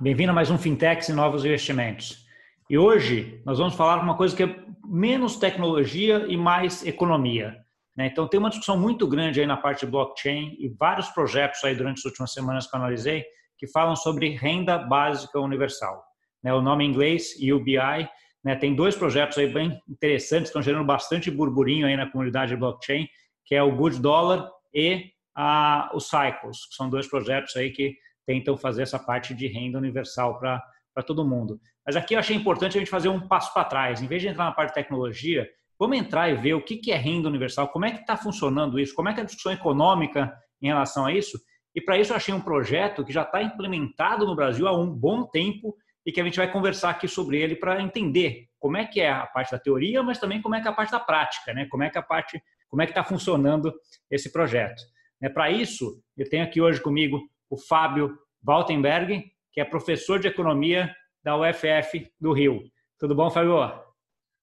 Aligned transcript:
bem-vindo 0.00 0.30
a 0.30 0.34
mais 0.34 0.50
um 0.50 0.56
Fintechs 0.56 1.10
e 1.10 1.12
Novos 1.12 1.44
Investimentos. 1.44 2.24
E 2.70 2.78
hoje 2.78 3.42
nós 3.44 3.58
vamos 3.58 3.74
falar 3.74 4.02
uma 4.02 4.16
coisa 4.16 4.34
que 4.34 4.42
é 4.44 4.56
menos 4.82 5.36
tecnologia 5.36 6.24
e 6.26 6.38
mais 6.38 6.86
economia. 6.86 7.54
Né? 7.94 8.06
Então 8.06 8.26
tem 8.26 8.40
uma 8.40 8.48
discussão 8.48 8.78
muito 8.78 9.06
grande 9.06 9.40
aí 9.40 9.46
na 9.46 9.58
parte 9.58 9.84
de 9.84 9.92
blockchain 9.92 10.56
e 10.58 10.70
vários 10.70 11.10
projetos 11.10 11.62
aí 11.64 11.74
durante 11.74 11.98
as 11.98 12.04
últimas 12.06 12.32
semanas 12.32 12.66
que 12.66 12.74
eu 12.74 12.80
analisei 12.80 13.26
que 13.58 13.66
falam 13.66 13.94
sobre 13.94 14.30
renda 14.30 14.78
básica 14.78 15.38
universal. 15.38 16.02
Né? 16.42 16.54
O 16.54 16.62
nome 16.62 16.86
em 16.86 16.88
inglês, 16.88 17.34
UBI, 17.36 18.08
né? 18.42 18.56
tem 18.56 18.74
dois 18.74 18.96
projetos 18.96 19.36
aí 19.36 19.52
bem 19.52 19.78
interessantes, 19.86 20.48
estão 20.48 20.62
gerando 20.62 20.86
bastante 20.86 21.30
burburinho 21.30 21.86
aí 21.86 21.94
na 21.94 22.10
comunidade 22.10 22.52
de 22.52 22.56
blockchain, 22.56 23.06
que 23.44 23.54
é 23.54 23.62
o 23.62 23.76
Good 23.76 24.00
Dollar 24.00 24.50
e 24.72 25.10
a, 25.36 25.90
o 25.92 26.00
Cycles, 26.00 26.66
que 26.70 26.74
são 26.74 26.88
dois 26.88 27.06
projetos 27.06 27.54
aí 27.54 27.70
que 27.70 27.96
tentam 28.30 28.56
fazer 28.56 28.82
essa 28.82 28.96
parte 28.96 29.34
de 29.34 29.48
renda 29.48 29.76
universal 29.76 30.38
para 30.38 31.02
todo 31.04 31.26
mundo. 31.26 31.60
Mas 31.84 31.96
aqui 31.96 32.14
eu 32.14 32.20
achei 32.20 32.36
importante 32.36 32.76
a 32.76 32.78
gente 32.78 32.88
fazer 32.88 33.08
um 33.08 33.26
passo 33.26 33.52
para 33.52 33.64
trás. 33.64 34.00
Em 34.00 34.06
vez 34.06 34.22
de 34.22 34.28
entrar 34.28 34.44
na 34.44 34.52
parte 34.52 34.68
de 34.68 34.74
tecnologia, 34.74 35.48
vamos 35.76 35.98
entrar 35.98 36.28
e 36.30 36.36
ver 36.36 36.54
o 36.54 36.62
que 36.62 36.92
é 36.92 36.96
renda 36.96 37.28
universal, 37.28 37.66
como 37.66 37.86
é 37.86 37.90
que 37.90 38.02
está 38.02 38.16
funcionando 38.16 38.78
isso, 38.78 38.94
como 38.94 39.08
é 39.08 39.12
que 39.12 39.18
é 39.18 39.24
a 39.24 39.26
discussão 39.26 39.50
econômica 39.50 40.32
em 40.62 40.68
relação 40.68 41.06
a 41.06 41.12
isso. 41.12 41.40
E 41.74 41.80
para 41.80 41.98
isso 41.98 42.12
eu 42.12 42.16
achei 42.16 42.32
um 42.32 42.40
projeto 42.40 43.04
que 43.04 43.12
já 43.12 43.22
está 43.22 43.42
implementado 43.42 44.24
no 44.24 44.36
Brasil 44.36 44.68
há 44.68 44.78
um 44.78 44.88
bom 44.88 45.24
tempo 45.24 45.74
e 46.06 46.12
que 46.12 46.20
a 46.20 46.24
gente 46.24 46.36
vai 46.36 46.52
conversar 46.52 46.90
aqui 46.90 47.08
sobre 47.08 47.40
ele 47.40 47.56
para 47.56 47.82
entender 47.82 48.46
como 48.60 48.76
é 48.76 48.86
que 48.86 49.00
é 49.00 49.10
a 49.10 49.26
parte 49.26 49.50
da 49.50 49.58
teoria, 49.58 50.04
mas 50.04 50.20
também 50.20 50.40
como 50.40 50.54
é 50.54 50.60
que 50.60 50.68
é 50.68 50.70
a 50.70 50.74
parte 50.74 50.92
da 50.92 51.00
prática, 51.00 51.52
né? 51.52 51.66
Como 51.68 51.82
é 51.82 51.90
que 51.90 51.98
a 51.98 52.02
parte, 52.02 52.40
como 52.68 52.80
é 52.80 52.86
que 52.86 52.92
está 52.92 53.02
funcionando 53.02 53.74
esse 54.08 54.30
projeto. 54.30 54.80
É, 55.20 55.28
para 55.28 55.50
isso, 55.50 56.00
eu 56.16 56.28
tenho 56.30 56.44
aqui 56.44 56.60
hoje 56.60 56.80
comigo 56.80 57.20
o 57.50 57.56
Fábio 57.56 58.16
Waltenberg, 58.46 59.30
que 59.52 59.60
é 59.60 59.64
professor 59.64 60.18
de 60.18 60.28
economia 60.28 60.94
da 61.22 61.36
UFF 61.36 62.10
do 62.20 62.32
Rio. 62.32 62.62
Tudo 62.98 63.14
bom, 63.14 63.30
Fábio? 63.30 63.56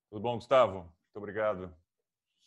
Tudo 0.09 0.22
bom, 0.22 0.36
Gustavo? 0.36 0.80
Muito 0.80 1.16
obrigado. 1.16 1.73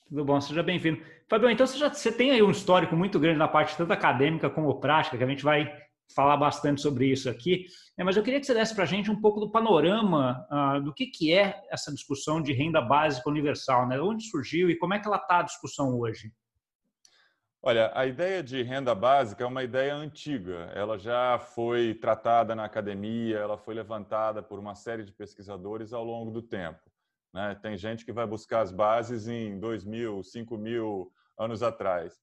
Tudo 0.08 0.24
bom, 0.24 0.40
seja 0.40 0.62
bem-vindo. 0.62 1.02
Fábio, 1.28 1.48
então 1.50 1.66
você, 1.66 1.78
já, 1.78 1.88
você 1.88 2.10
tem 2.10 2.32
aí 2.32 2.42
um 2.42 2.50
histórico 2.50 2.96
muito 2.96 3.18
grande 3.18 3.38
na 3.38 3.46
parte 3.46 3.76
tanto 3.76 3.92
acadêmica 3.92 4.50
como 4.50 4.80
prática, 4.80 5.16
que 5.16 5.22
a 5.22 5.26
gente 5.26 5.44
vai 5.44 5.72
falar 6.14 6.36
bastante 6.36 6.80
sobre 6.80 7.06
isso 7.06 7.30
aqui. 7.30 7.66
É, 7.96 8.04
mas 8.04 8.16
eu 8.16 8.22
queria 8.22 8.40
que 8.40 8.46
você 8.46 8.54
desse 8.54 8.74
para 8.74 8.84
a 8.84 8.86
gente 8.86 9.10
um 9.10 9.20
pouco 9.20 9.40
do 9.40 9.50
panorama 9.50 10.46
uh, 10.50 10.82
do 10.82 10.92
que, 10.92 11.06
que 11.06 11.32
é 11.32 11.62
essa 11.70 11.92
discussão 11.92 12.42
de 12.42 12.52
renda 12.52 12.80
básica 12.80 13.28
universal, 13.28 13.86
né? 13.86 14.00
onde 14.00 14.24
surgiu 14.24 14.68
e 14.68 14.76
como 14.76 14.94
é 14.94 14.98
que 14.98 15.06
ela 15.06 15.16
está 15.16 15.40
a 15.40 15.44
discussão 15.44 15.96
hoje. 15.98 16.32
Olha, 17.62 17.92
a 17.94 18.06
ideia 18.06 18.42
de 18.42 18.62
renda 18.62 18.94
básica 18.94 19.44
é 19.44 19.46
uma 19.46 19.62
ideia 19.62 19.94
antiga. 19.94 20.72
Ela 20.74 20.98
já 20.98 21.38
foi 21.38 21.92
tratada 21.92 22.54
na 22.54 22.64
academia, 22.64 23.36
ela 23.36 23.58
foi 23.58 23.74
levantada 23.74 24.42
por 24.42 24.58
uma 24.58 24.74
série 24.74 25.04
de 25.04 25.12
pesquisadores 25.12 25.92
ao 25.92 26.02
longo 26.02 26.30
do 26.30 26.40
tempo. 26.40 26.80
Né? 27.34 27.54
Tem 27.62 27.76
gente 27.76 28.02
que 28.02 28.12
vai 28.12 28.26
buscar 28.26 28.62
as 28.62 28.72
bases 28.72 29.28
em 29.28 29.60
2.000, 29.60 30.22
5.000 30.22 31.10
anos 31.38 31.62
atrás. 31.62 32.18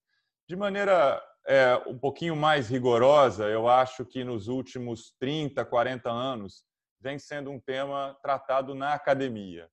De 0.50 0.56
maneira 0.56 1.22
é, 1.46 1.76
um 1.86 2.00
pouquinho 2.00 2.36
mais 2.36 2.68
rigorosa, 2.70 3.46
eu 3.46 3.68
acho 3.68 4.04
que 4.06 4.24
nos 4.24 4.48
últimos 4.48 5.14
30, 5.20 5.64
40 5.64 6.10
anos 6.10 6.64
vem 7.00 7.20
sendo 7.20 7.52
um 7.52 7.60
tema 7.60 8.18
tratado 8.24 8.74
na 8.74 8.94
academia. 8.94 9.70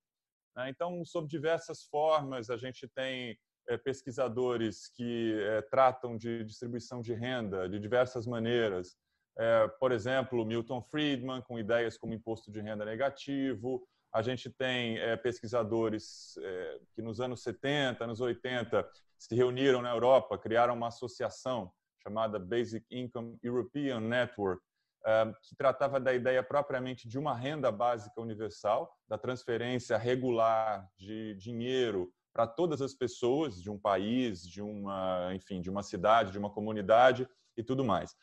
Né? 0.54 0.68
Então, 0.68 1.02
sob 1.06 1.26
diversas 1.26 1.84
formas, 1.84 2.50
a 2.50 2.58
gente 2.58 2.86
tem 2.86 3.38
pesquisadores 3.84 4.88
que 4.88 5.38
é, 5.40 5.62
tratam 5.62 6.16
de 6.16 6.44
distribuição 6.44 7.00
de 7.00 7.14
renda 7.14 7.68
de 7.68 7.78
diversas 7.78 8.26
maneiras. 8.26 8.96
É, 9.36 9.68
por 9.80 9.92
exemplo, 9.92 10.44
Milton 10.44 10.82
Friedman, 10.82 11.42
com 11.42 11.58
ideias 11.58 11.96
como 11.96 12.14
imposto 12.14 12.50
de 12.50 12.60
renda 12.60 12.84
negativo. 12.84 13.86
A 14.12 14.22
gente 14.22 14.48
tem 14.48 14.96
pesquisadores 15.24 16.38
que 16.94 17.02
nos 17.02 17.20
anos 17.20 17.42
70, 17.42 18.04
anos 18.04 18.20
80, 18.20 18.88
se 19.18 19.34
reuniram 19.34 19.82
na 19.82 19.90
Europa, 19.90 20.38
criaram 20.38 20.74
uma 20.74 20.86
associação 20.86 21.72
chamada 22.00 22.38
Basic 22.38 22.86
Income 22.90 23.36
European 23.42 23.98
Network, 23.98 24.62
que 25.42 25.56
tratava 25.56 25.98
da 25.98 26.14
ideia 26.14 26.42
propriamente 26.42 27.08
de 27.08 27.18
uma 27.18 27.34
renda 27.34 27.72
básica 27.72 28.20
universal, 28.20 28.94
da 29.08 29.18
transferência 29.18 29.96
regular 29.98 30.88
de 30.96 31.34
dinheiro 31.34 32.12
para 32.34 32.48
todas 32.48 32.82
as 32.82 32.92
pessoas 32.92 33.62
de 33.62 33.70
um 33.70 33.78
país, 33.78 34.46
de 34.46 34.60
uma, 34.60 35.30
enfim, 35.32 35.62
de 35.62 35.70
uma 35.70 35.84
cidade, 35.84 36.32
de 36.32 36.38
uma 36.38 36.50
comunidade 36.50 37.28
e 37.56 37.62
tudo 37.62 37.84
mais. 37.84 38.14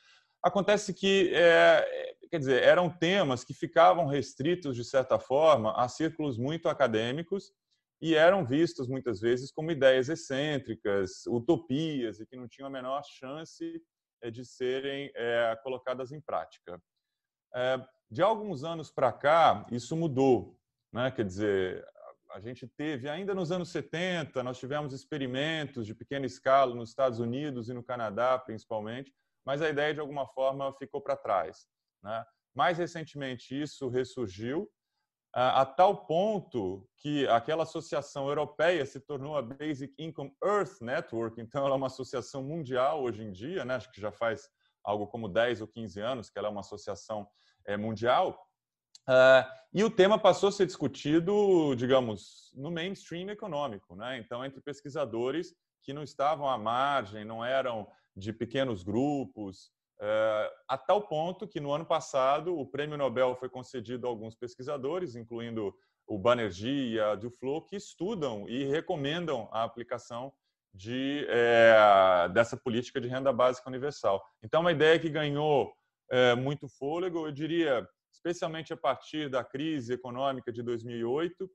Acontece 0.44 0.94
que, 0.94 1.32
é, 1.34 2.16
quer 2.30 2.40
dizer, 2.40 2.62
eram 2.62 2.90
temas 2.90 3.46
que 3.46 3.54
ficavam 3.54 4.08
restritos 4.08 4.76
de 4.76 4.84
certa 4.84 5.18
forma 5.18 5.74
a 5.82 5.88
círculos 5.88 6.38
muito 6.38 6.68
acadêmicos 6.68 7.54
e 8.02 8.16
eram 8.16 8.46
vistos 8.46 8.88
muitas 8.88 9.22
vezes 9.22 9.52
como 9.52 9.72
ideias 9.72 10.10
excêntricas, 10.10 11.26
utopias 11.28 12.20
e 12.20 12.26
que 12.26 12.36
não 12.36 12.50
tinham 12.50 12.68
a 12.68 12.72
menor 12.72 13.04
chance 13.06 13.82
é, 14.22 14.30
de 14.30 14.44
serem 14.44 15.10
é, 15.16 15.58
colocadas 15.64 16.12
em 16.12 16.20
prática. 16.20 16.82
É, 17.56 17.80
de 18.10 18.22
alguns 18.22 18.64
anos 18.64 18.92
para 18.92 19.14
cá, 19.14 19.66
isso 19.72 19.96
mudou. 19.96 20.60
Né? 20.92 21.12
Quer 21.12 21.26
dizer, 21.26 21.86
a 22.34 22.40
gente 22.40 22.68
teve, 22.68 23.10
ainda 23.10 23.36
nos 23.36 23.52
anos 23.52 23.70
70, 23.70 24.42
nós 24.44 24.58
tivemos 24.58 24.94
experimentos 24.94 25.86
de 25.86 25.94
pequena 25.94 26.26
escala 26.26 26.74
nos 26.74 26.90
Estados 26.90 27.20
Unidos 27.20 27.70
e 27.70 27.74
no 27.74 27.84
Canadá, 27.84 28.38
principalmente, 28.40 29.14
mas 29.46 29.62
a 29.62 29.70
ideia, 29.70 29.94
de 29.94 30.00
alguma 30.00 30.26
forma, 30.28 30.74
ficou 30.74 31.02
para 31.02 31.16
trás. 31.16 31.68
Né? 32.04 32.26
Mais 32.56 32.78
recentemente, 32.78 33.60
isso 33.60 33.90
ressurgiu, 33.90 34.70
a 35.34 35.66
tal 35.66 36.06
ponto 36.06 36.86
que 36.98 37.26
aquela 37.28 37.64
associação 37.64 38.28
europeia 38.28 38.86
se 38.86 39.00
tornou 39.00 39.38
a 39.38 39.42
Basic 39.42 39.94
Income 39.98 40.36
Earth 40.44 40.82
Network, 40.82 41.40
então 41.40 41.66
ela 41.66 41.76
é 41.76 41.78
uma 41.78 41.88
associação 41.88 42.44
mundial 42.44 43.02
hoje 43.02 43.24
em 43.24 43.32
dia, 43.32 43.64
né? 43.64 43.76
acho 43.76 43.90
que 43.94 44.02
já 44.02 44.12
faz 44.12 44.50
algo 44.84 45.08
como 45.08 45.30
10 45.30 45.62
ou 45.62 45.68
15 45.68 46.02
anos 46.02 46.30
que 46.30 46.38
ela 46.38 46.50
é 46.50 46.52
uma 46.52 46.60
associação 46.60 47.26
eh, 47.66 47.78
mundial, 47.78 48.38
Uh, 49.08 49.62
e 49.74 49.84
o 49.84 49.90
tema 49.90 50.20
passou 50.20 50.50
a 50.50 50.52
ser 50.52 50.66
discutido, 50.66 51.76
digamos, 51.76 52.52
no 52.56 52.70
mainstream 52.70 53.30
econômico, 53.30 53.96
né? 53.96 54.18
Então, 54.18 54.44
entre 54.44 54.62
pesquisadores 54.62 55.56
que 55.82 55.94
não 55.94 56.04
estavam 56.04 56.48
à 56.50 56.58
margem, 56.58 57.26
não 57.26 57.44
eram 57.44 57.88
de 58.16 58.34
pequenos 58.34 58.84
grupos, 58.84 59.72
uh, 60.00 60.52
a 60.68 60.78
tal 60.78 61.08
ponto 61.08 61.48
que 61.48 61.60
no 61.60 61.72
ano 61.72 61.86
passado 61.86 62.58
o 62.58 62.66
prêmio 62.66 62.98
Nobel 62.98 63.36
foi 63.36 63.50
concedido 63.50 64.06
a 64.06 64.10
alguns 64.10 64.36
pesquisadores, 64.36 65.16
incluindo 65.16 65.74
o 66.06 66.18
Banerjee 66.18 66.94
e 66.94 67.00
a 67.00 67.16
Duflo, 67.16 67.66
que 67.66 67.78
estudam 67.78 68.48
e 68.50 68.66
recomendam 68.66 69.48
a 69.52 69.64
aplicação 69.64 70.34
de, 70.74 71.26
é, 71.30 72.30
dessa 72.34 72.58
política 72.58 73.00
de 73.00 73.08
renda 73.08 73.32
básica 73.32 73.70
universal. 73.70 74.22
Então, 74.44 74.60
é 74.60 74.62
uma 74.62 74.72
ideia 74.72 75.00
que 75.00 75.10
ganhou 75.10 75.74
é, 76.10 76.36
muito 76.36 76.68
fôlego, 76.68 77.26
eu 77.26 77.32
diria 77.32 77.88
especialmente 78.22 78.72
a 78.72 78.78
partir 78.78 79.30
da 79.30 79.44
crise 79.44 79.94
econômica 79.94 80.52
de 80.52 80.62
2008 80.62 81.50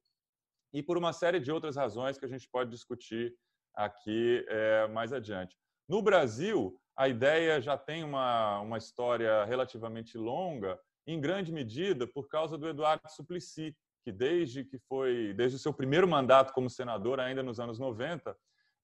e 0.75 0.83
por 0.83 0.99
uma 0.99 1.13
série 1.13 1.39
de 1.39 1.53
outras 1.53 1.77
razões 1.77 2.19
que 2.19 2.25
a 2.25 2.29
gente 2.29 2.49
pode 2.51 2.71
discutir 2.71 3.33
aqui 3.75 4.45
é, 4.49 4.89
mais 4.89 5.13
adiante. 5.13 5.57
No 5.89 6.03
Brasil, 6.03 6.77
a 6.99 7.09
ideia 7.09 7.61
já 7.61 7.79
tem 7.79 8.03
uma, 8.03 8.61
uma 8.61 8.79
história 8.79 9.45
relativamente 9.45 10.19
longa, 10.19 10.79
em 11.07 11.21
grande 11.21 11.53
medida 11.53 12.05
por 12.07 12.27
causa 12.29 12.59
do 12.59 12.69
Eduardo 12.69 13.09
Suplicy, 13.09 13.77
que 14.05 14.11
desde 14.11 14.65
que 14.65 14.79
foi 14.89 15.33
desde 15.35 15.57
o 15.57 15.61
seu 15.61 15.73
primeiro 15.73 16.09
mandato 16.09 16.53
como 16.53 16.69
senador, 16.69 17.21
ainda 17.21 17.45
nos 17.45 17.61
anos 17.61 17.79
90, 17.79 18.37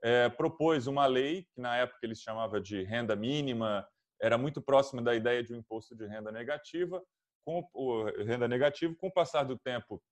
é, 0.04 0.28
propôs 0.28 0.86
uma 0.86 1.06
lei 1.06 1.46
que 1.52 1.60
na 1.60 1.76
época 1.76 1.98
ele 2.02 2.14
chamava 2.14 2.60
de 2.60 2.84
renda 2.84 3.16
mínima, 3.16 3.86
era 4.20 4.38
muito 4.38 4.62
próxima 4.62 5.02
da 5.02 5.14
ideia 5.14 5.42
de 5.42 5.52
um 5.52 5.56
imposto 5.56 5.96
de 5.96 6.06
renda 6.06 6.30
negativa, 6.30 7.02
com 7.44 7.68
o 7.72 8.04
renda 8.24 8.46
negativo, 8.48 8.96
com 8.96 9.08
o 9.08 9.12
passar 9.12 9.44
do 9.44 9.58
tempo, 9.58 10.02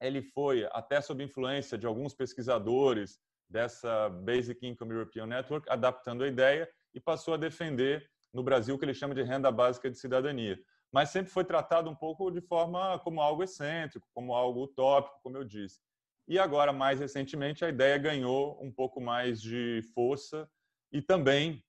ele 0.00 0.22
foi 0.22 0.64
até 0.72 1.00
sob 1.00 1.22
influência 1.22 1.76
de 1.76 1.86
alguns 1.86 2.14
pesquisadores 2.14 3.18
dessa 3.48 4.08
Basic 4.08 4.64
Income 4.66 4.92
European 4.92 5.26
Network, 5.26 5.68
adaptando 5.70 6.22
a 6.22 6.28
ideia 6.28 6.68
e 6.94 7.00
passou 7.00 7.34
a 7.34 7.38
defender 7.38 8.08
no 8.32 8.42
Brasil 8.42 8.74
o 8.74 8.78
que 8.78 8.84
ele 8.84 8.94
chama 8.94 9.14
de 9.14 9.22
renda 9.22 9.50
básica 9.50 9.90
de 9.90 9.98
cidadania. 9.98 10.58
Mas 10.92 11.10
sempre 11.10 11.32
foi 11.32 11.44
tratado 11.44 11.90
um 11.90 11.94
pouco 11.94 12.30
de 12.30 12.40
forma 12.40 12.98
como 13.00 13.20
algo 13.20 13.42
excêntrico, 13.42 14.06
como 14.14 14.34
algo 14.34 14.64
utópico, 14.64 15.20
como 15.22 15.36
eu 15.36 15.44
disse. 15.44 15.80
E 16.26 16.38
agora, 16.38 16.72
mais 16.72 17.00
recentemente, 17.00 17.64
a 17.64 17.68
ideia 17.68 17.96
ganhou 17.98 18.62
um 18.62 18.70
pouco 18.70 19.00
mais 19.00 19.40
de 19.40 19.82
força 19.94 20.48
e 20.92 21.00
também 21.00 21.64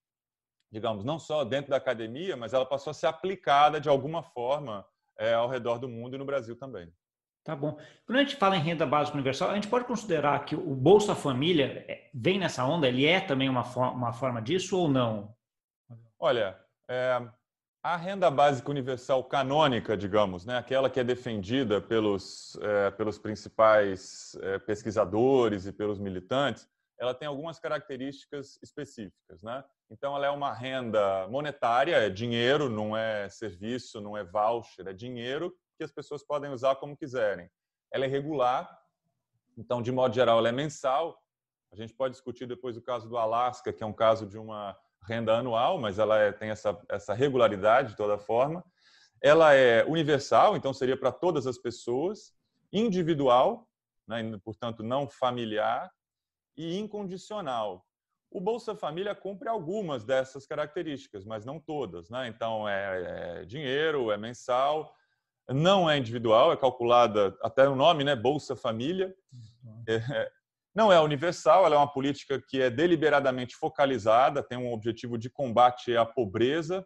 digamos, 0.71 1.03
não 1.03 1.17
só 1.19 1.43
dentro 1.43 1.71
da 1.71 1.77
academia, 1.77 2.37
mas 2.37 2.53
ela 2.53 2.65
passou 2.65 2.91
a 2.91 2.93
ser 2.93 3.07
aplicada 3.07 3.79
de 3.79 3.89
alguma 3.89 4.21
forma 4.21 4.85
é, 5.17 5.33
ao 5.33 5.49
redor 5.49 5.77
do 5.79 5.89
mundo 5.89 6.15
e 6.15 6.17
no 6.17 6.25
Brasil 6.25 6.55
também. 6.55 6.91
Tá 7.43 7.55
bom. 7.55 7.77
Quando 8.05 8.19
a 8.19 8.21
gente 8.21 8.35
fala 8.35 8.57
em 8.57 8.61
renda 8.61 8.85
básica 8.85 9.15
universal, 9.15 9.49
a 9.49 9.55
gente 9.55 9.67
pode 9.67 9.85
considerar 9.85 10.45
que 10.45 10.55
o 10.55 10.75
Bolsa 10.75 11.15
Família 11.15 11.85
é, 11.87 12.09
vem 12.13 12.37
nessa 12.37 12.65
onda? 12.65 12.87
Ele 12.87 13.05
é 13.05 13.19
também 13.19 13.49
uma, 13.49 13.63
uma 13.91 14.13
forma 14.13 14.41
disso 14.41 14.77
ou 14.77 14.87
não? 14.87 15.33
Olha, 16.19 16.59
é, 16.87 17.19
A 17.81 17.95
renda 17.95 18.29
básica 18.29 18.69
universal 18.69 19.23
canônica, 19.23 19.95
digamos, 19.95 20.45
né, 20.45 20.57
aquela 20.57 20.89
que 20.89 20.99
é 20.99 21.03
defendida 21.03 21.79
pelos, 21.79 22.57
é, 22.61 22.91
pelos 22.91 23.17
principais 23.17 24.37
é, 24.41 24.59
pesquisadores 24.59 25.65
e 25.65 25.71
pelos 25.71 25.97
militantes, 25.97 26.67
ela 26.99 27.13
tem 27.13 27.27
algumas 27.27 27.57
características 27.59 28.59
específicas. 28.61 29.41
Né? 29.41 29.63
Então, 29.89 30.15
ela 30.15 30.27
é 30.27 30.29
uma 30.29 30.53
renda 30.53 31.27
monetária, 31.29 31.95
é 31.95 32.09
dinheiro, 32.09 32.69
não 32.69 32.95
é 32.95 33.29
serviço, 33.29 34.01
não 34.01 34.17
é 34.17 34.23
voucher, 34.23 34.87
é 34.87 34.93
dinheiro 34.93 35.55
que 35.77 35.83
as 35.83 35.91
pessoas 35.91 36.21
podem 36.23 36.51
usar 36.51 36.75
como 36.75 36.97
quiserem. 36.97 37.49
Ela 37.91 38.05
é 38.05 38.07
regular, 38.07 38.79
então, 39.57 39.81
de 39.81 39.91
modo 39.91 40.13
geral, 40.13 40.37
ela 40.39 40.49
é 40.49 40.53
mensal. 40.53 41.21
A 41.71 41.75
gente 41.75 41.93
pode 41.93 42.13
discutir 42.13 42.45
depois 42.45 42.77
o 42.77 42.81
caso 42.81 43.09
do 43.09 43.17
Alasca, 43.17 43.73
que 43.73 43.83
é 43.83 43.85
um 43.85 43.93
caso 43.93 44.25
de 44.25 44.37
uma 44.37 44.77
renda 45.07 45.37
anual, 45.37 45.77
mas 45.77 45.99
ela 45.99 46.17
é, 46.17 46.31
tem 46.31 46.49
essa, 46.49 46.79
essa 46.89 47.13
regularidade 47.13 47.89
de 47.89 47.97
toda 47.97 48.17
forma. 48.17 48.63
Ela 49.21 49.53
é 49.53 49.83
universal, 49.85 50.55
então 50.55 50.73
seria 50.73 50.97
para 50.97 51.11
todas 51.11 51.45
as 51.45 51.57
pessoas, 51.57 52.33
individual, 52.71 53.67
né, 54.07 54.37
portanto 54.43 54.81
não 54.83 55.09
familiar, 55.09 55.91
e 56.59 56.77
incondicional. 56.77 57.85
O 58.29 58.41
Bolsa 58.41 58.75
Família 58.75 59.15
cumpre 59.15 59.47
algumas 59.47 60.03
dessas 60.03 60.45
características, 60.45 61.23
mas 61.23 61.45
não 61.45 61.57
todas. 61.57 62.09
Né? 62.09 62.27
Então, 62.27 62.67
é, 62.67 63.39
é 63.41 63.45
dinheiro, 63.45 64.11
é 64.11 64.17
mensal, 64.17 64.93
não 65.47 65.89
é 65.89 65.97
individual, 65.97 66.51
é 66.51 66.57
calculada 66.57 67.35
até 67.41 67.67
o 67.67 67.77
nome, 67.77 68.03
né? 68.03 68.13
Bolsa 68.13 68.57
Família. 68.57 69.15
Uhum. 69.63 69.83
É, 69.87 70.31
não 70.75 70.91
é 70.91 70.99
universal, 70.99 71.65
ela 71.65 71.75
é 71.75 71.77
uma 71.77 71.91
política 71.91 72.43
que 72.45 72.61
é 72.61 72.69
deliberadamente 72.69 73.55
focalizada, 73.55 74.43
tem 74.43 74.57
um 74.57 74.73
objetivo 74.73 75.17
de 75.17 75.29
combate 75.29 75.95
à 75.95 76.05
pobreza 76.05 76.85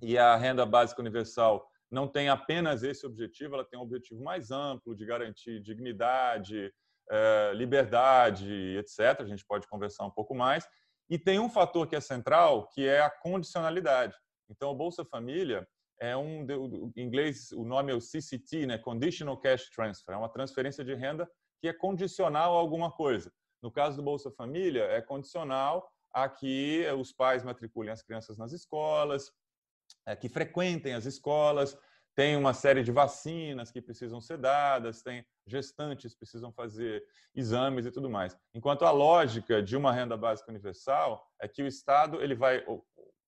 e 0.00 0.16
a 0.16 0.36
renda 0.36 0.64
básica 0.64 1.00
universal 1.00 1.68
não 1.90 2.08
tem 2.08 2.28
apenas 2.28 2.82
esse 2.82 3.04
objetivo, 3.04 3.54
ela 3.54 3.64
tem 3.64 3.78
um 3.78 3.82
objetivo 3.82 4.22
mais 4.22 4.50
amplo 4.50 4.94
de 4.96 5.04
garantir 5.04 5.60
dignidade, 5.60 6.72
eh, 7.16 7.52
liberdade, 7.54 8.76
etc. 8.76 9.20
A 9.20 9.24
gente 9.24 9.46
pode 9.46 9.68
conversar 9.68 10.04
um 10.04 10.10
pouco 10.10 10.34
mais. 10.34 10.68
E 11.08 11.16
tem 11.16 11.38
um 11.38 11.48
fator 11.48 11.86
que 11.86 11.94
é 11.94 12.00
central, 12.00 12.68
que 12.70 12.88
é 12.88 13.00
a 13.02 13.08
condicionalidade. 13.08 14.16
Então, 14.50 14.72
o 14.72 14.74
Bolsa 14.74 15.04
Família 15.04 15.64
é 16.00 16.16
um, 16.16 16.44
em 16.96 17.02
inglês, 17.02 17.52
o 17.52 17.64
nome 17.64 17.92
é 17.92 17.94
o 17.94 18.00
CCT, 18.00 18.66
né? 18.66 18.78
Conditional 18.78 19.36
Cash 19.36 19.70
Transfer, 19.70 20.16
é 20.16 20.18
uma 20.18 20.28
transferência 20.28 20.84
de 20.84 20.92
renda 20.92 21.30
que 21.60 21.68
é 21.68 21.72
condicional 21.72 22.56
a 22.56 22.58
alguma 22.58 22.90
coisa. 22.90 23.32
No 23.62 23.70
caso 23.70 23.96
do 23.96 24.02
Bolsa 24.02 24.32
Família, 24.32 24.82
é 24.82 25.00
condicional 25.00 25.88
a 26.12 26.28
que 26.28 26.84
os 26.98 27.12
pais 27.12 27.44
matriculem 27.44 27.92
as 27.92 28.02
crianças 28.02 28.36
nas 28.36 28.52
escolas, 28.52 29.30
é, 30.04 30.16
que 30.16 30.28
frequentem 30.28 30.94
as 30.94 31.06
escolas, 31.06 31.78
tem 32.14 32.36
uma 32.36 32.54
série 32.54 32.82
de 32.82 32.92
vacinas 32.92 33.70
que 33.70 33.80
precisam 33.80 34.20
ser 34.20 34.38
dadas, 34.38 35.02
tem 35.02 35.24
gestantes 35.46 36.14
precisam 36.14 36.52
fazer 36.52 37.04
exames 37.34 37.86
e 37.86 37.90
tudo 37.90 38.08
mais. 38.08 38.38
Enquanto 38.54 38.84
a 38.84 38.90
lógica 38.90 39.62
de 39.62 39.76
uma 39.76 39.92
renda 39.92 40.16
básica 40.16 40.50
universal 40.50 41.26
é 41.40 41.48
que 41.48 41.62
o 41.62 41.66
Estado 41.66 42.22
ele 42.22 42.34
vai, 42.34 42.64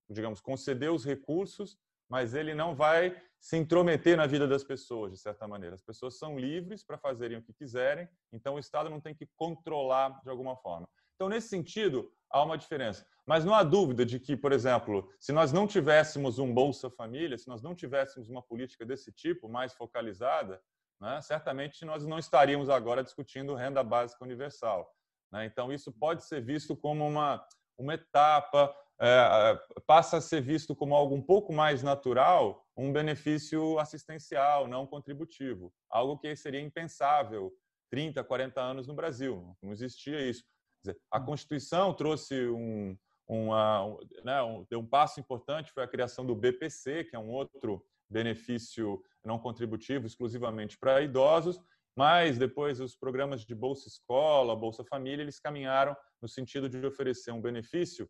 digamos, 0.08 0.40
conceder 0.40 0.90
os 0.90 1.04
recursos 1.04 1.78
mas 2.08 2.34
ele 2.34 2.54
não 2.54 2.74
vai 2.74 3.20
se 3.38 3.56
intrometer 3.56 4.16
na 4.16 4.26
vida 4.26 4.46
das 4.46 4.64
pessoas, 4.64 5.12
de 5.12 5.18
certa 5.18 5.46
maneira. 5.46 5.74
As 5.74 5.82
pessoas 5.82 6.18
são 6.18 6.38
livres 6.38 6.82
para 6.82 6.98
fazerem 6.98 7.38
o 7.38 7.42
que 7.42 7.52
quiserem, 7.52 8.08
então 8.32 8.54
o 8.54 8.58
Estado 8.58 8.88
não 8.88 9.00
tem 9.00 9.14
que 9.14 9.28
controlar 9.36 10.20
de 10.22 10.30
alguma 10.30 10.56
forma. 10.56 10.88
Então, 11.16 11.28
nesse 11.28 11.48
sentido, 11.48 12.12
há 12.30 12.42
uma 12.42 12.56
diferença. 12.56 13.06
Mas 13.26 13.44
não 13.44 13.54
há 13.54 13.62
dúvida 13.62 14.06
de 14.06 14.20
que, 14.20 14.36
por 14.36 14.52
exemplo, 14.52 15.10
se 15.18 15.32
nós 15.32 15.52
não 15.52 15.66
tivéssemos 15.66 16.38
um 16.38 16.54
Bolsa 16.54 16.88
Família, 16.90 17.36
se 17.36 17.48
nós 17.48 17.62
não 17.62 17.74
tivéssemos 17.74 18.28
uma 18.28 18.42
política 18.42 18.84
desse 18.84 19.10
tipo, 19.10 19.48
mais 19.48 19.74
focalizada, 19.74 20.62
né, 21.00 21.20
certamente 21.22 21.84
nós 21.84 22.06
não 22.06 22.18
estaríamos 22.18 22.68
agora 22.68 23.02
discutindo 23.02 23.54
renda 23.54 23.82
básica 23.82 24.24
universal. 24.24 24.88
Né? 25.32 25.46
Então, 25.46 25.72
isso 25.72 25.90
pode 25.90 26.24
ser 26.24 26.40
visto 26.40 26.76
como 26.76 27.06
uma, 27.06 27.44
uma 27.76 27.94
etapa, 27.94 28.72
é, 29.00 29.58
passa 29.86 30.18
a 30.18 30.20
ser 30.20 30.40
visto 30.40 30.76
como 30.76 30.94
algo 30.94 31.14
um 31.14 31.22
pouco 31.22 31.52
mais 31.52 31.82
natural, 31.82 32.64
um 32.76 32.92
benefício 32.92 33.78
assistencial, 33.78 34.68
não 34.68 34.86
contributivo. 34.86 35.72
Algo 35.90 36.18
que 36.18 36.36
seria 36.36 36.60
impensável 36.60 37.52
30, 37.90 38.22
40 38.22 38.60
anos 38.60 38.86
no 38.86 38.94
Brasil. 38.94 39.56
Não 39.62 39.72
existia 39.72 40.20
isso. 40.20 40.44
Dizer, 40.82 40.98
a 41.10 41.18
hum. 41.18 41.24
Constituição 41.24 41.94
trouxe 41.94 42.48
um, 42.48 42.96
uma, 43.28 43.84
um, 43.84 43.98
né, 44.24 44.42
um, 44.42 44.66
deu 44.70 44.80
um 44.80 44.86
passo 44.86 45.20
importante, 45.20 45.72
foi 45.72 45.82
a 45.82 45.88
criação 45.88 46.24
do 46.24 46.34
BPC, 46.34 47.04
que 47.04 47.16
é 47.16 47.18
um 47.18 47.30
outro 47.30 47.84
benefício 48.08 49.02
não 49.24 49.38
contributivo 49.38 50.06
exclusivamente 50.06 50.78
para 50.78 51.02
idosos, 51.02 51.60
mas 51.96 52.38
depois 52.38 52.78
os 52.78 52.94
programas 52.94 53.44
de 53.44 53.54
Bolsa 53.54 53.88
Escola, 53.88 54.54
Bolsa 54.54 54.84
Família, 54.84 55.22
eles 55.22 55.40
caminharam 55.40 55.96
no 56.20 56.28
sentido 56.28 56.68
de 56.68 56.84
oferecer 56.86 57.32
um 57.32 57.40
benefício 57.40 58.08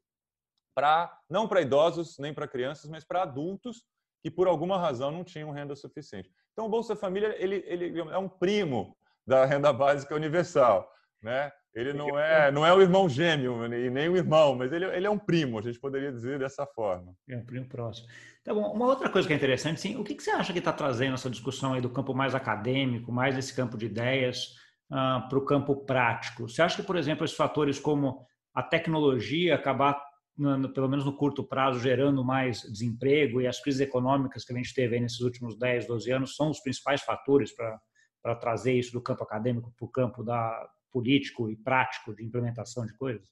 para 0.75 1.19
não 1.31 1.49
para 1.49 1.63
idosos 1.63 2.19
nem 2.19 2.35
para 2.35 2.49
crianças, 2.49 2.91
mas 2.91 3.05
para 3.05 3.23
adultos 3.23 3.85
que 4.23 4.31
por 4.31 4.47
alguma 4.47 4.77
razão 4.77 5.11
não 5.11 5.25
tinham 5.25 5.51
renda 5.51 5.75
suficiente. 5.75 6.31
Então 6.53 6.67
o 6.67 6.69
Bolsa 6.69 6.97
Família 6.97 7.35
ele, 7.43 7.63
ele 7.67 7.99
é 8.01 8.19
um 8.19 8.29
primo 8.29 8.97
da 9.27 9.45
renda 9.45 9.73
básica 9.73 10.15
universal, 10.15 10.91
né? 11.23 11.51
Ele 11.77 11.93
não 11.93 12.19
é 12.19 12.51
não 12.51 12.65
é 12.65 12.73
o 12.73 12.81
irmão 12.81 13.07
gêmeo 13.07 13.67
e 13.67 13.91
nem 13.91 14.09
o 14.09 14.17
irmão, 14.17 14.55
mas 14.55 14.73
ele, 14.73 14.87
ele 14.87 15.07
é 15.07 15.11
um 15.11 15.19
primo, 15.19 15.59
a 15.59 15.63
gente 15.63 15.79
poderia 15.79 16.11
dizer 16.11 16.39
dessa 16.39 16.65
forma. 16.65 17.15
É 17.29 17.37
um 17.37 17.45
primo 17.45 17.69
próximo. 17.69 18.09
Tá 18.43 18.55
bom. 18.55 18.73
Uma 18.73 18.87
outra 18.87 19.11
coisa 19.11 19.29
que 19.29 19.35
é 19.35 19.37
interessante, 19.37 19.79
sim, 19.79 19.95
o 19.97 20.03
que, 20.03 20.15
que 20.15 20.23
você 20.23 20.31
acha 20.31 20.55
que 20.55 20.59
está 20.59 20.73
trazendo 20.73 21.13
essa 21.13 21.29
discussão 21.29 21.75
aí 21.75 21.83
do 21.83 21.91
campo 21.91 22.15
mais 22.15 22.35
acadêmico, 22.35 23.13
mais 23.13 23.37
esse 23.37 23.55
campo 23.55 23.77
de 23.77 23.85
ideias, 23.85 24.55
uh, 24.91 25.29
para 25.29 25.39
o 25.39 25.45
campo 25.45 25.77
prático? 25.85 26.49
Você 26.49 26.63
acha 26.63 26.77
que, 26.77 26.83
por 26.83 26.97
exemplo, 26.97 27.27
esses 27.27 27.37
fatores 27.37 27.79
como 27.79 28.25
a 28.55 28.63
tecnologia 28.63 29.55
acabar 29.55 30.03
no, 30.35 30.73
pelo 30.73 30.89
menos 30.89 31.05
no 31.05 31.15
curto 31.15 31.45
prazo, 31.45 31.79
gerando 31.79 32.25
mais 32.25 32.63
desemprego 32.63 33.41
e 33.43 33.47
as 33.47 33.61
crises 33.61 33.83
econômicas 33.83 34.45
que 34.45 34.53
a 34.53 34.57
gente 34.57 34.73
teve 34.73 34.99
nesses 34.99 35.21
últimos 35.21 35.59
10, 35.59 35.87
12 35.87 36.11
anos 36.11 36.37
são 36.37 36.51
os 36.51 36.61
principais 36.61 37.03
fatores 37.03 37.55
para 37.55 38.35
trazer 38.37 38.73
isso 38.73 38.93
do 38.93 39.03
campo 39.03 39.25
acadêmico 39.25 39.73
para 39.77 39.87
o 39.87 39.91
campo 39.91 40.23
da 40.23 40.67
político 40.97 41.51
e 41.51 41.57
prático 41.57 42.15
de 42.15 42.25
implementação 42.25 42.87
de 42.87 42.97
coisas? 42.97 43.29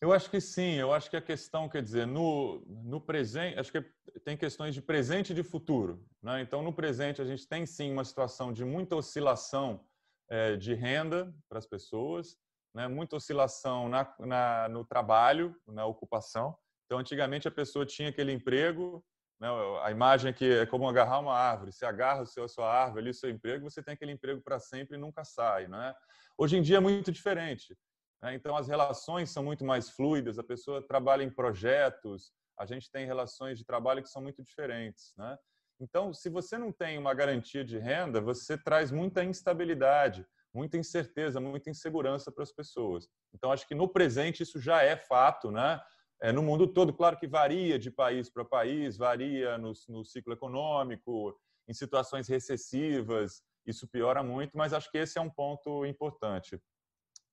Eu 0.00 0.12
acho 0.12 0.30
que 0.30 0.40
sim. 0.40 0.74
Eu 0.74 0.92
acho 0.92 1.10
que 1.10 1.16
a 1.16 1.20
questão, 1.20 1.68
quer 1.68 1.82
dizer, 1.82 2.06
no, 2.06 2.62
no 2.66 3.00
presente, 3.00 3.58
acho 3.58 3.72
que 3.72 3.84
tem 4.24 4.36
questões 4.36 4.74
de 4.74 4.80
presente 4.80 5.32
e 5.32 5.34
de 5.34 5.42
futuro. 5.42 6.06
Né? 6.22 6.40
Então, 6.42 6.62
no 6.62 6.72
presente, 6.72 7.20
a 7.20 7.24
gente 7.24 7.46
tem 7.46 7.66
sim 7.66 7.92
uma 7.92 8.04
situação 8.04 8.52
de 8.52 8.64
muita 8.64 8.96
oscilação 8.96 9.84
é, 10.30 10.56
de 10.56 10.72
renda 10.72 11.34
para 11.48 11.58
as 11.58 11.66
pessoas 11.66 12.38
né, 12.74 12.86
muita 12.86 13.16
oscilação 13.16 13.88
na, 13.88 14.14
na, 14.20 14.68
no 14.68 14.84
trabalho, 14.84 15.54
na 15.66 15.84
ocupação. 15.84 16.56
Então, 16.86 16.98
antigamente 16.98 17.48
a 17.48 17.50
pessoa 17.50 17.84
tinha 17.84 18.08
aquele 18.08 18.32
emprego, 18.32 19.04
né, 19.40 19.48
a 19.82 19.90
imagem 19.90 20.30
aqui 20.30 20.50
é 20.50 20.66
como 20.66 20.88
agarrar 20.88 21.20
uma 21.20 21.34
árvore. 21.34 21.72
Se 21.72 21.84
agarra 21.84 22.22
o 22.22 22.26
seu, 22.26 22.44
a 22.44 22.48
sua 22.48 22.72
árvore 22.72 23.00
ali, 23.00 23.10
o 23.10 23.14
seu 23.14 23.30
emprego, 23.30 23.70
você 23.70 23.82
tem 23.82 23.94
aquele 23.94 24.12
emprego 24.12 24.40
para 24.40 24.58
sempre 24.58 24.96
e 24.96 25.00
nunca 25.00 25.24
sai. 25.24 25.68
Né? 25.68 25.94
Hoje 26.36 26.56
em 26.56 26.62
dia 26.62 26.78
é 26.78 26.80
muito 26.80 27.12
diferente. 27.12 27.76
Né? 28.22 28.34
Então, 28.34 28.56
as 28.56 28.68
relações 28.68 29.30
são 29.30 29.44
muito 29.44 29.64
mais 29.64 29.90
fluidas, 29.90 30.38
a 30.38 30.44
pessoa 30.44 30.86
trabalha 30.86 31.22
em 31.22 31.30
projetos, 31.30 32.32
a 32.58 32.66
gente 32.66 32.90
tem 32.90 33.06
relações 33.06 33.58
de 33.58 33.64
trabalho 33.64 34.02
que 34.02 34.08
são 34.08 34.20
muito 34.22 34.42
diferentes. 34.42 35.12
Né? 35.16 35.38
Então, 35.80 36.12
se 36.12 36.28
você 36.28 36.58
não 36.58 36.72
tem 36.72 36.98
uma 36.98 37.14
garantia 37.14 37.64
de 37.64 37.78
renda, 37.78 38.20
você 38.20 38.58
traz 38.58 38.90
muita 38.90 39.22
instabilidade 39.22 40.26
muita 40.52 40.76
incerteza, 40.76 41.40
muita 41.40 41.70
insegurança 41.70 42.32
para 42.32 42.42
as 42.42 42.52
pessoas. 42.52 43.08
Então, 43.32 43.52
acho 43.52 43.66
que 43.66 43.74
no 43.74 43.88
presente 43.88 44.42
isso 44.42 44.60
já 44.60 44.82
é 44.82 44.96
fato, 44.96 45.50
né? 45.50 45.80
É, 46.20 46.32
no 46.32 46.42
mundo 46.42 46.66
todo, 46.66 46.92
claro 46.92 47.16
que 47.16 47.28
varia 47.28 47.78
de 47.78 47.90
país 47.90 48.28
para 48.28 48.44
país, 48.44 48.96
varia 48.96 49.56
no, 49.56 49.72
no 49.88 50.04
ciclo 50.04 50.32
econômico, 50.32 51.38
em 51.68 51.72
situações 51.72 52.26
recessivas, 52.26 53.42
isso 53.66 53.86
piora 53.86 54.22
muito, 54.22 54.56
mas 54.56 54.72
acho 54.72 54.90
que 54.90 54.98
esse 54.98 55.18
é 55.18 55.20
um 55.20 55.30
ponto 55.30 55.84
importante. 55.86 56.60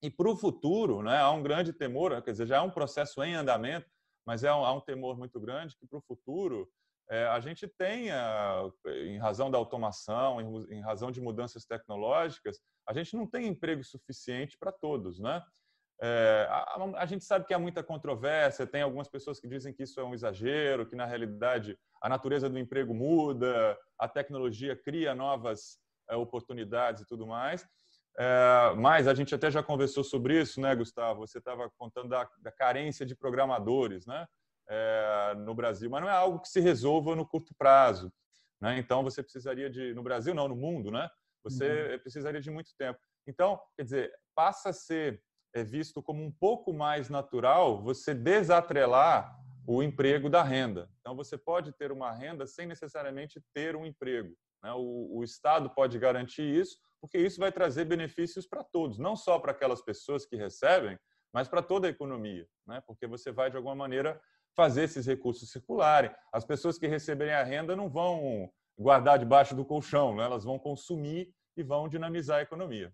E 0.04 0.12
para 0.12 0.30
o 0.30 0.36
futuro, 0.36 1.01
né, 1.01 1.18
há 1.18 1.32
um 1.32 1.42
grande 1.42 1.74
temor, 1.74 2.22
quer 2.22 2.32
dizer, 2.32 2.46
já 2.46 2.58
é 2.58 2.62
um 2.62 2.70
processo 2.70 3.24
em 3.24 3.34
andamento, 3.34 3.89
mas 4.25 4.44
é 4.44 4.54
um, 4.54 4.63
há 4.65 4.74
um 4.74 4.82
temor 4.82 5.18
muito 5.18 5.39
grande 5.39 5.75
que 5.77 5.88
para 5.88 5.98
o 5.98 6.01
futuro 6.01 6.70
é, 7.10 7.25
a 7.27 7.39
gente 7.39 7.68
tenha, 7.68 8.72
em 8.86 9.18
razão 9.18 9.50
da 9.50 9.58
automação, 9.58 10.42
em, 10.42 10.77
em, 10.77 10.82
razão 10.82 11.12
de 11.12 11.22
mudanças 11.22 11.65
tecnológicas, 11.65 12.60
a 12.88 12.94
gente 12.94 13.15
não 13.15 13.27
tem 13.27 13.48
emprego 13.48 13.84
suficiente 13.84 14.58
para 14.58 14.72
todos, 14.72 15.20
né? 15.20 15.42
É, 16.01 16.47
a, 16.49 16.77
a, 16.97 17.05
gente 17.05 17.23
sabe 17.23 17.45
que 17.45 17.53
há 17.53 17.59
muita 17.59 17.81
controvérsia, 17.81 18.67
tem 18.67 18.81
algumas 18.81 19.07
pessoas 19.07 19.39
que 19.39 19.47
dizem 19.47 19.73
que 19.73 19.83
isso 19.83 19.99
é 19.99 20.03
um 20.03 20.13
exagero, 20.13 20.85
que 20.85 20.95
na 20.95 21.05
realidade 21.05 21.77
a 22.01 22.09
natureza 22.09 22.49
do 22.49 22.59
emprego 22.59 22.93
muda, 22.93 23.77
a 23.97 24.07
tecnologia 24.07 24.75
cria 24.75 25.15
novas 25.15 25.79
é, 26.09 26.15
oportunidades 26.15 27.03
e 27.03 27.05
tudo 27.05 27.25
mais. 27.25 27.65
É, 28.17 28.73
mas 28.77 29.07
a 29.07 29.13
gente 29.13 29.33
até 29.33 29.49
já 29.49 29.63
conversou 29.63 30.03
sobre 30.03 30.41
isso, 30.41 30.59
né, 30.59 30.75
Gustavo? 30.75 31.25
Você 31.25 31.37
estava 31.37 31.69
contando 31.77 32.09
da, 32.09 32.29
da 32.39 32.51
carência 32.51 33.05
de 33.05 33.15
programadores, 33.15 34.05
né? 34.05 34.25
é, 34.69 35.33
no 35.37 35.53
Brasil, 35.53 35.89
mas 35.89 36.01
não 36.01 36.09
é 36.09 36.13
algo 36.13 36.39
que 36.39 36.49
se 36.49 36.59
resolva 36.59 37.15
no 37.15 37.27
curto 37.27 37.53
prazo. 37.57 38.11
Né? 38.59 38.77
Então, 38.79 39.03
você 39.03 39.21
precisaria 39.21 39.69
de, 39.69 39.93
no 39.93 40.03
Brasil 40.03 40.33
não, 40.33 40.47
no 40.47 40.55
mundo, 40.55 40.91
né? 40.91 41.09
você 41.43 41.93
uhum. 41.93 41.99
precisaria 41.99 42.41
de 42.41 42.49
muito 42.49 42.71
tempo. 42.77 42.99
Então, 43.27 43.59
quer 43.75 43.83
dizer, 43.83 44.11
passa 44.33 44.69
a 44.69 44.73
ser 44.73 45.21
é, 45.55 45.63
visto 45.63 46.03
como 46.03 46.21
um 46.21 46.29
pouco 46.29 46.74
mais 46.74 47.09
natural 47.09 47.81
você 47.81 48.13
desatrelar 48.13 49.39
o 49.65 49.81
emprego 49.81 50.29
da 50.29 50.43
renda. 50.43 50.91
Então, 51.00 51.15
você 51.15 51.38
pode 51.38 51.71
ter 51.71 51.91
uma 51.91 52.12
renda 52.12 52.45
sem 52.45 52.67
necessariamente 52.67 53.41
ter 53.53 53.75
um 53.75 53.85
emprego. 53.85 54.35
Né? 54.62 54.71
O, 54.74 55.17
o 55.17 55.24
Estado 55.24 55.69
pode 55.69 55.97
garantir 55.97 56.43
isso, 56.43 56.77
porque 57.00 57.17
isso 57.17 57.39
vai 57.39 57.51
trazer 57.51 57.85
benefícios 57.85 58.45
para 58.45 58.63
todos, 58.63 59.00
não 59.00 59.15
só 59.15 59.39
para 59.39 59.53
aquelas 59.53 59.81
pessoas 59.81 60.25
que 60.25 60.35
recebem, 60.35 61.00
mas 61.33 61.47
para 61.47 61.62
toda 61.62 61.88
a 61.88 61.89
economia, 61.89 62.45
né? 62.67 62.83
porque 62.85 63.07
você 63.07 63.31
vai, 63.31 63.50
de 63.50 63.55
alguma 63.57 63.75
maneira, 63.75 64.21
fazer 64.55 64.83
esses 64.83 65.05
recursos 65.05 65.50
circularem. 65.51 66.12
As 66.33 66.45
pessoas 66.45 66.77
que 66.77 66.85
receberem 66.85 67.33
a 67.33 67.43
renda 67.43 67.75
não 67.75 67.89
vão 67.89 68.51
guardar 68.77 69.17
debaixo 69.17 69.55
do 69.55 69.65
colchão, 69.65 70.15
né? 70.15 70.25
elas 70.25 70.43
vão 70.43 70.59
consumir 70.59 71.33
e 71.57 71.63
vão 71.63 71.88
dinamizar 71.88 72.39
a 72.39 72.41
economia. 72.41 72.93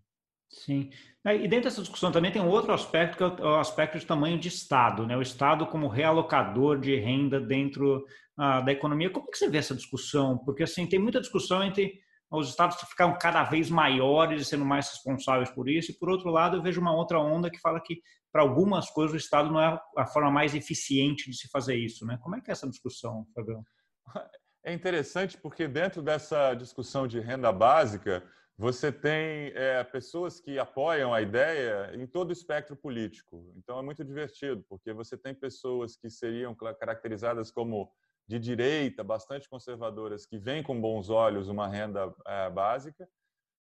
Sim. 0.51 0.89
E 1.25 1.47
dentro 1.47 1.65
dessa 1.65 1.81
discussão 1.81 2.11
também 2.11 2.31
tem 2.31 2.41
um 2.41 2.49
outro 2.49 2.73
aspecto, 2.73 3.17
que 3.17 3.23
é 3.23 3.45
o 3.45 3.59
aspecto 3.59 3.97
de 3.97 4.05
tamanho 4.05 4.37
de 4.37 4.47
Estado, 4.47 5.07
né? 5.07 5.15
o 5.15 5.21
Estado 5.21 5.65
como 5.67 5.87
realocador 5.87 6.79
de 6.79 6.95
renda 6.95 7.39
dentro 7.39 8.05
ah, 8.37 8.59
da 8.59 8.71
economia. 8.71 9.09
Como 9.09 9.27
é 9.27 9.31
que 9.31 9.37
você 9.37 9.49
vê 9.49 9.59
essa 9.59 9.75
discussão? 9.75 10.37
Porque 10.39 10.63
assim, 10.63 10.87
tem 10.87 10.99
muita 10.99 11.21
discussão 11.21 11.63
entre 11.63 12.01
os 12.31 12.49
estados 12.49 12.77
ficaram 12.89 13.17
cada 13.17 13.43
vez 13.43 13.69
maiores 13.69 14.41
e 14.41 14.45
sendo 14.45 14.63
mais 14.63 14.89
responsáveis 14.89 15.49
por 15.49 15.67
isso. 15.67 15.91
E, 15.91 15.97
por 15.97 16.09
outro 16.09 16.29
lado, 16.29 16.57
eu 16.57 16.61
vejo 16.61 16.79
uma 16.79 16.95
outra 16.95 17.19
onda 17.19 17.51
que 17.51 17.59
fala 17.59 17.81
que, 17.81 18.01
para 18.31 18.41
algumas 18.41 18.89
coisas, 18.89 19.13
o 19.13 19.17
Estado 19.17 19.51
não 19.51 19.59
é 19.59 19.77
a 19.97 20.05
forma 20.05 20.31
mais 20.31 20.55
eficiente 20.55 21.29
de 21.29 21.35
se 21.35 21.49
fazer 21.49 21.75
isso. 21.75 22.05
Né? 22.05 22.17
Como 22.21 22.35
é 22.35 22.41
que 22.41 22.49
é 22.49 22.53
essa 22.53 22.69
discussão, 22.69 23.25
Fabião? 23.35 23.63
É 24.63 24.71
interessante 24.71 25.39
porque, 25.39 25.67
dentro 25.67 26.03
dessa 26.03 26.53
discussão 26.53 27.07
de 27.07 27.19
renda 27.19 27.51
básica, 27.51 28.23
você 28.61 28.91
tem 28.91 29.51
é, 29.55 29.83
pessoas 29.83 30.39
que 30.39 30.59
apoiam 30.59 31.11
a 31.11 31.19
ideia 31.19 31.95
em 31.95 32.05
todo 32.05 32.29
o 32.29 32.31
espectro 32.31 32.75
político. 32.75 33.51
Então, 33.55 33.79
é 33.79 33.81
muito 33.81 34.05
divertido, 34.05 34.63
porque 34.69 34.93
você 34.93 35.17
tem 35.17 35.33
pessoas 35.33 35.95
que 35.95 36.11
seriam 36.11 36.53
caracterizadas 36.79 37.49
como 37.49 37.91
de 38.27 38.37
direita, 38.37 39.03
bastante 39.03 39.49
conservadoras, 39.49 40.27
que 40.27 40.37
veem 40.37 40.61
com 40.61 40.79
bons 40.79 41.09
olhos 41.09 41.49
uma 41.49 41.67
renda 41.67 42.13
é, 42.27 42.51
básica, 42.51 43.09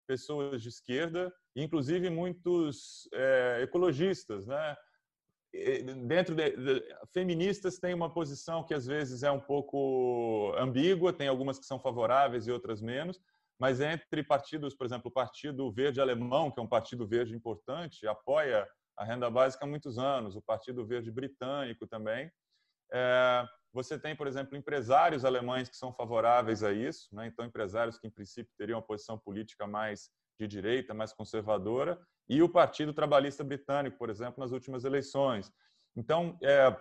pessoas 0.07 0.61
de 0.61 0.69
esquerda, 0.69 1.33
inclusive 1.55 2.07
muitos 2.11 3.09
é, 3.11 3.61
ecologistas, 3.63 4.45
né? 4.45 4.77
Dentro 6.05 6.35
de, 6.35 6.51
de, 6.51 6.95
feministas 7.11 7.79
têm 7.79 7.95
uma 7.95 8.13
posição 8.13 8.63
que 8.63 8.73
às 8.75 8.85
vezes 8.85 9.23
é 9.23 9.31
um 9.31 9.39
pouco 9.39 10.53
ambígua, 10.59 11.11
tem 11.11 11.27
algumas 11.27 11.57
que 11.57 11.65
são 11.65 11.79
favoráveis 11.79 12.45
e 12.45 12.51
outras 12.51 12.81
menos, 12.81 13.19
mas 13.61 13.79
entre 13.79 14.23
partidos, 14.23 14.73
por 14.73 14.87
exemplo, 14.87 15.11
o 15.11 15.13
Partido 15.13 15.71
Verde 15.71 16.01
Alemão, 16.01 16.49
que 16.49 16.59
é 16.59 16.63
um 16.63 16.67
partido 16.67 17.05
verde 17.05 17.35
importante, 17.35 18.07
apoia 18.07 18.67
a 18.97 19.05
renda 19.05 19.29
básica 19.29 19.65
há 19.65 19.67
muitos 19.67 19.99
anos, 19.99 20.35
o 20.35 20.41
Partido 20.41 20.83
Verde 20.83 21.11
Britânico 21.11 21.85
também. 21.85 22.31
É, 22.91 23.45
você 23.71 23.99
tem, 23.99 24.15
por 24.15 24.25
exemplo, 24.25 24.57
empresários 24.57 25.23
alemães 25.23 25.69
que 25.69 25.77
são 25.77 25.93
favoráveis 25.93 26.63
a 26.63 26.71
isso, 26.71 27.07
né? 27.15 27.27
então 27.27 27.45
empresários 27.45 27.99
que 27.99 28.07
em 28.07 28.09
princípio 28.09 28.51
teriam 28.57 28.79
uma 28.79 28.85
posição 28.85 29.15
política 29.19 29.67
mais 29.67 30.09
de 30.39 30.47
direita, 30.47 30.91
mais 30.91 31.13
conservadora, 31.13 32.01
e 32.27 32.41
o 32.41 32.49
Partido 32.49 32.91
Trabalhista 32.95 33.43
Britânico, 33.43 33.95
por 33.95 34.09
exemplo, 34.09 34.39
nas 34.39 34.51
últimas 34.51 34.85
eleições. 34.85 35.53
Então, 35.95 36.35
é, 36.41 36.75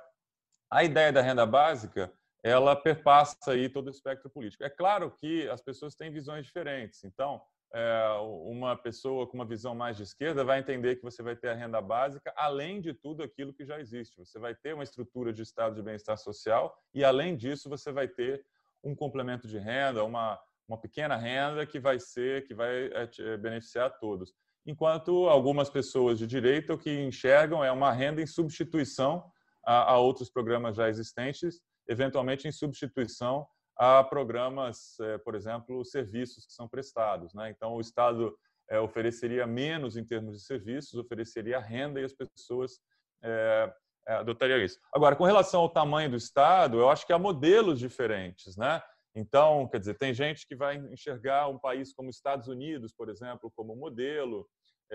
a 0.72 0.82
ideia 0.82 1.12
da 1.12 1.20
renda 1.20 1.44
básica 1.44 2.10
ela 2.42 2.74
perpassa 2.74 3.52
aí 3.52 3.68
todo 3.68 3.88
o 3.88 3.90
espectro 3.90 4.30
político. 4.30 4.64
É 4.64 4.70
claro 4.70 5.10
que 5.10 5.48
as 5.48 5.60
pessoas 5.60 5.94
têm 5.94 6.10
visões 6.10 6.46
diferentes. 6.46 7.04
Então, 7.04 7.40
é, 7.72 8.08
uma 8.46 8.76
pessoa 8.76 9.26
com 9.26 9.36
uma 9.36 9.44
visão 9.44 9.74
mais 9.74 9.96
de 9.96 10.02
esquerda 10.02 10.44
vai 10.44 10.58
entender 10.58 10.96
que 10.96 11.02
você 11.02 11.22
vai 11.22 11.36
ter 11.36 11.50
a 11.50 11.54
renda 11.54 11.80
básica, 11.80 12.32
além 12.36 12.80
de 12.80 12.92
tudo 12.92 13.22
aquilo 13.22 13.52
que 13.52 13.64
já 13.64 13.78
existe. 13.78 14.18
Você 14.18 14.38
vai 14.38 14.54
ter 14.54 14.74
uma 14.74 14.82
estrutura 14.82 15.32
de 15.32 15.42
estado 15.42 15.76
de 15.76 15.82
bem-estar 15.82 16.18
social 16.18 16.74
e, 16.92 17.04
além 17.04 17.36
disso, 17.36 17.68
você 17.68 17.92
vai 17.92 18.08
ter 18.08 18.44
um 18.82 18.94
complemento 18.94 19.46
de 19.46 19.58
renda, 19.58 20.02
uma, 20.02 20.38
uma 20.66 20.80
pequena 20.80 21.16
renda 21.16 21.66
que 21.66 21.78
vai 21.78 22.00
ser, 22.00 22.46
que 22.46 22.54
vai 22.54 22.86
é, 22.86 23.10
é, 23.18 23.36
beneficiar 23.36 23.86
a 23.86 23.90
todos. 23.90 24.32
Enquanto 24.66 25.28
algumas 25.28 25.70
pessoas 25.70 26.18
de 26.18 26.26
direita 26.26 26.74
o 26.74 26.78
que 26.78 26.90
enxergam 26.90 27.62
é 27.62 27.70
uma 27.70 27.92
renda 27.92 28.20
em 28.20 28.26
substituição 28.26 29.24
a, 29.64 29.92
a 29.92 29.98
outros 29.98 30.30
programas 30.30 30.76
já 30.76 30.88
existentes, 30.88 31.60
eventualmente 31.90 32.46
em 32.46 32.52
substituição 32.52 33.46
a 33.76 34.04
programas, 34.04 34.98
eh, 35.00 35.18
por 35.18 35.34
exemplo, 35.34 35.84
serviços 35.84 36.46
que 36.46 36.52
são 36.52 36.68
prestados. 36.68 37.34
Né? 37.34 37.50
Então, 37.50 37.74
o 37.74 37.80
Estado 37.80 38.38
eh, 38.68 38.78
ofereceria 38.78 39.44
menos 39.44 39.96
em 39.96 40.04
termos 40.04 40.36
de 40.36 40.44
serviços, 40.44 40.94
ofereceria 40.94 41.58
renda 41.58 42.00
e 42.00 42.04
as 42.04 42.12
pessoas 42.12 42.78
é, 43.22 43.74
adotariam 44.06 44.58
isso. 44.60 44.78
Agora, 44.94 45.16
com 45.16 45.24
relação 45.24 45.62
ao 45.62 45.68
tamanho 45.68 46.10
do 46.10 46.16
Estado, 46.16 46.78
eu 46.78 46.88
acho 46.88 47.06
que 47.06 47.12
há 47.12 47.18
modelos 47.18 47.78
diferentes. 47.78 48.56
Né? 48.56 48.80
Então, 49.14 49.68
quer 49.68 49.80
dizer, 49.80 49.98
tem 49.98 50.14
gente 50.14 50.46
que 50.46 50.54
vai 50.54 50.76
enxergar 50.76 51.48
um 51.48 51.58
país 51.58 51.92
como 51.92 52.08
Estados 52.08 52.48
Unidos, 52.48 52.92
por 52.92 53.08
exemplo, 53.08 53.52
como 53.54 53.76
modelo, 53.76 54.48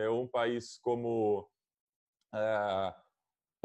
ou 0.10 0.24
um 0.24 0.28
país 0.28 0.80
como, 0.80 1.48
é, 2.34 2.94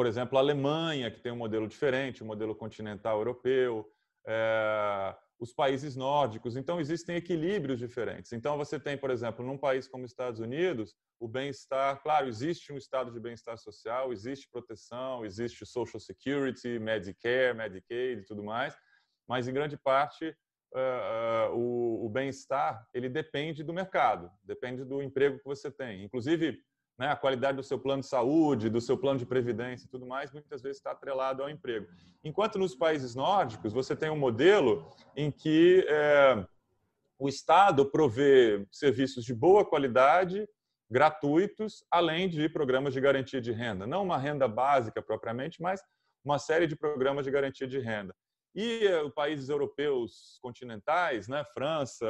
por 0.01 0.07
exemplo, 0.07 0.39
a 0.39 0.41
Alemanha, 0.41 1.11
que 1.11 1.21
tem 1.21 1.31
um 1.31 1.37
modelo 1.37 1.69
diferente, 1.69 2.25
um 2.25 2.27
modelo 2.27 2.55
continental 2.55 3.19
europeu 3.19 3.87
é, 4.27 5.15
os 5.39 5.53
países 5.53 5.95
nórdicos. 5.95 6.57
Então, 6.57 6.81
existem 6.81 7.17
equilíbrios 7.17 7.79
diferentes. 7.79 8.33
Então, 8.33 8.57
você 8.57 8.81
tem, 8.81 8.97
por 8.97 9.11
exemplo, 9.11 9.45
num 9.45 9.59
país 9.59 9.87
como 9.87 10.07
os 10.07 10.11
Estados 10.11 10.41
Unidos, 10.41 10.97
o 11.21 11.29
bem-estar, 11.29 12.03
claro, 12.03 12.29
existe 12.29 12.73
um 12.73 12.79
estado 12.79 13.13
de 13.13 13.21
bem-estar 13.21 13.59
social, 13.59 14.11
existe 14.11 14.49
proteção, 14.51 15.23
existe 15.23 15.67
Social 15.67 16.01
Security, 16.01 16.79
Medicare, 16.79 17.55
Medicaid 17.55 18.23
e 18.23 18.25
tudo 18.25 18.43
mais, 18.43 18.75
mas, 19.29 19.49
em 19.49 19.53
grande 19.53 19.77
parte, 19.77 20.35
uh, 20.75 21.53
uh, 21.53 21.59
o, 21.59 22.07
o 22.07 22.09
bem-estar 22.09 22.89
ele 22.95 23.11
depende 23.11 23.63
do 23.63 23.75
mercado, 23.75 24.31
depende 24.43 24.83
do 24.83 25.03
emprego 25.03 25.37
que 25.37 25.45
você 25.45 25.71
tem. 25.71 26.03
Inclusive, 26.05 26.59
né, 27.01 27.09
a 27.09 27.17
qualidade 27.17 27.57
do 27.57 27.63
seu 27.63 27.79
plano 27.79 28.03
de 28.03 28.09
saúde, 28.09 28.69
do 28.69 28.79
seu 28.79 28.95
plano 28.95 29.19
de 29.19 29.25
previdência 29.25 29.87
e 29.87 29.89
tudo 29.89 30.05
mais, 30.05 30.31
muitas 30.31 30.61
vezes 30.61 30.77
está 30.77 30.91
atrelado 30.91 31.43
ao 31.43 31.49
emprego. 31.49 31.87
Enquanto 32.23 32.59
nos 32.59 32.75
países 32.75 33.15
nórdicos, 33.15 33.73
você 33.73 33.97
tem 33.97 34.11
um 34.11 34.19
modelo 34.19 34.87
em 35.17 35.31
que 35.31 35.83
é, 35.89 36.45
o 37.19 37.27
Estado 37.27 37.87
provê 37.87 38.67
serviços 38.71 39.25
de 39.25 39.33
boa 39.33 39.65
qualidade, 39.65 40.47
gratuitos, 40.91 41.83
além 41.91 42.29
de 42.29 42.51
programas 42.51 42.93
de 42.93 43.01
garantia 43.01 43.41
de 43.41 43.51
renda. 43.51 43.87
Não 43.87 44.03
uma 44.03 44.19
renda 44.19 44.47
básica 44.47 45.01
propriamente, 45.01 45.63
mas 45.63 45.83
uma 46.23 46.39
série 46.39 46.67
de 46.67 46.77
programas 46.77 47.25
de 47.25 47.31
garantia 47.31 47.67
de 47.67 47.79
renda. 47.79 48.15
E 48.55 48.87
é, 48.87 49.03
os 49.03 49.15
países 49.15 49.49
europeus 49.49 50.39
continentais, 50.43 51.29
né, 51.29 51.47
França, 51.55 52.07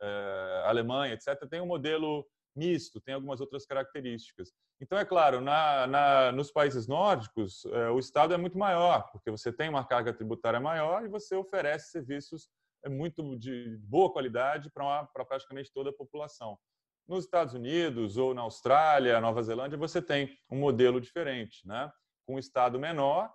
é, 0.00 0.62
Alemanha, 0.64 1.14
etc., 1.14 1.48
tem 1.50 1.60
um 1.60 1.66
modelo 1.66 2.24
misto, 2.56 3.00
tem 3.00 3.14
algumas 3.14 3.40
outras 3.40 3.66
características. 3.66 4.52
Então, 4.80 4.98
é 4.98 5.04
claro, 5.04 5.40
na, 5.40 5.86
na, 5.86 6.32
nos 6.32 6.50
países 6.50 6.86
nórdicos, 6.86 7.64
é, 7.66 7.90
o 7.90 7.98
Estado 7.98 8.34
é 8.34 8.36
muito 8.36 8.58
maior, 8.58 9.10
porque 9.10 9.30
você 9.30 9.52
tem 9.52 9.68
uma 9.68 9.84
carga 9.84 10.12
tributária 10.12 10.60
maior 10.60 11.04
e 11.04 11.08
você 11.08 11.34
oferece 11.36 11.90
serviços 11.90 12.48
é, 12.84 12.88
muito 12.88 13.36
de 13.38 13.76
boa 13.82 14.12
qualidade 14.12 14.70
para 14.70 15.24
praticamente 15.26 15.72
toda 15.72 15.90
a 15.90 15.92
população. 15.92 16.58
Nos 17.06 17.24
Estados 17.24 17.54
Unidos 17.54 18.16
ou 18.16 18.34
na 18.34 18.42
Austrália, 18.42 19.20
Nova 19.20 19.42
Zelândia, 19.42 19.78
você 19.78 20.02
tem 20.02 20.36
um 20.50 20.58
modelo 20.58 21.00
diferente, 21.00 21.66
né? 21.66 21.90
com 22.26 22.34
um 22.34 22.38
Estado 22.38 22.78
menor, 22.78 23.32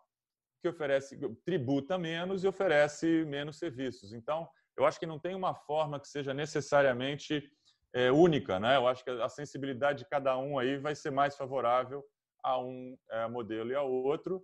que 0.62 0.68
oferece 0.68 1.18
tributa 1.44 1.98
menos 1.98 2.44
e 2.44 2.48
oferece 2.48 3.26
menos 3.26 3.58
serviços. 3.58 4.14
Então, 4.14 4.48
eu 4.78 4.86
acho 4.86 5.00
que 5.00 5.06
não 5.06 5.20
tem 5.20 5.36
uma 5.36 5.56
forma 5.56 6.00
que 6.00 6.08
seja 6.08 6.34
necessariamente 6.34 7.50
é, 7.94 8.12
única, 8.12 8.60
né? 8.60 8.78
Eu 8.78 8.88
acho 8.88 9.04
que 9.04 9.10
a 9.10 9.30
sensibilidade 9.30 10.00
de 10.00 10.10
cada 10.10 10.38
um 10.38 10.58
aí 10.58 10.78
vai 10.78 10.96
ser 10.96 11.12
mais 11.12 11.36
favorável 11.36 12.04
a 12.44 12.60
um 12.60 12.98
é, 13.10 13.28
modelo 13.28 13.72
e 13.72 13.76
ao 13.76 13.92
outro, 13.92 14.44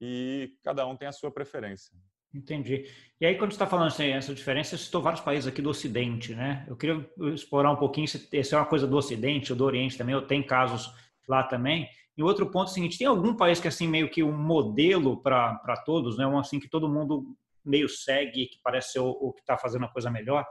e 0.00 0.52
cada 0.64 0.86
um 0.86 0.96
tem 0.96 1.08
a 1.08 1.12
sua 1.12 1.30
preferência. 1.30 1.96
Entendi. 2.34 2.84
E 3.20 3.24
aí, 3.24 3.36
quando 3.36 3.52
você 3.52 3.54
está 3.54 3.66
falando 3.66 3.88
assim, 3.88 4.08
essa 4.08 4.34
diferença, 4.34 4.76
você 4.76 4.84
citou 4.84 5.00
vários 5.00 5.22
países 5.22 5.46
aqui 5.46 5.62
do 5.62 5.70
Ocidente, 5.70 6.34
né? 6.34 6.66
Eu 6.68 6.76
queria 6.76 7.08
explorar 7.32 7.70
um 7.70 7.76
pouquinho 7.76 8.06
se 8.06 8.28
isso 8.32 8.54
é 8.54 8.58
uma 8.58 8.66
coisa 8.66 8.86
do 8.86 8.96
Ocidente 8.96 9.52
ou 9.52 9.58
do 9.58 9.64
Oriente 9.64 9.96
também, 9.96 10.14
ou 10.14 10.22
tem 10.22 10.42
casos 10.42 10.92
lá 11.26 11.42
também. 11.42 11.88
E 12.16 12.22
outro 12.22 12.50
ponto 12.50 12.68
é 12.68 12.70
o 12.70 12.74
seguinte, 12.74 12.98
tem 12.98 13.06
algum 13.06 13.34
país 13.34 13.60
que 13.60 13.66
é 13.66 13.70
assim 13.70 13.88
meio 13.88 14.10
que 14.10 14.22
um 14.22 14.36
modelo 14.36 15.22
para 15.22 15.82
todos, 15.84 16.18
né? 16.18 16.26
Um 16.26 16.38
assim 16.38 16.58
que 16.58 16.68
todo 16.68 16.88
mundo 16.88 17.36
meio 17.64 17.88
segue, 17.88 18.46
que 18.46 18.58
parece 18.62 18.92
ser 18.92 19.00
o, 19.00 19.08
o 19.08 19.32
que 19.32 19.40
está 19.40 19.56
fazendo 19.56 19.84
a 19.84 19.92
coisa 19.92 20.10
melhor? 20.10 20.44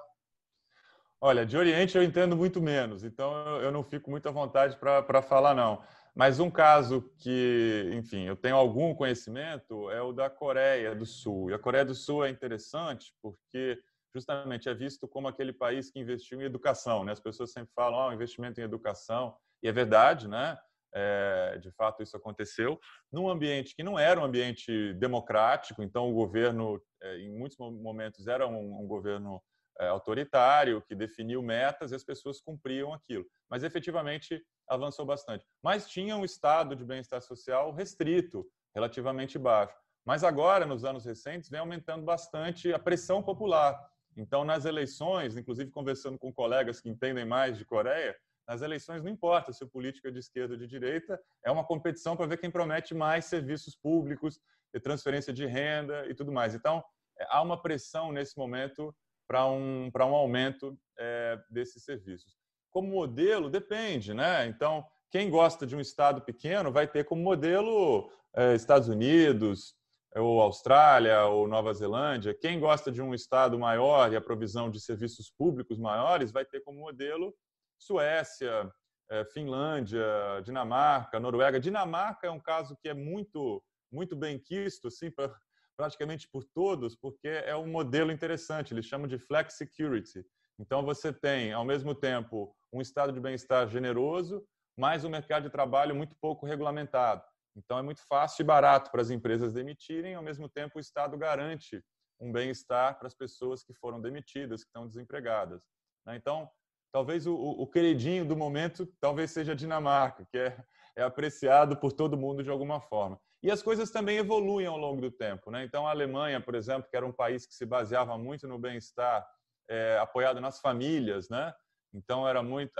Olha, 1.21 1.45
de 1.45 1.57
Oriente 1.57 1.97
eu 1.97 2.03
entendo 2.03 2.35
muito 2.35 2.61
menos, 2.61 3.03
então 3.03 3.33
eu 3.61 3.71
não 3.71 3.83
fico 3.83 4.09
muito 4.11 4.27
à 4.27 4.31
vontade 4.31 4.77
para 4.77 5.21
falar, 5.21 5.55
não. 5.55 5.81
Mas 6.13 6.39
um 6.39 6.49
caso 6.49 7.01
que, 7.17 7.89
enfim, 7.93 8.23
eu 8.23 8.35
tenho 8.35 8.55
algum 8.55 8.95
conhecimento 8.95 9.89
é 9.91 10.01
o 10.01 10.13
da 10.13 10.29
Coreia 10.29 10.95
do 10.95 11.05
Sul. 11.05 11.49
E 11.49 11.53
a 11.53 11.59
Coreia 11.59 11.83
do 11.83 11.93
Sul 11.93 12.23
é 12.23 12.29
interessante 12.29 13.13
porque 13.21 13.77
justamente 14.13 14.69
é 14.69 14.73
visto 14.73 15.09
como 15.09 15.27
aquele 15.27 15.51
país 15.51 15.91
que 15.91 15.99
investiu 15.99 16.41
em 16.41 16.45
educação. 16.45 17.03
Né? 17.03 17.11
As 17.11 17.19
pessoas 17.19 17.51
sempre 17.51 17.73
falam, 17.75 18.07
ah, 18.07 18.13
investimento 18.13 18.61
em 18.61 18.63
educação. 18.63 19.35
E 19.61 19.67
é 19.67 19.73
verdade, 19.73 20.27
né? 20.27 20.57
É, 20.97 21.57
de 21.57 21.69
fato 21.71 22.01
isso 22.01 22.15
aconteceu, 22.15 22.79
num 23.11 23.27
ambiente 23.27 23.75
que 23.75 23.83
não 23.83 23.99
era 23.99 24.17
um 24.17 24.23
ambiente 24.23 24.93
democrático, 24.93 25.83
então 25.83 26.09
o 26.09 26.13
governo, 26.13 26.81
é, 27.01 27.17
em 27.17 27.37
muitos 27.37 27.57
momentos, 27.57 28.27
era 28.27 28.47
um, 28.47 28.81
um 28.81 28.87
governo 28.87 29.43
autoritário, 29.79 30.81
que 30.81 30.95
definiu 30.95 31.41
metas 31.41 31.91
e 31.91 31.95
as 31.95 32.03
pessoas 32.03 32.39
cumpriam 32.39 32.93
aquilo. 32.93 33.25
Mas 33.49 33.63
efetivamente 33.63 34.41
avançou 34.67 35.05
bastante. 35.05 35.45
Mas 35.61 35.87
tinha 35.87 36.15
um 36.15 36.25
estado 36.25 36.75
de 36.75 36.83
bem-estar 36.83 37.21
social 37.21 37.71
restrito, 37.73 38.45
relativamente 38.73 39.37
baixo. 39.37 39.75
Mas 40.05 40.23
agora, 40.23 40.65
nos 40.65 40.85
anos 40.85 41.05
recentes, 41.05 41.49
vem 41.49 41.59
aumentando 41.59 42.03
bastante 42.03 42.71
a 42.73 42.79
pressão 42.79 43.23
popular. 43.23 43.79
Então, 44.15 44.45
nas 44.45 44.65
eleições, 44.65 45.35
inclusive 45.35 45.71
conversando 45.71 46.17
com 46.17 46.31
colegas 46.31 46.79
que 46.79 46.89
entendem 46.89 47.25
mais 47.25 47.57
de 47.57 47.65
Coreia, 47.65 48.15
nas 48.47 48.61
eleições 48.61 49.03
não 49.03 49.09
importa 49.09 49.51
se 49.51 49.63
o 49.63 49.67
político 49.67 50.07
é 50.07 50.11
de 50.11 50.19
esquerda 50.19 50.53
ou 50.53 50.59
de 50.59 50.67
direita, 50.67 51.19
é 51.43 51.49
uma 51.49 51.65
competição 51.65 52.15
para 52.15 52.27
ver 52.27 52.37
quem 52.37 52.51
promete 52.51 52.93
mais 52.93 53.25
serviços 53.25 53.75
públicos, 53.75 54.39
transferência 54.81 55.33
de 55.33 55.45
renda 55.45 56.05
e 56.07 56.13
tudo 56.13 56.31
mais. 56.31 56.53
Então, 56.53 56.83
é, 57.17 57.25
há 57.29 57.41
uma 57.41 57.61
pressão 57.61 58.11
nesse 58.11 58.37
momento 58.37 58.95
para 59.27 59.47
um, 59.47 59.89
um 59.93 60.15
aumento 60.15 60.77
é, 60.97 61.39
desses 61.49 61.83
serviços. 61.83 62.35
Como 62.71 62.89
modelo, 62.89 63.49
depende, 63.49 64.13
né? 64.13 64.45
Então, 64.47 64.85
quem 65.09 65.29
gosta 65.29 65.65
de 65.65 65.75
um 65.75 65.79
estado 65.79 66.21
pequeno 66.21 66.71
vai 66.71 66.87
ter 66.87 67.05
como 67.05 67.21
modelo 67.21 68.11
é, 68.35 68.53
Estados 68.53 68.89
Unidos, 68.89 69.75
ou 70.15 70.41
Austrália, 70.41 71.25
ou 71.25 71.47
Nova 71.47 71.73
Zelândia. 71.73 72.33
Quem 72.33 72.59
gosta 72.59 72.91
de 72.91 73.01
um 73.01 73.13
estado 73.13 73.59
maior 73.59 74.11
e 74.11 74.15
a 74.15 74.21
provisão 74.21 74.69
de 74.69 74.79
serviços 74.79 75.29
públicos 75.29 75.77
maiores 75.77 76.31
vai 76.31 76.45
ter 76.45 76.61
como 76.61 76.79
modelo 76.79 77.35
Suécia, 77.77 78.71
é, 79.09 79.25
Finlândia, 79.25 80.05
Dinamarca, 80.43 81.19
Noruega. 81.19 81.59
Dinamarca 81.59 82.27
é 82.27 82.31
um 82.31 82.39
caso 82.39 82.77
que 82.81 82.89
é 82.89 82.93
muito 82.93 83.61
muito 83.91 84.15
bem 84.15 84.37
quisto, 84.37 84.89
assim, 84.89 85.09
pra, 85.09 85.33
praticamente 85.75 86.27
por 86.27 86.43
todos, 86.43 86.95
porque 86.95 87.27
é 87.27 87.55
um 87.55 87.67
modelo 87.67 88.11
interessante. 88.11 88.73
Eles 88.73 88.85
chamam 88.85 89.07
de 89.07 89.17
flex 89.17 89.55
security. 89.55 90.25
Então 90.59 90.83
você 90.83 91.11
tem, 91.11 91.51
ao 91.51 91.65
mesmo 91.65 91.93
tempo, 91.93 92.55
um 92.71 92.81
estado 92.81 93.11
de 93.11 93.19
bem-estar 93.19 93.67
generoso, 93.67 94.45
mas 94.77 95.03
um 95.03 95.09
mercado 95.09 95.43
de 95.43 95.49
trabalho 95.49 95.95
muito 95.95 96.15
pouco 96.21 96.45
regulamentado. 96.45 97.23
Então 97.55 97.77
é 97.77 97.81
muito 97.81 98.01
fácil 98.07 98.43
e 98.43 98.45
barato 98.45 98.91
para 98.91 99.01
as 99.01 99.09
empresas 99.09 99.53
demitirem, 99.53 100.15
ao 100.15 100.23
mesmo 100.23 100.49
tempo 100.49 100.77
o 100.77 100.81
Estado 100.81 101.17
garante 101.17 101.81
um 102.19 102.31
bem-estar 102.31 102.97
para 102.97 103.07
as 103.07 103.13
pessoas 103.13 103.63
que 103.63 103.73
foram 103.73 104.01
demitidas, 104.01 104.63
que 104.63 104.69
estão 104.69 104.87
desempregadas. 104.87 105.61
Né? 106.05 106.15
Então, 106.15 106.49
talvez 106.91 107.25
o, 107.27 107.35
o, 107.35 107.67
queridinho 107.67 108.25
do 108.25 108.35
momento 108.35 108.87
talvez 108.99 109.31
seja 109.31 109.51
a 109.51 109.55
Dinamarca, 109.55 110.25
que 110.31 110.37
é, 110.37 110.57
é, 110.97 111.03
apreciado 111.03 111.77
por 111.77 111.91
todo 111.91 112.17
mundo 112.17 112.43
de 112.43 112.49
alguma 112.49 112.79
forma. 112.79 113.19
E 113.45 113.51
as 113.51 113.61
coisas 113.61 113.91
também 113.91 114.17
evoluem 114.17 114.65
ao 114.65 114.75
longo 114.75 114.99
do 114.99 115.11
tempo. 115.11 115.51
Né? 115.51 115.63
Então, 115.63 115.85
a 115.85 115.91
Alemanha, 115.91 116.41
por 116.41 116.55
exemplo, 116.55 116.89
que 116.89 116.97
era 116.97 117.05
um 117.05 117.11
país 117.11 117.45
que 117.45 117.53
se 117.53 117.63
baseava 117.63 118.17
muito 118.17 118.47
no 118.47 118.57
bem-estar, 118.57 119.23
é, 119.69 119.99
apoiado 119.99 120.41
nas 120.41 120.59
famílias, 120.59 121.29
né? 121.29 121.53
então 121.93 122.27
era 122.27 122.41
muito 122.41 122.71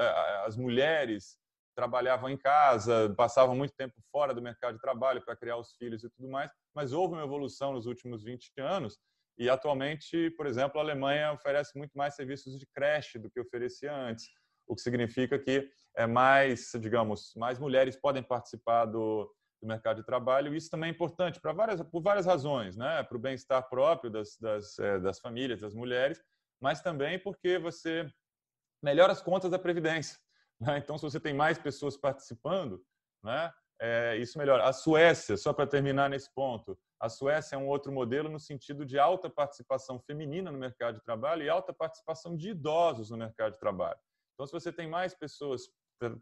as 0.44 0.58
mulheres 0.58 1.38
trabalhavam 1.76 2.32
em 2.32 2.38
casa, 2.38 3.14
passavam 3.16 3.56
muito 3.56 3.76
tempo 3.76 3.94
fora 4.12 4.34
do 4.34 4.42
mercado 4.42 4.74
de 4.74 4.82
trabalho 4.82 5.24
para 5.24 5.36
criar 5.36 5.58
os 5.58 5.76
filhos 5.76 6.04
e 6.04 6.10
tudo 6.10 6.30
mais, 6.30 6.50
mas 6.74 6.94
houve 6.94 7.14
uma 7.14 7.24
evolução 7.24 7.74
nos 7.74 7.86
últimos 7.86 8.24
20 8.24 8.52
anos 8.60 8.98
e 9.38 9.48
atualmente, 9.48 10.32
por 10.32 10.48
exemplo, 10.48 10.80
a 10.80 10.84
Alemanha 10.84 11.34
oferece 11.34 11.78
muito 11.78 11.96
mais 11.96 12.16
serviços 12.16 12.58
de 12.58 12.66
creche 12.74 13.20
do 13.20 13.30
que 13.30 13.40
oferecia 13.40 13.94
antes, 13.94 14.30
o 14.68 14.74
que 14.74 14.82
significa 14.82 15.38
que 15.38 15.70
é 15.96 16.08
mais, 16.08 16.72
digamos, 16.80 17.34
mais 17.36 17.60
mulheres 17.60 17.96
podem 17.96 18.24
participar 18.24 18.86
do, 18.86 19.30
do 19.66 19.68
mercado 19.68 19.98
de 19.98 20.06
trabalho. 20.06 20.56
Isso 20.56 20.70
também 20.70 20.90
é 20.90 20.94
importante 20.94 21.42
para 21.42 21.52
várias, 21.52 21.82
por 21.82 22.02
várias 22.02 22.26
razões, 22.26 22.78
né? 22.78 23.04
Para 23.04 23.18
o 23.18 23.20
bem-estar 23.20 23.68
próprio 23.68 24.10
das, 24.10 24.38
das, 24.38 24.80
é, 24.80 25.00
das 25.00 25.20
famílias, 25.20 25.60
das 25.60 25.74
mulheres, 25.74 26.22
mas 26.62 26.82
também 26.82 27.20
porque 27.20 27.58
você 27.58 28.10
melhora 28.82 29.12
as 29.12 29.22
contas 29.22 29.52
da 29.52 29.60
previdência. 29.60 30.18
Né? 30.58 30.78
Então, 30.78 30.98
se 30.98 31.04
você 31.04 31.20
tem 31.20 31.34
mais 31.34 31.60
pessoas 31.60 31.98
participando, 31.98 32.82
né? 33.22 33.52
É, 33.78 34.16
isso 34.16 34.38
melhora. 34.38 34.64
A 34.64 34.72
Suécia, 34.72 35.36
só 35.36 35.52
para 35.52 35.68
terminar 35.68 36.10
nesse 36.10 36.34
ponto, 36.34 36.80
a 36.98 37.10
Suécia 37.10 37.58
é 37.58 37.60
um 37.60 37.68
outro 37.68 37.92
modelo 37.92 38.30
no 38.30 38.40
sentido 38.40 38.86
de 38.86 38.98
alta 38.98 39.30
participação 39.30 40.00
feminina 40.00 40.50
no 40.50 40.58
mercado 40.58 40.96
de 40.96 41.04
trabalho 41.04 41.44
e 41.44 41.50
alta 41.50 41.74
participação 41.74 42.38
de 42.38 42.52
idosos 42.52 43.10
no 43.10 43.18
mercado 43.18 43.52
de 43.52 43.60
trabalho. 43.60 44.00
Então, 44.34 44.48
se 44.48 44.54
você 44.54 44.72
tem 44.72 44.88
mais 44.88 45.14
pessoas 45.14 45.64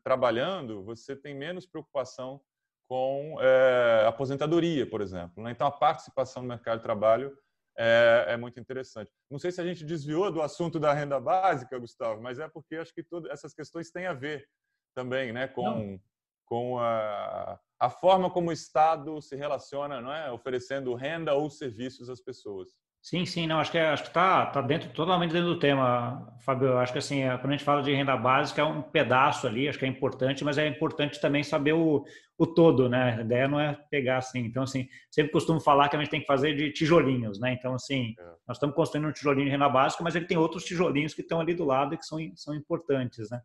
trabalhando, 0.03 0.83
você 0.83 1.15
tem 1.15 1.35
menos 1.35 1.67
preocupação 1.67 2.41
com 2.87 3.37
é, 3.41 4.05
aposentadoria, 4.07 4.89
por 4.89 5.01
exemplo. 5.01 5.43
Né? 5.43 5.51
Então, 5.51 5.67
a 5.67 5.71
participação 5.71 6.41
no 6.41 6.47
mercado 6.47 6.77
de 6.77 6.83
trabalho 6.83 7.35
é, 7.77 8.25
é, 8.29 8.37
muito 8.37 8.59
interessante. 8.59 9.11
Não 9.29 9.39
sei 9.39 9.51
se 9.51 9.59
a 9.59 9.65
gente 9.65 9.83
desviou 9.83 10.31
do 10.31 10.41
assunto 10.41 10.79
da 10.79 10.93
renda 10.93 11.19
básica, 11.19 11.79
Gustavo, 11.79 12.21
mas 12.21 12.39
é 12.39 12.47
porque 12.47 12.75
acho 12.75 12.93
que 12.93 13.03
todas 13.03 13.31
essas 13.31 13.53
questões 13.53 13.89
têm 13.89 14.05
a 14.05 14.13
ver 14.13 14.47
também 14.95 15.33
né, 15.33 15.47
com, 15.47 15.99
com 16.45 16.77
a, 16.77 17.59
a 17.79 17.89
forma 17.89 18.29
como 18.29 18.49
o 18.49 18.53
Estado 18.53 19.21
se 19.21 19.35
relaciona, 19.35 19.99
não 19.99 20.13
é? 20.13 20.31
oferecendo 20.31 20.93
renda 20.93 21.33
ou 21.33 21.49
serviços 21.49 22.09
às 22.09 22.21
pessoas. 22.21 22.69
Sim, 23.03 23.25
sim, 23.25 23.47
não, 23.47 23.59
acho 23.59 23.69
que 23.69 23.77
é, 23.77 23.87
acho 23.87 24.03
que 24.03 24.07
está 24.07 24.45
tá 24.45 24.61
dentro, 24.61 24.89
totalmente 24.91 25.33
dentro 25.33 25.49
do 25.49 25.59
tema, 25.59 26.33
Fábio. 26.39 26.69
Eu 26.69 26.77
acho 26.77 26.93
que 26.93 26.99
assim, 26.99 27.21
é, 27.21 27.37
quando 27.37 27.49
a 27.49 27.51
gente 27.51 27.65
fala 27.65 27.83
de 27.83 27.93
renda 27.93 28.15
básica, 28.15 28.61
é 28.61 28.63
um 28.63 28.81
pedaço 28.81 29.45
ali, 29.45 29.67
acho 29.67 29.77
que 29.77 29.83
é 29.83 29.89
importante, 29.89 30.41
mas 30.45 30.57
é 30.57 30.65
importante 30.65 31.19
também 31.19 31.43
saber 31.43 31.73
o, 31.73 32.05
o 32.37 32.47
todo, 32.47 32.87
né? 32.87 33.17
A 33.17 33.21
ideia 33.21 33.45
não 33.45 33.59
é 33.59 33.77
pegar 33.91 34.19
assim. 34.19 34.39
Então, 34.39 34.63
assim, 34.63 34.87
sempre 35.11 35.33
costumo 35.33 35.59
falar 35.59 35.89
que 35.89 35.97
a 35.97 35.99
gente 35.99 36.11
tem 36.11 36.21
que 36.21 36.25
fazer 36.25 36.55
de 36.55 36.71
tijolinhos, 36.71 37.41
né? 37.41 37.51
Então, 37.51 37.73
assim, 37.73 38.15
é. 38.17 38.23
nós 38.47 38.55
estamos 38.55 38.73
construindo 38.73 39.09
um 39.09 39.11
tijolinho 39.11 39.47
de 39.47 39.51
renda 39.51 39.67
básica, 39.67 40.01
mas 40.01 40.15
ele 40.15 40.25
tem 40.25 40.37
outros 40.37 40.63
tijolinhos 40.63 41.13
que 41.13 41.19
estão 41.19 41.41
ali 41.41 41.53
do 41.53 41.65
lado 41.65 41.93
e 41.93 41.97
que 41.97 42.05
são, 42.05 42.17
são 42.35 42.55
importantes, 42.55 43.29
né? 43.29 43.41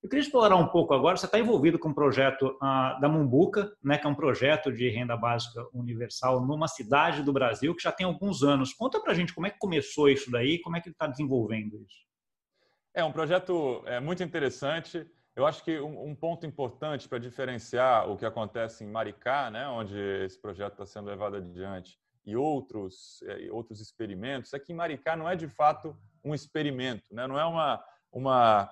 Eu 0.00 0.08
queria 0.08 0.22
explorar 0.22 0.54
um 0.54 0.68
pouco 0.68 0.94
agora, 0.94 1.16
você 1.16 1.26
está 1.26 1.40
envolvido 1.40 1.76
com 1.76 1.88
o 1.88 1.90
um 1.90 1.94
projeto 1.94 2.56
ah, 2.62 2.96
da 3.00 3.08
Mumbuca, 3.08 3.72
né, 3.82 3.98
que 3.98 4.06
é 4.06 4.10
um 4.10 4.14
projeto 4.14 4.72
de 4.72 4.88
renda 4.88 5.16
básica 5.16 5.66
universal 5.72 6.40
numa 6.40 6.68
cidade 6.68 7.22
do 7.22 7.32
Brasil 7.32 7.74
que 7.74 7.82
já 7.82 7.90
tem 7.90 8.06
alguns 8.06 8.44
anos. 8.44 8.72
Conta 8.72 9.00
para 9.00 9.10
a 9.10 9.14
gente 9.14 9.34
como 9.34 9.48
é 9.48 9.50
que 9.50 9.58
começou 9.58 10.08
isso 10.08 10.30
daí, 10.30 10.60
como 10.60 10.76
é 10.76 10.80
que 10.80 10.88
ele 10.88 10.94
está 10.94 11.08
desenvolvendo 11.08 11.82
isso. 11.82 12.06
É 12.94 13.02
um 13.02 13.10
projeto 13.10 13.82
é, 13.86 13.98
muito 13.98 14.22
interessante. 14.22 15.04
Eu 15.34 15.44
acho 15.44 15.64
que 15.64 15.80
um, 15.80 16.10
um 16.10 16.14
ponto 16.14 16.46
importante 16.46 17.08
para 17.08 17.18
diferenciar 17.18 18.08
o 18.08 18.16
que 18.16 18.24
acontece 18.24 18.84
em 18.84 18.88
Maricá, 18.88 19.50
né, 19.50 19.66
onde 19.66 19.98
esse 20.24 20.40
projeto 20.40 20.74
está 20.74 20.86
sendo 20.86 21.08
levado 21.08 21.36
adiante, 21.36 21.98
e 22.24 22.36
outros, 22.36 23.20
é, 23.22 23.50
outros 23.50 23.80
experimentos, 23.80 24.52
é 24.52 24.60
que 24.60 24.72
em 24.72 24.76
Maricá 24.76 25.16
não 25.16 25.28
é 25.28 25.34
de 25.34 25.48
fato 25.48 25.96
um 26.22 26.34
experimento, 26.34 27.12
né? 27.12 27.26
não 27.26 27.38
é 27.38 27.44
uma, 27.44 27.82
uma 28.12 28.70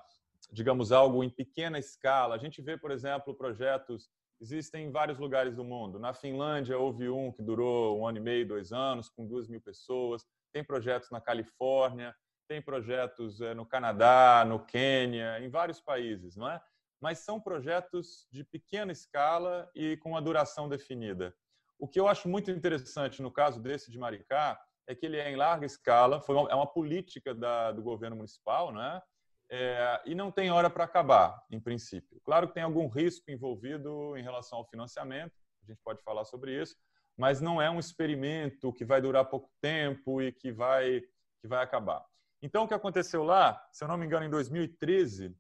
digamos, 0.51 0.93
algo 0.93 1.23
em 1.23 1.31
pequena 1.31 1.79
escala. 1.79 2.35
A 2.35 2.39
gente 2.39 2.63
vê, 2.63 2.77
por 2.77 2.91
exemplo, 2.91 3.35
projetos 3.35 4.09
existem 4.41 4.87
em 4.87 4.91
vários 4.91 5.19
lugares 5.19 5.57
do 5.57 5.65
mundo. 5.65 5.99
Na 5.99 6.13
Finlândia 6.13 6.79
houve 6.79 7.09
um 7.09 7.33
que 7.33 7.43
durou 7.43 8.01
um 8.01 8.07
ano 8.07 8.19
e 8.19 8.21
meio, 8.21 8.47
dois 8.47 8.73
anos, 8.73 9.09
com 9.09 9.27
duas 9.27 9.49
mil 9.49 9.61
pessoas. 9.61 10.25
Tem 10.53 10.63
projetos 10.63 11.11
na 11.11 11.21
Califórnia, 11.21 12.15
tem 12.49 12.63
projetos 12.63 13.41
eh, 13.41 13.55
no 13.55 13.67
Canadá, 13.67 14.45
no 14.47 14.65
Quênia, 14.65 15.41
em 15.41 15.49
vários 15.49 15.81
países, 15.81 16.37
não 16.37 16.49
é? 16.49 16.61
Mas 17.01 17.19
são 17.19 17.41
projetos 17.41 18.27
de 18.31 18.45
pequena 18.45 18.93
escala 18.93 19.71
e 19.75 19.97
com 19.99 20.11
uma 20.11 20.23
duração 20.23 20.69
definida. 20.69 21.35
O 21.79 21.89
que 21.89 22.01
eu 22.01 22.09
acho 22.09 22.29
muito 22.29 22.51
interessante 22.51 23.21
no 23.21 23.31
caso 23.31 23.61
desse 23.61 23.91
de 23.91 23.99
Maricá 23.99 24.59
é 24.89 24.95
que 24.95 25.05
ele 25.05 25.19
é 25.19 25.31
em 25.31 25.37
larga 25.37 25.67
escala, 25.67 26.21
foi 26.21 26.35
uma, 26.35 26.51
é 26.51 26.55
uma 26.55 26.67
política 26.67 27.35
da, 27.35 27.73
do 27.73 27.83
governo 27.83 28.17
municipal, 28.17 28.73
não 28.73 28.83
é? 29.51 30.03
e 30.05 30.15
não 30.15 30.31
tem 30.31 30.51
hora 30.51 30.69
para 30.69 30.85
acabar, 30.85 31.43
em 31.51 31.61
princípio. 31.61 32.21
Claro 32.25 32.49
que 32.49 32.55
tem 32.55 32.63
algum 32.63 32.89
risco 32.89 33.31
envolvido 33.31 34.17
em 34.17 34.23
relação 34.23 34.59
ao 34.59 34.69
financiamento, 34.69 35.33
a 35.63 35.67
gente 35.67 35.81
pode 35.83 36.03
falar 36.03 36.25
sobre 36.25 36.61
isso, 36.61 36.77
mas 37.17 37.41
não 37.41 37.61
é 37.61 37.71
um 37.71 37.79
experimento 37.79 38.73
que 38.73 38.85
vai 38.85 39.01
durar 39.01 39.25
pouco 39.25 39.51
tempo 39.61 40.21
e 40.21 40.33
que 40.33 40.53
vai, 40.53 41.01
que 41.41 41.49
vai 41.49 41.63
acabar. 41.63 42.05
Então, 42.43 42.65
o 42.65 42.69
que 42.69 42.75
aconteceu 42.75 43.25
lá, 43.25 43.67
se 43.73 43.83
eu 43.83 43.89
não 43.89 43.97
me 43.97 44.05
engano, 44.05 44.27
em 44.27 44.31
2013, 44.31 45.35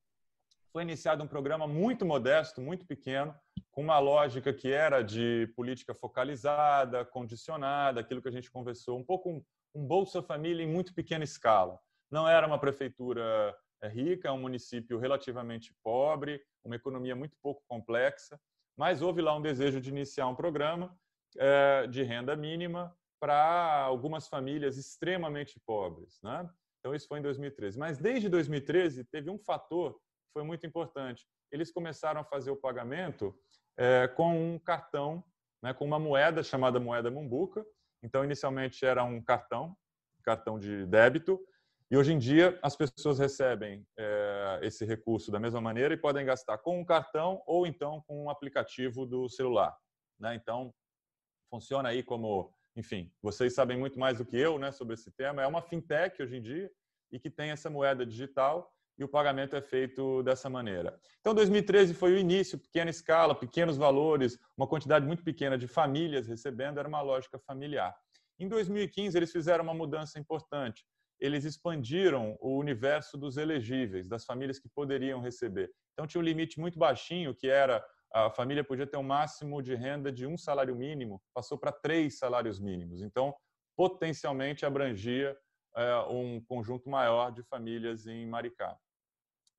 foi 0.72 0.82
iniciado 0.82 1.22
um 1.22 1.28
programa 1.28 1.66
muito 1.66 2.04
modesto, 2.04 2.60
muito 2.60 2.86
pequeno, 2.86 3.34
com 3.70 3.82
uma 3.82 3.98
lógica 3.98 4.52
que 4.52 4.72
era 4.72 5.02
de 5.02 5.52
política 5.54 5.94
focalizada, 5.94 7.04
condicionada, 7.04 8.00
aquilo 8.00 8.22
que 8.22 8.28
a 8.28 8.32
gente 8.32 8.50
conversou, 8.50 8.98
um 8.98 9.04
pouco 9.04 9.30
um, 9.30 9.42
um 9.74 9.86
Bolsa 9.86 10.22
Família 10.22 10.64
em 10.64 10.68
muito 10.68 10.94
pequena 10.94 11.24
escala. 11.24 11.78
Não 12.10 12.26
era 12.26 12.46
uma 12.46 12.58
prefeitura 12.58 13.54
rica, 13.88 14.28
é 14.28 14.32
um 14.32 14.40
município 14.40 14.98
relativamente 14.98 15.74
pobre, 15.82 16.42
uma 16.64 16.76
economia 16.76 17.14
muito 17.16 17.36
pouco 17.42 17.62
complexa, 17.68 18.38
mas 18.76 19.02
houve 19.02 19.22
lá 19.22 19.34
um 19.34 19.42
desejo 19.42 19.80
de 19.80 19.90
iniciar 19.90 20.28
um 20.28 20.34
programa 20.34 20.96
é, 21.38 21.86
de 21.86 22.02
renda 22.02 22.36
mínima 22.36 22.94
para 23.20 23.82
algumas 23.82 24.28
famílias 24.28 24.76
extremamente 24.76 25.58
pobres. 25.66 26.18
Né? 26.22 26.48
Então, 26.80 26.94
isso 26.94 27.08
foi 27.08 27.18
em 27.18 27.22
2013. 27.22 27.78
Mas 27.78 27.98
desde 27.98 28.28
2013, 28.28 29.04
teve 29.04 29.30
um 29.30 29.38
fator 29.38 29.94
que 29.94 30.32
foi 30.32 30.42
muito 30.42 30.66
importante. 30.66 31.26
Eles 31.50 31.72
começaram 31.72 32.20
a 32.20 32.24
fazer 32.24 32.50
o 32.50 32.56
pagamento 32.56 33.34
é, 33.76 34.06
com 34.08 34.54
um 34.54 34.58
cartão, 34.58 35.24
né, 35.62 35.72
com 35.72 35.84
uma 35.84 35.98
moeda 35.98 36.42
chamada 36.42 36.78
moeda 36.78 37.10
Mumbuca. 37.10 37.64
Então, 38.02 38.24
inicialmente 38.24 38.84
era 38.84 39.02
um 39.02 39.22
cartão, 39.22 39.76
cartão 40.22 40.58
de 40.58 40.84
débito, 40.86 41.40
e 41.88 41.96
hoje 41.96 42.12
em 42.12 42.18
dia 42.18 42.58
as 42.62 42.74
pessoas 42.74 43.18
recebem 43.18 43.86
é, 43.96 44.60
esse 44.62 44.84
recurso 44.84 45.30
da 45.30 45.38
mesma 45.38 45.60
maneira 45.60 45.94
e 45.94 45.96
podem 45.96 46.26
gastar 46.26 46.58
com 46.58 46.80
um 46.80 46.84
cartão 46.84 47.42
ou 47.46 47.66
então 47.66 48.02
com 48.06 48.24
um 48.24 48.30
aplicativo 48.30 49.06
do 49.06 49.28
celular. 49.28 49.76
Né? 50.18 50.34
Então, 50.34 50.74
funciona 51.48 51.90
aí 51.90 52.02
como, 52.02 52.52
enfim, 52.74 53.12
vocês 53.22 53.54
sabem 53.54 53.78
muito 53.78 54.00
mais 54.00 54.18
do 54.18 54.24
que 54.24 54.36
eu 54.36 54.58
né, 54.58 54.72
sobre 54.72 54.94
esse 54.94 55.12
tema. 55.12 55.42
É 55.42 55.46
uma 55.46 55.62
fintech 55.62 56.20
hoje 56.20 56.36
em 56.36 56.42
dia 56.42 56.70
e 57.12 57.20
que 57.20 57.30
tem 57.30 57.50
essa 57.50 57.70
moeda 57.70 58.04
digital 58.04 58.68
e 58.98 59.04
o 59.04 59.08
pagamento 59.08 59.54
é 59.54 59.62
feito 59.62 60.24
dessa 60.24 60.50
maneira. 60.50 60.98
Então, 61.20 61.34
2013 61.34 61.94
foi 61.94 62.14
o 62.14 62.18
início, 62.18 62.58
pequena 62.58 62.90
escala, 62.90 63.34
pequenos 63.34 63.76
valores, 63.76 64.38
uma 64.56 64.66
quantidade 64.66 65.06
muito 65.06 65.22
pequena 65.22 65.56
de 65.56 65.68
famílias 65.68 66.26
recebendo, 66.26 66.78
era 66.80 66.88
uma 66.88 67.02
lógica 67.02 67.38
familiar. 67.38 67.94
Em 68.40 68.48
2015, 68.48 69.16
eles 69.16 69.30
fizeram 69.30 69.62
uma 69.62 69.74
mudança 69.74 70.18
importante 70.18 70.84
eles 71.20 71.44
expandiram 71.44 72.36
o 72.40 72.56
universo 72.56 73.16
dos 73.16 73.36
elegíveis, 73.36 74.08
das 74.08 74.24
famílias 74.24 74.58
que 74.58 74.68
poderiam 74.68 75.20
receber. 75.20 75.70
Então, 75.92 76.06
tinha 76.06 76.20
um 76.20 76.24
limite 76.24 76.60
muito 76.60 76.78
baixinho, 76.78 77.34
que 77.34 77.48
era 77.48 77.84
a 78.12 78.30
família 78.30 78.64
podia 78.64 78.86
ter 78.86 78.96
um 78.96 79.02
máximo 79.02 79.60
de 79.60 79.74
renda 79.74 80.10
de 80.12 80.26
um 80.26 80.36
salário 80.36 80.74
mínimo, 80.74 81.20
passou 81.34 81.58
para 81.58 81.72
três 81.72 82.18
salários 82.18 82.60
mínimos. 82.60 83.02
Então, 83.02 83.34
potencialmente 83.76 84.64
abrangia 84.64 85.36
é, 85.76 85.96
um 86.08 86.40
conjunto 86.40 86.88
maior 86.88 87.30
de 87.30 87.42
famílias 87.42 88.06
em 88.06 88.26
Maricá. 88.26 88.76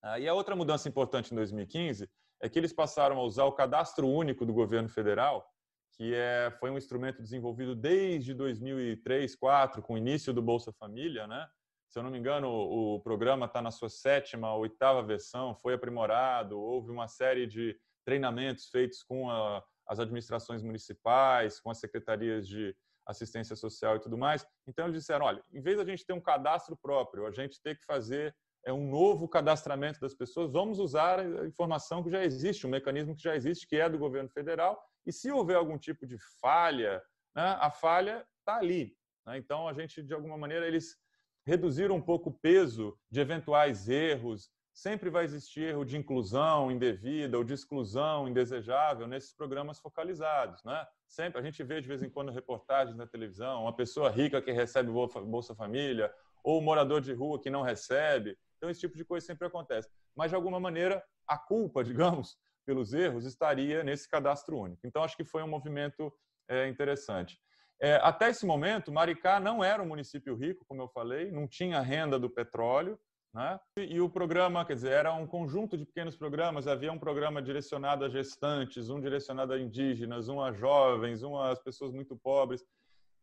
Ah, 0.01 0.19
e 0.19 0.27
a 0.27 0.33
outra 0.33 0.55
mudança 0.55 0.89
importante 0.89 1.31
em 1.31 1.35
2015 1.35 2.09
é 2.41 2.49
que 2.49 2.57
eles 2.57 2.73
passaram 2.73 3.17
a 3.17 3.23
usar 3.23 3.45
o 3.45 3.51
cadastro 3.51 4.07
único 4.07 4.45
do 4.45 4.53
governo 4.53 4.89
federal 4.89 5.47
que 5.97 6.13
é, 6.13 6.51
foi 6.59 6.69
um 6.69 6.77
instrumento 6.77 7.23
desenvolvido 7.23 7.75
desde 7.75 8.33
2003, 8.33 9.31
2004, 9.31 9.81
com 9.81 9.95
o 9.95 9.97
início 9.97 10.31
do 10.31 10.43
Bolsa 10.43 10.71
Família, 10.71 11.25
né? 11.25 11.47
Se 11.89 11.97
eu 11.97 12.03
não 12.03 12.11
me 12.11 12.19
engano, 12.19 12.49
o, 12.49 12.99
programa 12.99 13.47
está 13.47 13.61
na 13.61 13.71
sua 13.71 13.89
sétima, 13.89 14.53
oitava 14.55 15.01
versão, 15.01 15.55
foi 15.55 15.73
aprimorado, 15.73 16.59
houve 16.59 16.91
uma 16.91 17.07
série 17.07 17.47
de 17.47 17.75
treinamentos 18.05 18.69
feitos 18.69 19.01
com 19.03 19.31
a, 19.31 19.63
as 19.87 19.99
administrações 19.99 20.61
municipais, 20.61 21.59
com 21.59 21.71
as 21.71 21.79
secretarias 21.79 22.47
de 22.47 22.75
assistência 23.07 23.55
social 23.55 23.95
e 23.95 23.99
tudo 23.99 24.17
mais. 24.17 24.45
Então, 24.67 24.85
eles 24.85 24.99
disseram, 24.99 25.25
olha, 25.25 25.41
em 25.51 25.61
vez 25.61 25.77
da 25.77 25.85
gente 25.85 26.05
ter 26.05 26.13
um 26.13 26.21
cadastro 26.21 26.77
próprio, 26.77 27.25
a 27.25 27.31
gente 27.31 27.59
ter 27.61 27.75
que 27.75 27.85
fazer 27.85 28.35
é 28.65 28.73
um 28.73 28.89
novo 28.89 29.29
cadastramento 29.29 29.99
das 29.99 30.13
pessoas, 30.13 30.51
vamos 30.51 30.77
usar 30.77 31.19
a 31.19 31.47
informação 31.47 32.03
que 32.03 32.09
já 32.09 32.23
existe, 32.23 32.67
um 32.67 32.69
mecanismo 32.69 33.15
que 33.15 33.23
já 33.23 33.33
existe, 33.33 33.65
que 33.65 33.77
é 33.77 33.89
do 33.89 33.97
governo 33.97 34.29
federal, 34.29 34.77
e 35.07 35.11
se 35.13 35.31
houver 35.31 35.55
algum 35.55 35.77
tipo 35.77 36.05
de 36.05 36.17
falha, 36.41 37.01
né, 37.33 37.57
a 37.61 37.71
falha 37.71 38.27
está 38.39 38.57
ali. 38.57 38.93
Né? 39.25 39.37
Então, 39.37 39.67
a 39.67 39.73
gente, 39.73 40.03
de 40.03 40.13
alguma 40.13 40.37
maneira, 40.37 40.67
eles 40.67 40.97
reduziram 41.45 41.95
um 41.95 42.01
pouco 42.01 42.29
o 42.29 42.33
peso 42.33 42.99
de 43.09 43.21
eventuais 43.21 43.87
erros. 43.87 44.51
Sempre 44.73 45.09
vai 45.09 45.23
existir 45.23 45.61
erro 45.61 45.85
de 45.85 45.97
inclusão 45.97 46.69
indevida 46.69 47.37
ou 47.37 47.43
de 47.43 47.53
exclusão 47.53 48.27
indesejável 48.27 49.07
nesses 49.07 49.33
programas 49.33 49.79
focalizados. 49.79 50.61
Né? 50.65 50.85
Sempre 51.07 51.39
a 51.39 51.43
gente 51.43 51.63
vê 51.63 51.79
de 51.79 51.87
vez 51.87 52.03
em 52.03 52.09
quando 52.09 52.31
reportagens 52.31 52.97
na 52.97 53.07
televisão, 53.07 53.63
uma 53.63 53.75
pessoa 53.75 54.09
rica 54.09 54.41
que 54.41 54.51
recebe 54.51 54.91
Bolsa 54.91 55.55
Família 55.55 56.13
ou 56.43 56.59
um 56.59 56.63
morador 56.63 56.99
de 56.99 57.13
rua 57.13 57.41
que 57.41 57.49
não 57.49 57.61
recebe. 57.61 58.37
Então, 58.57 58.69
esse 58.69 58.81
tipo 58.81 58.97
de 58.97 59.05
coisa 59.05 59.25
sempre 59.25 59.47
acontece. 59.47 59.89
Mas, 60.13 60.31
de 60.31 60.35
alguma 60.35 60.59
maneira, 60.59 61.03
a 61.25 61.37
culpa, 61.37 61.81
digamos, 62.21 62.37
pelos 62.67 62.93
erros 62.93 63.25
estaria 63.25 63.81
nesse 63.81 64.07
cadastro 64.09 64.59
único. 64.59 64.85
Então, 64.85 65.01
acho 65.01 65.15
que 65.15 65.23
foi 65.23 65.41
um 65.41 65.47
movimento 65.47 66.13
é, 66.49 66.67
interessante. 66.67 67.39
É, 67.81 67.95
até 68.03 68.29
esse 68.29 68.45
momento, 68.45 68.91
Maricá 68.91 69.39
não 69.39 69.63
era 69.63 69.81
um 69.81 69.87
município 69.87 70.35
rico, 70.35 70.65
como 70.67 70.81
eu 70.81 70.89
falei, 70.89 71.31
não 71.31 71.47
tinha 71.47 71.79
renda 71.79 72.19
do 72.19 72.29
petróleo, 72.29 72.99
né? 73.33 73.59
E 73.77 74.01
o 74.01 74.09
programa, 74.09 74.65
quer 74.65 74.73
dizer, 74.73 74.91
era 74.91 75.13
um 75.13 75.27
conjunto 75.27 75.77
de 75.77 75.85
pequenos 75.85 76.17
programas. 76.17 76.67
Havia 76.67 76.91
um 76.91 76.99
programa 76.99 77.41
direcionado 77.41 78.03
a 78.03 78.09
gestantes, 78.09 78.89
um 78.89 78.99
direcionado 78.99 79.53
a 79.53 79.59
indígenas, 79.59 80.27
um 80.27 80.41
a 80.41 80.51
jovens, 80.51 81.23
um 81.23 81.39
às 81.39 81.59
pessoas 81.59 81.91
muito 81.91 82.17
pobres. 82.17 82.65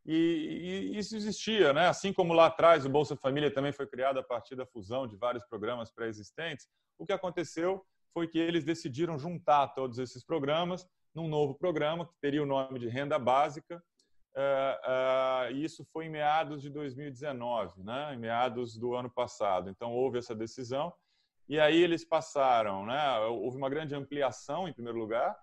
E, 0.06 0.92
e, 0.92 0.98
isso 0.98 1.16
existia, 1.16 1.72
né? 1.72 1.88
Assim 1.88 2.12
como 2.12 2.32
lá 2.32 2.46
atrás 2.46 2.86
o 2.86 2.90
Bolsa 2.90 3.16
Família 3.16 3.52
também 3.52 3.72
foi 3.72 3.86
criado 3.86 4.18
a 4.18 4.22
partir 4.22 4.54
da 4.54 4.66
fusão 4.66 5.06
de 5.06 5.16
vários 5.16 5.44
programas 5.46 5.90
pré-existentes. 5.90 6.68
O 6.98 7.04
que 7.04 7.12
aconteceu 7.12 7.84
foi 8.14 8.28
que 8.28 8.38
eles 8.38 8.64
decidiram 8.64 9.18
juntar 9.18 9.68
todos 9.74 9.98
esses 9.98 10.24
programas 10.24 10.88
num 11.12 11.28
novo 11.28 11.54
programa 11.54 12.06
que 12.06 12.14
teria 12.20 12.42
o 12.42 12.46
nome 12.46 12.78
de 12.78 12.88
Renda 12.88 13.18
Básica. 13.18 13.82
Uh, 14.36 15.50
uh, 15.50 15.52
e 15.52 15.64
isso 15.64 15.84
foi 15.92 16.06
em 16.06 16.10
meados 16.10 16.62
de 16.62 16.70
2019, 16.70 17.82
né? 17.82 18.14
em 18.14 18.18
meados 18.18 18.78
do 18.78 18.94
ano 18.94 19.10
passado. 19.10 19.68
Então, 19.68 19.92
houve 19.92 20.18
essa 20.18 20.34
decisão. 20.34 20.92
E 21.48 21.60
aí 21.60 21.82
eles 21.82 22.04
passaram, 22.04 22.86
né? 22.86 23.18
houve 23.26 23.56
uma 23.56 23.68
grande 23.68 23.94
ampliação, 23.94 24.66
em 24.66 24.72
primeiro 24.72 24.98
lugar. 24.98 25.36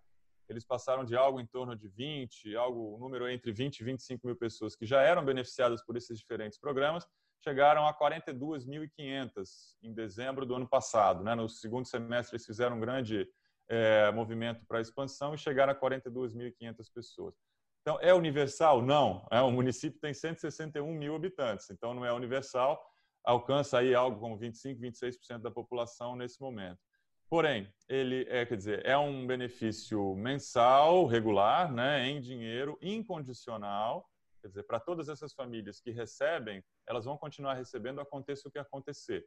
Eles 0.50 0.66
passaram 0.66 1.06
de 1.06 1.16
algo 1.16 1.40
em 1.40 1.46
torno 1.46 1.76
de 1.76 1.88
20, 1.88 2.56
algo, 2.56 2.96
um 2.96 3.00
número 3.00 3.30
entre 3.30 3.52
20 3.52 3.80
e 3.80 3.84
25 3.84 4.28
mil 4.28 4.36
pessoas 4.36 4.76
que 4.76 4.86
já 4.86 5.02
eram 5.02 5.24
beneficiadas 5.24 5.82
por 5.86 5.96
esses 5.96 6.18
diferentes 6.18 6.58
programas, 6.58 7.08
chegaram 7.44 7.86
a 7.88 7.94
42.500 7.94 9.76
em 9.82 9.94
dezembro 9.94 10.46
do 10.46 10.56
ano 10.56 10.68
passado. 10.68 11.24
Né? 11.24 11.36
No 11.36 11.50
segundo 11.50 11.86
semestre, 11.86 12.36
eles 12.36 12.46
fizeram 12.46 12.78
um 12.78 12.80
grande 12.80 13.28
é, 13.68 14.12
movimento 14.12 14.66
para 14.68 14.78
a 14.78 14.82
expansão 14.82 15.34
e 15.34 15.38
chegaram 15.38 15.74
a 15.74 15.76
42.500 15.76 16.92
pessoas. 16.94 17.36
Então, 17.82 17.98
é 18.00 18.14
universal? 18.14 18.82
Não. 18.82 19.26
É, 19.32 19.42
o 19.42 19.52
município 19.52 20.00
tem 20.00 20.14
161 20.14 20.94
mil 20.94 21.16
habitantes, 21.16 21.70
então 21.72 21.94
não 21.94 22.06
é 22.06 22.14
universal, 22.14 22.80
alcança 23.24 23.80
aí 23.80 23.96
algo 23.96 24.20
como 24.20 24.38
25, 24.38 24.80
26% 24.80 25.40
da 25.40 25.50
população 25.50 26.16
nesse 26.16 26.40
momento. 26.40 26.80
Porém, 27.28 27.74
ele 27.88 28.28
é, 28.30 28.46
quer 28.46 28.58
dizer, 28.58 28.86
é 28.86 28.96
um 28.98 29.26
benefício 29.26 30.14
mensal, 30.16 31.08
regular, 31.08 31.72
né, 31.72 32.08
em 32.08 32.20
dinheiro, 32.20 32.78
incondicional, 32.82 34.06
Quer 34.42 34.48
dizer, 34.48 34.64
para 34.64 34.80
todas 34.80 35.08
essas 35.08 35.34
famílias 35.34 35.80
que 35.80 35.92
recebem, 35.92 36.64
elas 36.92 37.06
vão 37.06 37.18
continuar 37.18 37.54
recebendo, 37.54 38.00
aconteça 38.00 38.48
o 38.48 38.52
que 38.52 38.60
acontecer. 38.60 39.26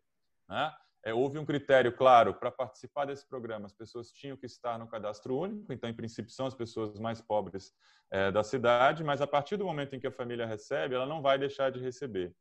Né? 0.48 0.72
É, 1.04 1.12
houve 1.12 1.38
um 1.38 1.44
critério 1.44 1.94
claro 1.94 2.34
para 2.34 2.50
participar 2.50 3.04
desse 3.06 3.26
programa. 3.26 3.66
As 3.66 3.72
pessoas 3.72 4.10
tinham 4.10 4.36
que 4.36 4.46
estar 4.46 4.78
no 4.78 4.86
cadastro 4.86 5.36
único, 5.36 5.72
então, 5.72 5.88
em 5.88 5.94
princípio, 5.94 6.30
são 6.30 6.46
as 6.46 6.54
pessoas 6.54 6.98
mais 6.98 7.20
pobres 7.20 7.74
é, 8.10 8.30
da 8.30 8.42
cidade, 8.42 9.02
mas 9.02 9.20
a 9.20 9.26
partir 9.26 9.56
do 9.56 9.64
momento 9.64 9.94
em 9.94 10.00
que 10.00 10.06
a 10.06 10.12
família 10.12 10.46
recebe, 10.46 10.94
ela 10.94 11.06
não 11.06 11.20
vai 11.20 11.38
deixar 11.38 11.70
de 11.70 11.80
receber. 11.80 12.34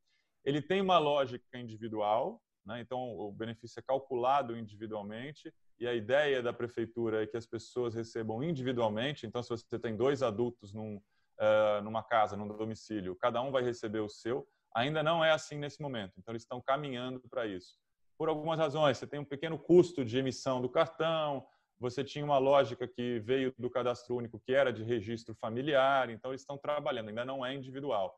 Ele 0.46 0.62
tem 0.62 0.82
uma 0.82 1.00
lógica 1.00 1.58
individual, 1.58 2.42
né? 2.66 2.80
então 2.80 3.18
o 3.18 3.32
benefício 3.32 3.80
é 3.80 3.84
calculado 3.84 4.58
individualmente, 4.58 5.54
e 5.80 5.88
a 5.88 5.94
ideia 5.94 6.42
da 6.42 6.54
prefeitura 6.54 7.24
é 7.24 7.28
que 7.28 7.36
as 7.36 7.46
pessoas 7.46 7.94
recebam 7.96 8.44
individualmente. 8.44 9.26
Então, 9.26 9.42
se 9.42 9.50
você 9.50 9.80
tem 9.80 9.98
dois 9.98 10.22
adultos 10.22 10.74
num, 10.74 10.98
uh, 10.98 11.82
numa 11.84 12.04
casa, 12.04 12.38
num 12.38 12.48
domicílio, 12.48 13.16
cada 13.16 13.42
um 13.42 13.52
vai 13.52 13.64
receber 13.64 14.00
o 14.00 14.08
seu. 14.10 14.48
Ainda 14.76 15.04
não 15.04 15.24
é 15.24 15.32
assim 15.32 15.58
nesse 15.58 15.82
momento. 15.82 16.14
Então, 16.18 16.32
eles 16.32 16.44
estão 16.44 16.62
caminhando 16.62 17.22
para 17.30 17.46
isso. 17.46 17.78
Por 18.18 18.30
algumas 18.30 18.60
razões, 18.60 18.98
você 18.98 19.08
tem 19.08 19.20
um 19.20 19.26
pequeno 19.26 19.58
custo 19.58 20.04
de 20.04 20.18
emissão 20.18 20.62
do 20.62 20.70
cartão, 20.70 21.46
você 21.80 22.04
tinha 22.04 22.24
uma 22.24 22.38
lógica 22.38 22.88
que 22.88 23.20
veio 23.20 23.54
do 23.58 23.70
cadastro 23.70 24.16
único, 24.16 24.40
que 24.40 24.54
era 24.54 24.72
de 24.72 24.84
registro 24.84 25.36
familiar, 25.36 26.10
então 26.10 26.32
eles 26.32 26.42
estão 26.42 26.58
trabalhando, 26.58 27.10
ainda 27.10 27.26
não 27.26 27.46
é 27.46 27.54
individual. 27.54 28.18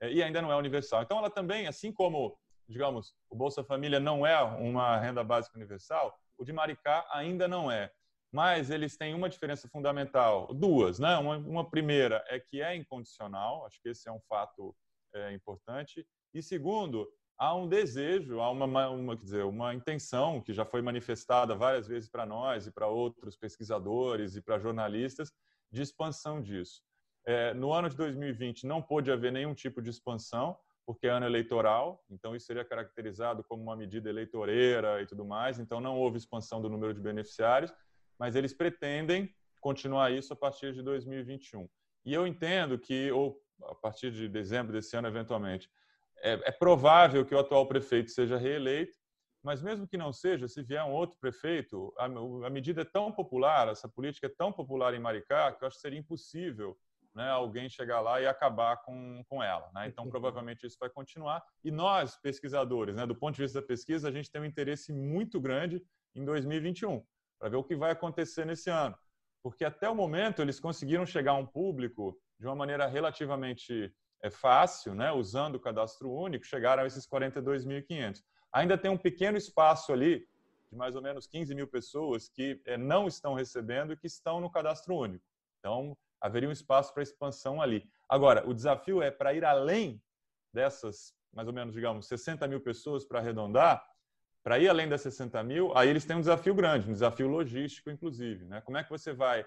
É, 0.00 0.12
e 0.12 0.22
ainda 0.22 0.42
não 0.42 0.52
é 0.52 0.56
universal. 0.56 1.02
Então, 1.02 1.18
ela 1.18 1.30
também, 1.30 1.66
assim 1.66 1.92
como, 1.92 2.38
digamos, 2.68 3.14
o 3.30 3.36
Bolsa 3.36 3.64
Família 3.64 3.98
não 3.98 4.26
é 4.26 4.40
uma 4.42 4.98
renda 4.98 5.24
básica 5.24 5.56
universal, 5.56 6.14
o 6.36 6.44
de 6.44 6.52
Maricá 6.52 7.06
ainda 7.10 7.48
não 7.48 7.70
é 7.70 7.90
mas 8.32 8.70
eles 8.70 8.98
têm 8.98 9.14
uma 9.14 9.30
diferença 9.30 9.66
fundamental, 9.66 10.52
duas, 10.52 10.98
né? 10.98 11.16
Uma, 11.16 11.38
uma 11.38 11.70
primeira 11.70 12.22
é 12.28 12.38
que 12.38 12.60
é 12.60 12.76
incondicional, 12.76 13.64
acho 13.64 13.80
que 13.80 13.88
esse 13.88 14.10
é 14.10 14.12
um 14.12 14.20
fato 14.28 14.76
é, 15.16 15.32
importante, 15.32 16.06
e 16.34 16.42
segundo, 16.42 17.08
há 17.38 17.54
um 17.54 17.68
desejo, 17.68 18.40
há 18.40 18.50
uma, 18.50 18.88
uma, 18.88 19.16
quer 19.16 19.24
dizer, 19.24 19.44
uma 19.44 19.74
intenção 19.74 20.40
que 20.40 20.52
já 20.52 20.64
foi 20.64 20.82
manifestada 20.82 21.54
várias 21.54 21.86
vezes 21.86 22.08
para 22.08 22.26
nós 22.26 22.66
e 22.66 22.70
para 22.70 22.86
outros 22.86 23.36
pesquisadores 23.36 24.36
e 24.36 24.42
para 24.42 24.58
jornalistas 24.58 25.32
de 25.70 25.82
expansão 25.82 26.40
disso. 26.40 26.82
É, 27.26 27.52
no 27.54 27.72
ano 27.72 27.88
de 27.88 27.96
2020 27.96 28.66
não 28.66 28.80
pôde 28.80 29.10
haver 29.10 29.32
nenhum 29.32 29.54
tipo 29.54 29.82
de 29.82 29.90
expansão, 29.90 30.56
porque 30.86 31.08
é 31.08 31.10
ano 31.10 31.26
eleitoral, 31.26 32.04
então 32.08 32.36
isso 32.36 32.46
seria 32.46 32.64
caracterizado 32.64 33.42
como 33.42 33.62
uma 33.62 33.76
medida 33.76 34.08
eleitoreira 34.08 35.02
e 35.02 35.06
tudo 35.06 35.24
mais, 35.24 35.58
então 35.58 35.80
não 35.80 35.98
houve 35.98 36.18
expansão 36.18 36.62
do 36.62 36.68
número 36.68 36.94
de 36.94 37.00
beneficiários, 37.00 37.74
mas 38.18 38.36
eles 38.36 38.54
pretendem 38.54 39.34
continuar 39.60 40.12
isso 40.12 40.32
a 40.32 40.36
partir 40.36 40.72
de 40.72 40.82
2021. 40.82 41.68
E 42.04 42.14
eu 42.14 42.24
entendo 42.24 42.78
que, 42.78 43.10
ou 43.10 43.42
a 43.64 43.74
partir 43.74 44.10
de 44.10 44.28
dezembro 44.28 44.72
desse 44.72 44.96
ano, 44.96 45.08
eventualmente, 45.08 45.70
é, 46.18 46.32
é 46.44 46.52
provável 46.52 47.24
que 47.24 47.34
o 47.34 47.38
atual 47.38 47.66
prefeito 47.66 48.10
seja 48.10 48.36
reeleito, 48.36 48.96
mas 49.42 49.62
mesmo 49.62 49.86
que 49.86 49.96
não 49.96 50.12
seja, 50.12 50.48
se 50.48 50.62
vier 50.62 50.82
um 50.84 50.92
outro 50.92 51.18
prefeito, 51.20 51.94
a, 51.98 52.06
a 52.06 52.50
medida 52.50 52.82
é 52.82 52.84
tão 52.84 53.12
popular, 53.12 53.68
essa 53.68 53.88
política 53.88 54.26
é 54.26 54.30
tão 54.30 54.52
popular 54.52 54.92
em 54.94 54.98
Maricá, 54.98 55.52
que 55.52 55.62
eu 55.62 55.68
acho 55.68 55.76
que 55.76 55.82
seria 55.82 55.98
impossível 55.98 56.76
né, 57.14 57.30
alguém 57.30 57.68
chegar 57.68 58.00
lá 58.00 58.20
e 58.20 58.26
acabar 58.26 58.76
com, 58.82 59.24
com 59.26 59.42
ela. 59.42 59.70
Né? 59.72 59.88
Então, 59.88 60.06
provavelmente 60.08 60.66
isso 60.66 60.76
vai 60.78 60.90
continuar. 60.90 61.42
E 61.64 61.70
nós, 61.70 62.16
pesquisadores, 62.16 62.94
né, 62.94 63.06
do 63.06 63.14
ponto 63.14 63.36
de 63.36 63.42
vista 63.42 63.60
da 63.60 63.66
pesquisa, 63.66 64.08
a 64.08 64.12
gente 64.12 64.30
tem 64.30 64.40
um 64.40 64.44
interesse 64.44 64.92
muito 64.92 65.40
grande 65.40 65.82
em 66.14 66.24
2021, 66.24 67.02
para 67.38 67.48
ver 67.48 67.56
o 67.56 67.64
que 67.64 67.74
vai 67.74 67.92
acontecer 67.92 68.44
nesse 68.44 68.68
ano. 68.68 68.96
Porque 69.46 69.64
até 69.64 69.88
o 69.88 69.94
momento 69.94 70.42
eles 70.42 70.58
conseguiram 70.58 71.06
chegar 71.06 71.30
a 71.30 71.36
um 71.36 71.46
público 71.46 72.18
de 72.36 72.48
uma 72.48 72.56
maneira 72.56 72.84
relativamente 72.88 73.94
é, 74.20 74.28
fácil, 74.28 74.92
né, 74.92 75.12
usando 75.12 75.54
o 75.54 75.60
cadastro 75.60 76.10
único, 76.10 76.44
chegaram 76.44 76.82
a 76.82 76.86
esses 76.88 77.06
42.500. 77.06 78.24
Ainda 78.52 78.76
tem 78.76 78.90
um 78.90 78.98
pequeno 78.98 79.38
espaço 79.38 79.92
ali, 79.92 80.26
de 80.68 80.76
mais 80.76 80.96
ou 80.96 81.00
menos 81.00 81.28
15 81.28 81.54
mil 81.54 81.68
pessoas, 81.68 82.28
que 82.28 82.60
é, 82.64 82.76
não 82.76 83.06
estão 83.06 83.34
recebendo 83.34 83.92
e 83.92 83.96
que 83.96 84.08
estão 84.08 84.40
no 84.40 84.50
cadastro 84.50 84.96
único. 84.96 85.24
Então, 85.60 85.96
haveria 86.20 86.48
um 86.48 86.52
espaço 86.52 86.92
para 86.92 87.04
expansão 87.04 87.62
ali. 87.62 87.88
Agora, 88.08 88.44
o 88.48 88.52
desafio 88.52 89.00
é 89.00 89.12
para 89.12 89.32
ir 89.32 89.44
além 89.44 90.02
dessas, 90.52 91.14
mais 91.32 91.46
ou 91.46 91.54
menos, 91.54 91.72
digamos, 91.72 92.08
60 92.08 92.48
mil 92.48 92.60
pessoas 92.60 93.04
para 93.04 93.20
arredondar, 93.20 93.80
para 94.46 94.60
ir 94.60 94.68
além 94.68 94.88
das 94.88 95.00
60 95.00 95.42
mil, 95.42 95.76
aí 95.76 95.88
eles 95.88 96.04
têm 96.04 96.14
um 96.14 96.20
desafio 96.20 96.54
grande, 96.54 96.88
um 96.88 96.92
desafio 96.92 97.26
logístico, 97.26 97.90
inclusive. 97.90 98.44
Né? 98.44 98.60
Como 98.60 98.78
é 98.78 98.84
que 98.84 98.90
você 98.90 99.12
vai 99.12 99.44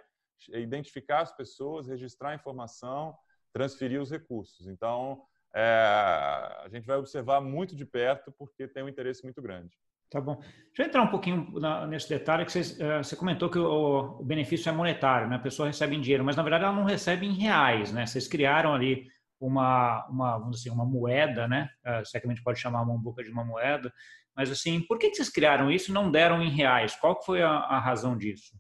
identificar 0.49 1.21
as 1.21 1.31
pessoas, 1.31 1.87
registrar 1.87 2.31
a 2.31 2.35
informação, 2.35 3.15
transferir 3.53 4.01
os 4.01 4.11
recursos? 4.11 4.67
Então, 4.67 5.21
é, 5.55 5.61
a 5.61 6.67
gente 6.69 6.85
vai 6.85 6.97
observar 6.97 7.39
muito 7.39 7.77
de 7.77 7.85
perto 7.85 8.29
porque 8.37 8.67
tem 8.67 8.83
um 8.83 8.89
interesse 8.89 9.23
muito 9.23 9.41
grande. 9.41 9.69
Tá 10.09 10.19
bom. 10.19 10.35
Deixa 10.35 10.81
eu 10.81 10.85
entrar 10.87 11.03
um 11.03 11.11
pouquinho 11.11 11.49
na, 11.57 11.87
nesse 11.87 12.09
detalhe 12.09 12.43
que 12.43 12.51
você, 12.51 12.83
uh, 12.83 13.01
você 13.01 13.15
comentou 13.15 13.49
que 13.49 13.57
o, 13.57 14.19
o, 14.19 14.25
benefício 14.25 14.67
é 14.67 14.73
monetário, 14.73 15.29
né? 15.29 15.37
A 15.37 15.39
pessoa 15.39 15.69
recebe 15.69 15.95
em 15.95 16.01
dinheiro, 16.01 16.25
mas 16.25 16.35
na 16.35 16.43
verdade 16.43 16.65
ela 16.65 16.75
não 16.75 16.83
recebe 16.83 17.25
em 17.25 17.35
reais, 17.35 17.93
né? 17.93 18.05
Vocês 18.05 18.27
criaram 18.27 18.73
ali 18.73 19.07
uma, 19.39 20.05
uma, 20.07 20.37
vamos 20.39 20.57
dizer, 20.57 20.71
uma 20.71 20.83
moeda, 20.83 21.47
né? 21.47 21.69
Uh, 21.85 22.05
se 22.05 22.17
é 22.17 22.19
que 22.19 22.27
a 22.27 22.29
gente 22.29 22.43
pode 22.43 22.59
chamar 22.59 22.81
a 22.81 22.85
Mambuca 22.85 23.23
de 23.23 23.31
uma 23.31 23.45
moeda, 23.45 23.93
mas 24.39 24.49
assim, 24.49 24.79
por 24.79 24.97
que, 24.97 25.13
vocês 25.13 25.27
criaram 25.27 25.69
isso 25.69 25.91
e 25.91 25.93
não 25.93 26.09
deram 26.09 26.41
em 26.41 26.49
reais? 26.49 26.95
Qual 26.95 27.21
foi 27.21 27.41
a, 27.41 27.49
a 27.49 27.77
razão 27.77 28.17
disso? 28.17 28.55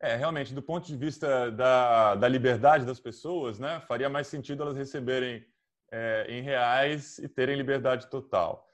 É, 0.00 0.16
realmente, 0.16 0.54
do 0.54 0.62
ponto 0.62 0.86
de 0.86 0.96
vista 0.96 1.50
da, 1.50 2.14
da 2.14 2.26
liberdade 2.26 2.86
das 2.86 2.98
pessoas, 2.98 3.58
né? 3.58 3.82
Faria 3.86 4.08
mais 4.08 4.28
sentido 4.28 4.62
elas 4.62 4.78
receberem 4.78 5.44
é, 5.92 6.24
em 6.30 6.40
reais 6.40 7.18
e 7.18 7.28
terem 7.28 7.54
liberdade 7.54 8.08
total. 8.08 8.66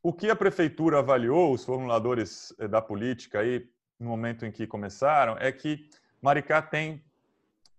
O 0.00 0.12
que 0.12 0.30
a 0.30 0.36
prefeitura 0.36 1.00
avaliou, 1.00 1.52
os 1.52 1.64
formuladores 1.64 2.54
eh, 2.60 2.68
da 2.68 2.80
política 2.80 3.40
aí, 3.40 3.68
no 3.98 4.10
momento 4.10 4.46
em 4.46 4.52
que 4.52 4.64
começaram, 4.64 5.36
é 5.38 5.50
que 5.50 5.90
Maricá 6.20 6.62
tem 6.62 7.04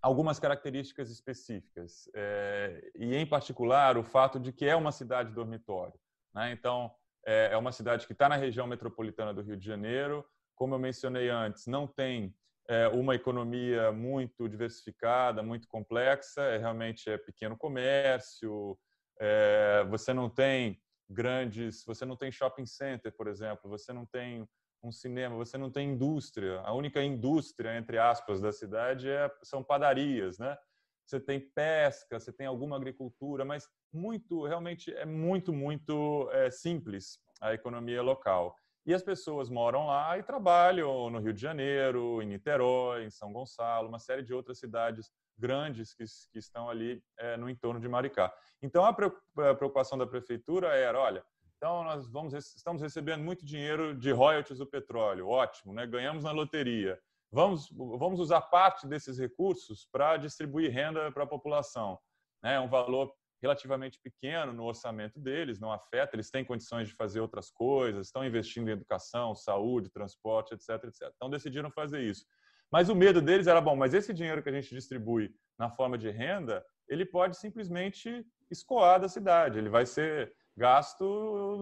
algumas 0.02 0.38
características 0.38 1.10
específicas, 1.10 2.10
é, 2.14 2.92
e 2.94 3.16
em 3.16 3.26
particular 3.26 3.98
o 3.98 4.04
fato 4.04 4.38
de 4.38 4.52
que 4.52 4.66
é 4.66 4.76
uma 4.76 4.92
cidade 4.92 5.32
dormitório. 5.32 5.98
Né? 6.34 6.52
Então, 6.52 6.94
é, 7.26 7.50
é 7.52 7.58
uma 7.58 7.72
cidade 7.72 8.06
que 8.06 8.14
está 8.14 8.28
na 8.28 8.36
região 8.36 8.68
metropolitana 8.68 9.34
do 9.34 9.42
Rio 9.42 9.58
de 9.58 9.66
Janeiro, 9.66 10.26
como 10.56 10.76
eu 10.76 10.80
mencionei 10.80 11.30
antes, 11.30 11.66
não 11.68 11.88
tem 11.88 12.36
é, 12.68 12.88
uma 12.88 13.16
economia 13.16 13.92
muito 13.92 14.48
diversificada, 14.48 15.44
muito 15.44 15.68
complexa, 15.68 16.42
é, 16.42 16.58
realmente 16.58 17.10
é 17.10 17.18
pequeno 17.18 17.58
comércio, 17.58 18.78
é, 19.20 19.86
você 19.90 20.14
não 20.14 20.30
tem 20.30 20.82
grandes, 21.10 21.84
você 21.86 22.06
não 22.06 22.16
tem 22.16 22.32
shopping 22.32 22.66
center, 22.66 23.14
por 23.16 23.28
exemplo, 23.28 23.70
você 23.70 23.92
não 23.92 24.06
tem 24.06 24.48
um 24.82 24.92
cinema, 24.92 25.36
você 25.36 25.58
não 25.58 25.72
tem 25.72 25.92
indústria. 25.92 26.60
A 26.62 26.74
única 26.74 27.02
indústria, 27.02 27.78
entre 27.78 27.98
aspas, 27.98 28.42
da 28.42 28.52
cidade 28.52 29.10
é, 29.10 29.32
são 29.42 29.64
padarias, 29.64 30.38
né? 30.38 30.58
Você 31.06 31.20
tem 31.20 31.40
pesca, 31.40 32.20
você 32.20 32.32
tem 32.32 32.48
alguma 32.48 32.76
agricultura, 32.76 33.44
mas 33.44 33.68
muito, 33.92 34.46
realmente 34.46 34.94
é 34.94 35.06
muito, 35.06 35.54
muito 35.54 36.30
é, 36.32 36.50
simples 36.50 37.20
a 37.42 37.54
economia 37.54 38.02
local. 38.02 38.56
E 38.86 38.94
as 38.94 39.02
pessoas 39.02 39.50
moram 39.50 39.88
lá 39.88 40.18
e 40.18 40.24
trabalham 40.24 41.10
no 41.10 41.20
Rio 41.20 41.34
de 41.34 41.42
Janeiro, 41.42 42.22
em 42.22 42.26
Niterói, 42.26 43.06
em 43.06 43.10
São 43.10 43.32
Gonçalo, 43.32 43.88
uma 43.88 44.00
série 44.00 44.24
de 44.24 44.34
outras 44.34 44.60
cidades 44.60 45.10
grandes 45.38 45.94
que, 45.94 46.04
que 46.32 46.40
estão 46.40 46.70
ali 46.70 47.02
é, 47.18 47.38
no 47.38 47.50
entorno 47.50 47.80
de 47.80 47.88
Maricá. 47.88 48.34
Então, 48.62 48.84
a 48.86 48.94
preocupação 48.94 49.98
da 49.98 50.06
prefeitura 50.06 50.76
era, 50.76 51.00
olha, 51.00 51.24
então 51.56 51.82
nós 51.86 52.06
vamos, 52.10 52.34
estamos 52.34 52.82
recebendo 52.82 53.24
muito 53.24 53.46
dinheiro 53.46 53.96
de 53.96 54.12
royalties 54.12 54.58
do 54.58 54.68
petróleo, 54.68 55.30
ótimo, 55.30 55.74
né? 55.74 55.88
ganhamos 55.88 56.26
na 56.26 56.32
loteria. 56.32 57.00
Vamos, 57.34 57.68
vamos 57.72 58.20
usar 58.20 58.42
parte 58.42 58.86
desses 58.86 59.18
recursos 59.18 59.88
para 59.92 60.18
distribuir 60.18 60.72
renda 60.72 61.12
para 61.12 61.24
a 61.24 61.28
população. 61.28 61.98
É 62.44 62.60
um 62.60 62.70
valor 62.70 63.12
relativamente 63.42 64.00
pequeno 64.04 64.54
no 64.54 64.64
orçamento 64.64 65.20
deles, 65.20 65.60
não 65.60 65.72
afeta, 65.72 66.16
eles 66.16 66.30
têm 66.30 66.46
condições 66.46 66.88
de 66.88 66.94
fazer 66.94 67.22
outras 67.22 67.50
coisas, 67.50 68.06
estão 68.06 68.24
investindo 68.24 68.70
em 68.70 68.74
educação, 68.74 69.34
saúde, 69.34 69.90
transporte, 69.90 70.54
etc, 70.54 70.84
etc. 70.84 71.12
Então 71.16 71.28
decidiram 71.28 71.72
fazer 71.72 72.04
isso. 72.04 72.24
Mas 72.72 72.88
o 72.88 72.96
medo 72.96 73.20
deles 73.20 73.48
era, 73.48 73.60
bom, 73.60 73.76
mas 73.76 73.96
esse 73.96 74.14
dinheiro 74.14 74.44
que 74.44 74.50
a 74.50 74.54
gente 74.54 74.70
distribui 74.70 75.34
na 75.58 75.72
forma 75.72 75.98
de 75.98 76.12
renda, 76.12 76.64
ele 76.88 77.06
pode 77.06 77.36
simplesmente 77.36 78.24
escoar 78.50 79.02
da 79.02 79.10
cidade, 79.10 79.58
ele 79.58 79.70
vai 79.70 79.88
ser 79.88 80.32
gasto 80.56 81.04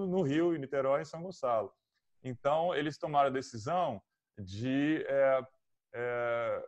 no 0.10 0.22
Rio, 0.22 0.54
em 0.54 0.60
Niterói, 0.60 1.02
em 1.02 1.06
São 1.06 1.24
Gonçalo. 1.24 1.72
Então, 2.22 2.76
eles 2.76 2.98
tomaram 2.98 3.30
a 3.30 3.34
decisão 3.34 4.02
de 4.38 5.04
é, 5.08 5.42
é, 5.94 6.64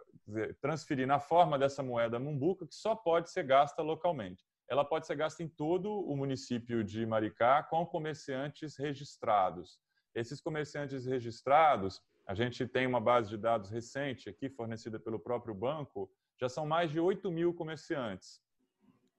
transferir 0.62 1.08
na 1.08 1.20
forma 1.20 1.58
dessa 1.58 1.84
moeda 1.84 2.20
mumbuca, 2.20 2.66
que 2.68 2.76
só 2.76 2.96
pode 2.96 3.30
ser 3.30 3.44
gasta 3.44 3.82
localmente. 3.82 4.46
Ela 4.70 4.86
pode 4.86 5.06
ser 5.06 5.16
gasta 5.16 5.44
em 5.44 5.48
todo 5.48 5.92
o 5.92 6.16
município 6.16 6.84
de 6.84 7.06
Maricá 7.06 7.64
com 7.64 7.86
comerciantes 7.86 8.76
registrados. 8.78 9.80
Esses 10.16 10.40
comerciantes 10.40 11.06
registrados, 11.06 12.02
a 12.26 12.34
gente 12.34 12.66
tem 12.68 12.88
uma 12.88 13.02
base 13.02 13.30
de 13.30 13.38
dados 13.38 13.70
recente 13.70 14.30
aqui, 14.30 14.50
fornecida 14.50 15.00
pelo 15.00 15.20
próprio 15.20 15.54
banco, 15.54 16.10
já 16.40 16.48
são 16.48 16.66
mais 16.66 16.92
de 16.92 17.00
8 17.00 17.30
mil 17.32 17.54
comerciantes. 17.54 18.42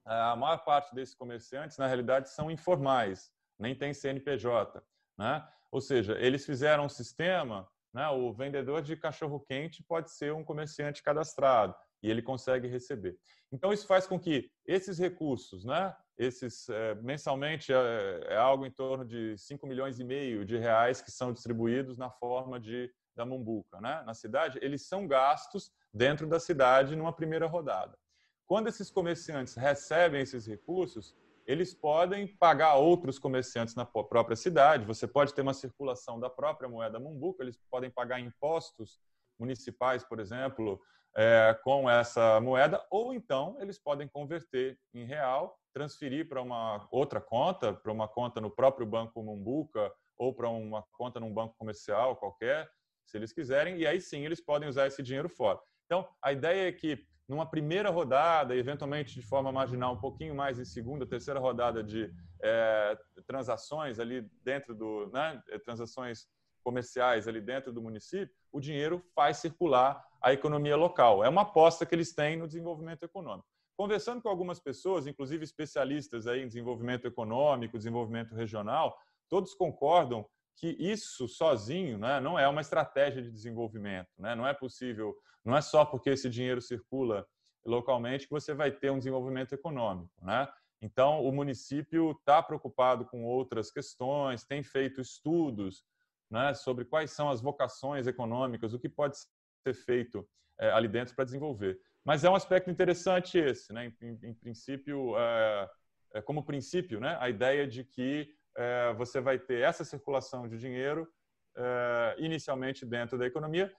A 0.05 0.37
maior 0.37 0.59
parte 0.59 0.95
desses 0.95 1.15
comerciantes, 1.15 1.79
na 1.79 1.87
realidade, 1.87 2.29
são 2.31 2.51
informais, 2.51 3.33
nem 3.59 3.75
tem 3.75 3.95
CNPJ. 3.95 4.83
Né? 5.17 5.47
Ou 5.71 5.81
seja, 5.81 6.19
eles 6.19 6.45
fizeram 6.45 6.87
um 6.87 6.89
sistema, 6.89 7.69
né? 7.95 8.09
o 8.09 8.33
vendedor 8.33 8.83
de 8.83 8.97
cachorro-quente 8.97 9.83
pode 9.85 10.11
ser 10.11 10.35
um 10.35 10.43
comerciante 10.45 11.03
cadastrado 11.03 11.75
e 12.03 12.11
ele 12.11 12.21
consegue 12.21 12.67
receber. 12.67 13.17
Então, 13.53 13.73
isso 13.73 13.87
faz 13.87 14.07
com 14.07 14.19
que 14.19 14.51
esses 14.67 14.99
recursos, 14.99 15.65
né? 15.65 15.95
esses 16.19 16.69
é, 16.69 16.95
mensalmente 16.97 17.73
é, 17.73 18.27
é, 18.29 18.37
algo 18.37 18.67
em 18.67 18.71
torno 18.71 19.05
de 19.05 19.39
5 19.39 19.67
milhões 19.67 20.01
e 20.01 20.05
meio 20.05 20.45
de 20.45 20.59
reais 20.59 21.01
que 21.01 21.11
são 21.11 21.33
distribuídos 21.33 21.97
na 21.97 22.11
forma 22.11 22.59
de 22.59 22.93
da 23.17 23.25
Mumbuca, 23.25 23.81
né? 23.81 24.03
na 24.05 24.13
cidade, 24.13 24.59
eles 24.61 24.89
são 24.89 25.07
gastos 25.07 25.71
dentro 25.93 26.27
da 26.27 26.41
cidade 26.41 26.97
numa 26.97 27.13
primeira 27.13 27.47
rodada. 27.47 27.97
Quando 28.45 28.67
esses 28.67 28.91
comerciantes 28.91 29.55
recebem 29.55 30.21
esses 30.21 30.47
recursos, 30.47 31.17
eles 31.47 31.75
podem 31.75 32.27
pagar 32.27 32.75
outros 32.75 33.19
comerciantes 33.19 33.75
na 33.75 33.85
própria 33.85 34.37
cidade, 34.37 34.87
você 34.87 35.07
pode 35.07 35.35
ter 35.35 35.43
uma 35.43 35.55
circulação 35.55 36.19
da 36.19 36.31
própria 36.31 36.69
moeda 36.69 36.99
Mumbuca, 36.99 37.43
eles 37.43 37.59
podem 37.71 37.91
pagar 37.91 38.21
impostos 38.21 38.99
municipais, 39.39 40.05
por 40.05 40.21
exemplo, 40.21 40.81
é, 41.17 41.59
com 41.63 41.89
essa 41.89 42.41
moeda, 42.41 42.85
ou 42.91 43.13
então 43.13 43.57
eles 43.61 43.79
podem 43.79 44.09
converter 44.09 44.79
em 44.93 45.05
real, 45.05 45.59
transferir 45.73 46.29
para 46.29 46.41
uma 46.41 46.89
outra 46.91 47.21
conta, 47.21 47.73
para 47.73 47.93
uma 47.93 48.09
conta 48.09 48.41
no 48.41 48.51
próprio 48.51 48.87
banco 48.87 49.23
Mumbuca 49.23 49.93
ou 50.17 50.35
para 50.35 50.49
uma 50.49 50.83
conta 50.93 51.21
num 51.21 51.33
banco 51.33 51.57
comercial 51.59 52.17
qualquer, 52.17 52.69
se 53.05 53.17
eles 53.17 53.33
quiserem, 53.33 53.77
e 53.79 53.87
aí 53.87 54.01
sim 54.01 54.25
eles 54.25 54.41
podem 54.41 54.69
usar 54.69 54.87
esse 54.87 55.03
dinheiro 55.03 55.29
fora. 55.29 55.61
Então, 55.85 56.09
a 56.23 56.33
ideia 56.33 56.69
é 56.69 56.73
que 56.73 57.07
numa 57.29 57.47
primeira 57.47 57.91
rodada, 57.91 58.55
eventualmente 58.55 59.15
de 59.15 59.23
forma 59.23 59.51
marginal, 59.51 59.95
um 59.95 60.01
pouquinho 60.01 60.35
mais 60.35 60.59
em 60.59 60.65
segunda, 60.65 61.07
terceira 61.07 61.41
rodada 61.41 61.83
de 61.83 62.13
é, 62.43 62.99
transações 63.27 63.99
ali 63.99 64.29
dentro 64.43 64.75
do, 64.75 65.11
né, 65.13 65.43
transações 65.65 66.27
comerciais 66.63 67.29
ali 67.29 67.41
dentro 67.41 67.73
do 67.73 67.83
município, 67.83 68.35
o 68.51 68.61
dinheiro 68.61 69.05
faz 69.15 69.39
circular 69.39 70.03
a 70.23 70.33
economia 70.33 70.77
local. 70.77 71.23
É 71.23 71.29
uma 71.29 71.43
aposta 71.43 71.85
que 71.85 71.95
eles 71.95 72.15
têm 72.15 72.37
no 72.37 72.47
desenvolvimento 72.47 73.03
econômico. 73.03 73.47
Conversando 73.77 74.23
com 74.23 74.29
algumas 74.29 74.61
pessoas, 74.61 75.07
inclusive 75.07 75.45
especialistas 75.45 76.27
aí 76.27 76.43
em 76.43 76.49
desenvolvimento 76.49 77.07
econômico, 77.07 77.77
desenvolvimento 77.77 78.35
regional, 78.35 78.97
todos 79.29 79.55
concordam 79.55 80.25
que 80.57 80.69
isso 80.79 81.27
sozinho 81.29 81.99
né, 81.99 82.21
não 82.21 82.39
é 82.39 82.47
uma 82.49 82.61
estratégia 82.61 83.23
de 83.23 83.31
desenvolvimento. 83.31 84.09
Né? 84.19 84.35
Não 84.35 84.47
é 84.47 84.55
possível, 84.55 85.15
não 85.45 85.57
é 85.57 85.61
só 85.61 85.85
porque 85.85 86.11
esse 86.11 86.31
dinheiro 86.31 86.61
circula 86.61 87.27
localmente 87.65 88.27
que 88.27 88.33
você 88.33 88.55
vai 88.55 88.71
ter 88.71 88.91
um 88.91 88.99
desenvolvimento 88.99 89.53
econômico. 89.53 90.13
Né? 90.23 90.49
Então, 90.81 91.25
o 91.25 91.33
município 91.33 92.13
está 92.13 92.43
preocupado 92.43 93.07
com 93.07 93.25
outras 93.25 93.71
questões, 93.71 94.45
tem 94.45 94.63
feito 94.63 95.01
estudos 95.01 95.83
né, 96.31 96.53
sobre 96.55 96.85
quais 96.85 97.11
são 97.11 97.31
as 97.31 97.41
vocações 97.41 98.07
econômicas, 98.07 98.75
o 98.75 98.79
que 98.79 98.89
pode 98.89 99.17
ser 99.17 99.75
feito 99.75 100.29
é, 100.59 100.71
ali 100.71 100.89
dentro 100.89 101.15
para 101.15 101.25
desenvolver. 101.25 101.79
Mas 102.05 102.23
é 102.23 102.31
um 102.31 102.35
aspecto 102.35 102.71
interessante 102.71 103.39
esse, 103.39 103.73
né? 103.73 103.93
em, 104.03 104.19
em 104.23 104.35
princípio, 104.35 105.17
é, 105.17 105.71
é, 106.15 106.23
como 106.23 106.45
princípio, 106.45 107.01
né? 107.01 107.17
a 107.19 107.31
ideia 107.31 107.67
de 107.67 107.83
que 107.83 108.29
é, 108.57 108.95
você 108.95 109.21
vai 109.21 109.39
ter 109.39 109.61
essa 109.61 109.85
circulação 109.85 110.49
de 110.49 110.59
dinheiro 110.59 111.09
é, 111.57 112.17
inicialmente 112.19 112.85
dentro 112.85 113.19
da 113.19 113.27
economia, 113.27 113.73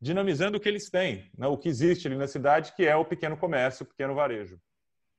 dinamizando 0.00 0.58
o 0.58 0.60
que 0.60 0.68
eles 0.68 0.88
têm, 0.88 1.30
né? 1.36 1.46
o 1.46 1.58
que 1.58 1.68
existe 1.68 2.06
ali 2.06 2.16
na 2.16 2.28
cidade, 2.28 2.74
que 2.74 2.84
é 2.84 2.94
o 2.94 3.04
pequeno 3.04 3.36
comércio, 3.36 3.84
o 3.84 3.88
pequeno 3.88 4.14
varejo. 4.14 4.60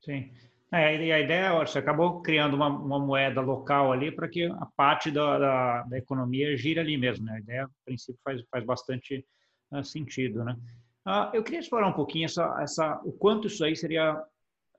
Sim. 0.00 0.32
É, 0.72 0.94
e 1.04 1.12
a 1.12 1.18
ideia, 1.18 1.52
você 1.52 1.80
acabou 1.80 2.22
criando 2.22 2.54
uma, 2.54 2.68
uma 2.68 2.98
moeda 2.98 3.40
local 3.40 3.92
ali 3.92 4.12
para 4.12 4.28
que 4.28 4.44
a 4.44 4.66
parte 4.76 5.10
da, 5.10 5.38
da, 5.38 5.82
da, 5.82 5.98
economia 5.98 6.56
gire 6.56 6.78
ali 6.78 6.96
mesmo. 6.96 7.24
Né? 7.26 7.32
A 7.32 7.38
ideia, 7.40 7.64
a 7.64 7.70
princípio, 7.84 8.20
faz, 8.22 8.40
faz 8.48 8.64
bastante 8.64 9.26
uh, 9.72 9.82
sentido. 9.82 10.44
Né? 10.44 10.56
Uh, 11.06 11.34
eu 11.34 11.42
queria 11.42 11.58
explorar 11.58 11.88
um 11.88 11.92
pouquinho 11.92 12.26
essa, 12.26 12.56
essa, 12.62 13.00
o 13.04 13.12
quanto 13.12 13.48
isso 13.48 13.64
aí 13.64 13.74
seria 13.74 14.22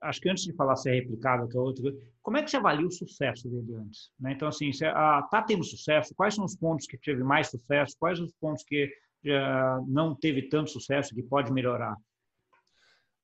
acho 0.02 0.20
que 0.20 0.28
antes 0.28 0.44
de 0.44 0.52
falar 0.54 0.76
se 0.76 0.90
é 0.90 0.94
replicável, 0.94 1.48
que 1.48 1.56
é 1.56 1.60
outra 1.60 1.92
como 2.22 2.36
é 2.36 2.42
que 2.42 2.50
você 2.50 2.56
avalia 2.56 2.86
o 2.86 2.90
sucesso 2.90 3.48
dele 3.48 3.74
antes? 3.74 4.10
Né? 4.18 4.32
Então, 4.32 4.48
assim, 4.48 4.68
está 4.68 5.28
ah, 5.32 5.44
tendo 5.46 5.64
sucesso? 5.64 6.14
Quais 6.14 6.34
são 6.34 6.44
os 6.44 6.54
pontos 6.54 6.86
que 6.86 6.96
teve 6.96 7.24
mais 7.24 7.50
sucesso? 7.50 7.96
Quais 7.98 8.20
os 8.20 8.32
pontos 8.34 8.62
que 8.62 8.88
já 9.24 9.80
não 9.88 10.14
teve 10.14 10.42
tanto 10.42 10.70
sucesso, 10.70 11.14
que 11.14 11.22
pode 11.22 11.52
melhorar? 11.52 11.96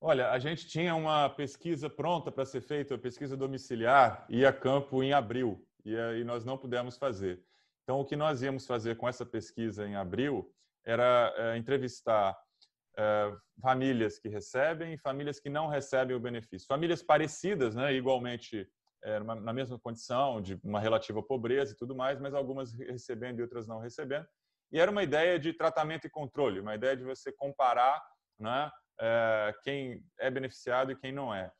Olha, 0.00 0.30
a 0.30 0.38
gente 0.38 0.66
tinha 0.66 0.94
uma 0.94 1.28
pesquisa 1.28 1.90
pronta 1.90 2.30
para 2.30 2.44
ser 2.44 2.60
feita, 2.60 2.94
a 2.94 2.98
pesquisa 2.98 3.36
domiciliar, 3.36 4.24
ia 4.28 4.48
a 4.48 4.52
campo 4.52 5.02
em 5.02 5.12
abril, 5.12 5.64
e 5.84 6.22
nós 6.24 6.44
não 6.44 6.56
pudemos 6.56 6.96
fazer. 6.96 7.42
Então, 7.82 8.00
o 8.00 8.04
que 8.04 8.14
nós 8.14 8.42
íamos 8.42 8.66
fazer 8.66 8.96
com 8.96 9.08
essa 9.08 9.24
pesquisa 9.24 9.86
em 9.88 9.96
abril 9.96 10.52
era 10.84 11.32
é, 11.36 11.56
entrevistar 11.56 12.30
é, 12.30 12.36
famílias 13.60 14.18
que 14.18 14.28
recebem 14.28 14.94
e 14.94 14.98
famílias 14.98 15.38
que 15.38 15.48
não 15.48 15.68
recebem 15.68 16.16
o 16.16 16.20
benefício. 16.20 16.66
Famílias 16.66 17.02
parecidas, 17.02 17.74
né, 17.74 17.92
igualmente 17.94 18.68
é, 19.02 19.20
na 19.20 19.52
mesma 19.52 19.78
condição, 19.78 20.40
de 20.40 20.58
uma 20.64 20.80
relativa 20.80 21.22
pobreza 21.22 21.72
e 21.72 21.76
tudo 21.76 21.94
mais, 21.94 22.18
mas 22.18 22.34
algumas 22.34 22.72
recebendo 22.72 23.38
e 23.38 23.42
outras 23.42 23.66
não 23.66 23.78
recebendo. 23.78 24.26
E 24.72 24.80
era 24.80 24.90
uma 24.90 25.02
ideia 25.02 25.38
de 25.38 25.52
tratamento 25.52 26.06
e 26.06 26.10
controle, 26.10 26.60
uma 26.60 26.74
ideia 26.74 26.96
de 26.96 27.04
você 27.04 27.32
comparar 27.32 28.02
né, 28.38 28.70
é, 29.00 29.54
quem 29.62 30.04
é 30.18 30.30
beneficiado 30.30 30.92
e 30.92 30.96
quem 30.96 31.12
não 31.12 31.34
é. 31.34 31.50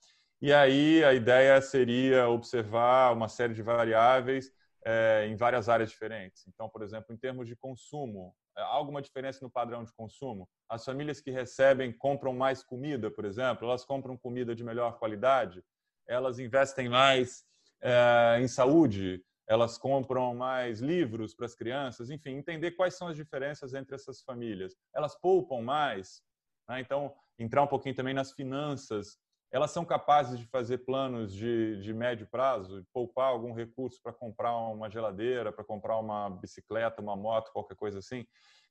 E 0.41 0.53
aí 0.53 1.03
a 1.05 1.15
ideia 1.15 1.61
seria 1.61 2.29
observar 2.29 3.13
uma 3.13 3.29
série 3.29 3.55
de 3.55 3.63
variáveis 3.63 4.53
é, 4.85 5.27
em 5.27 5.37
várias 5.37 5.69
áreas 5.69 5.91
diferentes. 5.91 6.47
Então, 6.47 6.69
por 6.69 6.83
exemplo, 6.83 7.13
em 7.13 7.19
termos 7.19 7.47
de 7.47 7.57
consumo, 7.57 8.35
há 8.59 8.67
alguma 8.67 9.01
diferença 9.01 9.41
no 9.43 9.51
padrão 9.51 9.85
de 9.85 9.93
consumo? 9.93 10.49
As 10.69 10.85
famílias 10.85 11.21
que 11.21 11.31
recebem 11.31 11.93
compram 11.93 12.33
mais 12.33 12.63
comida, 12.63 13.11
por 13.11 13.25
exemplo, 13.25 13.67
elas 13.67 13.85
compram 13.85 14.17
comida 14.17 14.55
de 14.55 14.65
melhor 14.65 14.99
qualidade, 14.99 15.63
elas 16.07 16.39
investem 16.39 16.89
mais 16.89 17.45
é, 17.81 18.39
em 18.41 18.49
saúde, 18.49 19.23
elas 19.47 19.79
compram 19.79 20.35
mais 20.35 20.81
livros 20.81 21.35
para 21.35 21.47
as 21.47 21.55
crianças, 21.55 22.11
enfim, 22.11 22.33
entender 22.33 22.73
quais 22.73 22.95
são 22.95 23.09
as 23.09 23.17
diferenças 23.17 23.73
entre 23.73 23.95
essas 23.95 24.23
famílias. 24.23 24.77
Elas 24.95 25.19
poupam 25.19 25.63
mais, 25.63 26.23
né? 26.69 26.81
então 26.81 27.15
entrar 27.39 27.63
um 27.63 27.67
pouquinho 27.67 27.95
também 27.95 28.13
nas 28.13 28.33
finanças. 28.33 29.19
Elas 29.51 29.71
são 29.71 29.85
capazes 29.85 30.39
de 30.39 30.47
fazer 30.47 30.79
planos 30.79 31.33
de, 31.33 31.81
de 31.81 31.95
médio 31.95 32.27
prazo, 32.27 32.87
poupar 32.93 33.29
algum 33.29 33.53
recurso 33.53 34.01
para 34.03 34.13
comprar 34.13 34.55
uma 34.57 34.91
geladeira, 34.91 35.51
para 35.53 35.65
comprar 35.65 35.99
uma 35.99 36.29
bicicleta, 36.29 37.01
uma 37.01 37.17
moto, 37.17 37.53
qualquer 37.53 37.77
coisa 37.77 37.99
assim. 37.99 38.27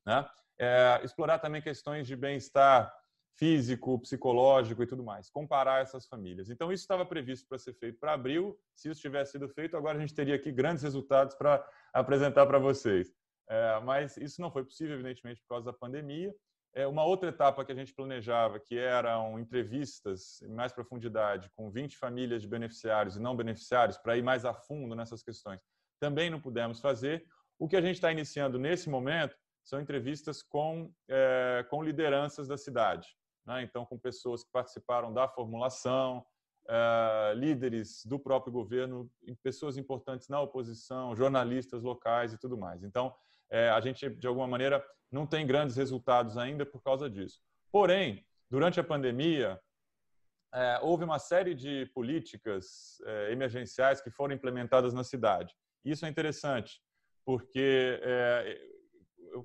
Né? 0.05 0.27
É, 0.59 1.01
explorar 1.03 1.39
também 1.39 1.61
questões 1.61 2.05
de 2.05 2.15
bem-estar 2.15 2.93
físico, 3.37 3.99
psicológico 3.99 4.83
e 4.83 4.87
tudo 4.87 5.03
mais. 5.03 5.29
Comparar 5.29 5.81
essas 5.81 6.07
famílias. 6.07 6.49
Então, 6.49 6.71
isso 6.71 6.83
estava 6.83 7.05
previsto 7.05 7.47
para 7.47 7.57
ser 7.57 7.73
feito 7.73 7.99
para 7.99 8.13
abril. 8.13 8.57
Se 8.75 8.89
isso 8.89 9.01
tivesse 9.01 9.33
sido 9.33 9.47
feito, 9.49 9.77
agora 9.77 9.97
a 9.97 10.01
gente 10.01 10.13
teria 10.13 10.35
aqui 10.35 10.51
grandes 10.51 10.83
resultados 10.83 11.35
para 11.35 11.65
apresentar 11.93 12.45
para 12.45 12.59
vocês. 12.59 13.13
É, 13.49 13.79
mas 13.81 14.17
isso 14.17 14.41
não 14.41 14.51
foi 14.51 14.63
possível, 14.63 14.95
evidentemente, 14.95 15.41
por 15.41 15.49
causa 15.49 15.65
da 15.65 15.73
pandemia. 15.73 16.33
É, 16.73 16.85
uma 16.85 17.03
outra 17.03 17.29
etapa 17.29 17.65
que 17.65 17.71
a 17.71 17.75
gente 17.75 17.93
planejava, 17.93 18.59
que 18.59 18.77
eram 18.77 19.39
entrevistas 19.39 20.41
em 20.43 20.53
mais 20.53 20.71
profundidade 20.71 21.49
com 21.55 21.71
20 21.71 21.97
famílias 21.97 22.41
de 22.41 22.47
beneficiários 22.47 23.15
e 23.15 23.19
não 23.19 23.35
beneficiários, 23.35 23.97
para 23.97 24.15
ir 24.17 24.21
mais 24.21 24.45
a 24.45 24.53
fundo 24.53 24.95
nessas 24.95 25.23
questões, 25.23 25.59
também 25.99 26.29
não 26.29 26.39
pudemos 26.39 26.79
fazer. 26.79 27.25
O 27.57 27.67
que 27.67 27.75
a 27.75 27.81
gente 27.81 27.95
está 27.95 28.11
iniciando 28.11 28.59
nesse 28.59 28.89
momento 28.89 29.35
são 29.63 29.81
entrevistas 29.81 30.43
com, 30.43 30.93
é, 31.09 31.65
com 31.69 31.83
lideranças 31.83 32.47
da 32.47 32.57
cidade. 32.57 33.07
Né? 33.45 33.63
Então, 33.63 33.85
com 33.85 33.97
pessoas 33.97 34.43
que 34.43 34.51
participaram 34.51 35.13
da 35.13 35.27
formulação, 35.27 36.25
é, 36.69 37.33
líderes 37.35 38.05
do 38.05 38.19
próprio 38.19 38.51
governo, 38.51 39.09
pessoas 39.41 39.77
importantes 39.77 40.27
na 40.27 40.39
oposição, 40.41 41.15
jornalistas 41.15 41.81
locais 41.81 42.33
e 42.33 42.37
tudo 42.37 42.57
mais. 42.57 42.83
Então, 42.83 43.15
é, 43.51 43.69
a 43.69 43.79
gente, 43.79 44.09
de 44.09 44.27
alguma 44.27 44.47
maneira, 44.47 44.83
não 45.11 45.25
tem 45.25 45.45
grandes 45.45 45.75
resultados 45.75 46.37
ainda 46.37 46.65
por 46.65 46.81
causa 46.81 47.09
disso. 47.09 47.39
Porém, 47.71 48.25
durante 48.49 48.79
a 48.79 48.83
pandemia, 48.83 49.59
é, 50.53 50.79
houve 50.81 51.03
uma 51.03 51.19
série 51.19 51.53
de 51.53 51.85
políticas 51.93 53.01
é, 53.05 53.31
emergenciais 53.31 54.01
que 54.01 54.09
foram 54.09 54.33
implementadas 54.33 54.93
na 54.93 55.03
cidade. 55.03 55.53
Isso 55.83 56.05
é 56.05 56.09
interessante, 56.09 56.81
porque 57.25 57.99
é, 58.01 58.59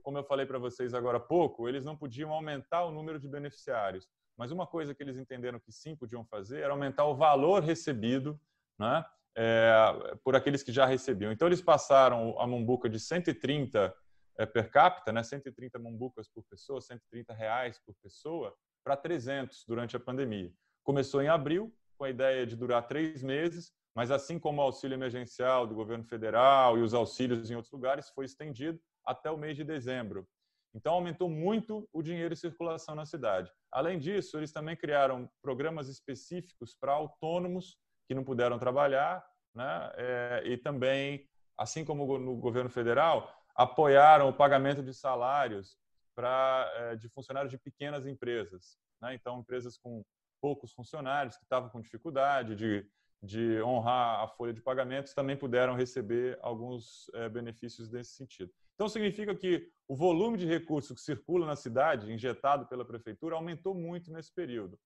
como 0.02 0.18
eu 0.18 0.24
falei 0.24 0.46
para 0.46 0.58
vocês 0.58 0.94
agora 0.94 1.18
há 1.18 1.20
pouco, 1.20 1.68
eles 1.68 1.84
não 1.84 1.96
podiam 1.96 2.32
aumentar 2.32 2.84
o 2.84 2.92
número 2.92 3.18
de 3.18 3.28
beneficiários. 3.28 4.08
Mas 4.36 4.50
uma 4.50 4.66
coisa 4.66 4.94
que 4.94 5.02
eles 5.02 5.16
entenderam 5.16 5.60
que 5.60 5.72
sim 5.72 5.94
podiam 5.94 6.24
fazer 6.24 6.60
era 6.60 6.72
aumentar 6.72 7.04
o 7.04 7.14
valor 7.14 7.62
recebido 7.62 8.40
né, 8.78 9.04
é, 9.36 10.16
por 10.24 10.36
aqueles 10.36 10.62
que 10.62 10.72
já 10.72 10.86
recebiam. 10.86 11.32
Então, 11.32 11.48
eles 11.48 11.62
passaram 11.62 12.38
a 12.38 12.46
Mumbuca 12.46 12.88
de 12.88 12.98
130 12.98 13.94
é, 14.38 14.46
per 14.46 14.70
capita, 14.70 15.12
né, 15.12 15.22
130 15.22 15.78
Mumbucas 15.78 16.28
por 16.28 16.44
pessoa, 16.44 16.80
130 16.80 17.32
reais 17.32 17.78
por 17.84 17.94
pessoa, 18.02 18.54
para 18.84 18.96
300 18.96 19.64
durante 19.66 19.96
a 19.96 20.00
pandemia. 20.00 20.52
Começou 20.82 21.22
em 21.22 21.28
abril, 21.28 21.72
com 21.96 22.04
a 22.04 22.10
ideia 22.10 22.46
de 22.46 22.56
durar 22.56 22.86
três 22.88 23.22
meses, 23.22 23.72
mas 23.94 24.10
assim 24.10 24.38
como 24.38 24.60
o 24.60 24.64
auxílio 24.64 24.94
emergencial 24.94 25.66
do 25.66 25.74
governo 25.74 26.04
federal 26.04 26.78
e 26.78 26.82
os 26.82 26.94
auxílios 26.94 27.50
em 27.50 27.54
outros 27.54 27.72
lugares, 27.72 28.10
foi 28.10 28.24
estendido 28.24 28.80
até 29.04 29.30
o 29.30 29.36
mês 29.36 29.56
de 29.56 29.64
dezembro. 29.64 30.26
Então, 30.74 30.94
aumentou 30.94 31.28
muito 31.28 31.86
o 31.92 32.02
dinheiro 32.02 32.32
em 32.32 32.36
circulação 32.36 32.94
na 32.94 33.04
cidade. 33.04 33.52
Além 33.70 33.98
disso, 33.98 34.38
eles 34.38 34.52
também 34.52 34.74
criaram 34.74 35.30
programas 35.42 35.88
específicos 35.88 36.74
para 36.74 36.92
autônomos 36.92 37.78
que 38.06 38.14
não 38.14 38.24
puderam 38.24 38.58
trabalhar, 38.58 39.24
né? 39.54 39.92
É, 39.96 40.42
e 40.46 40.56
também, 40.56 41.28
assim 41.56 41.84
como 41.84 42.18
no 42.18 42.36
governo 42.36 42.70
federal, 42.70 43.32
apoiaram 43.54 44.28
o 44.28 44.32
pagamento 44.32 44.82
de 44.82 44.94
salários 44.94 45.76
para 46.14 46.70
é, 46.76 46.96
de 46.96 47.08
funcionários 47.08 47.50
de 47.50 47.58
pequenas 47.58 48.06
empresas. 48.06 48.78
Né? 49.00 49.14
Então, 49.14 49.40
empresas 49.40 49.76
com 49.76 50.04
poucos 50.40 50.72
funcionários 50.72 51.36
que 51.36 51.44
estavam 51.44 51.70
com 51.70 51.80
dificuldade 51.80 52.56
de, 52.56 52.86
de 53.22 53.62
honrar 53.62 54.20
a 54.20 54.28
folha 54.28 54.52
de 54.52 54.60
pagamentos 54.60 55.14
também 55.14 55.36
puderam 55.36 55.74
receber 55.74 56.38
alguns 56.42 57.10
é, 57.14 57.28
benefícios 57.28 57.90
nesse 57.90 58.12
sentido. 58.12 58.52
Então, 58.74 58.88
significa 58.88 59.34
que 59.34 59.70
o 59.86 59.94
volume 59.94 60.38
de 60.38 60.46
recursos 60.46 60.92
que 60.92 61.00
circula 61.00 61.46
na 61.46 61.56
cidade, 61.56 62.12
injetado 62.12 62.66
pela 62.66 62.84
prefeitura, 62.84 63.36
aumentou 63.36 63.74
muito 63.74 64.10
nesse 64.10 64.32
período. 64.32 64.78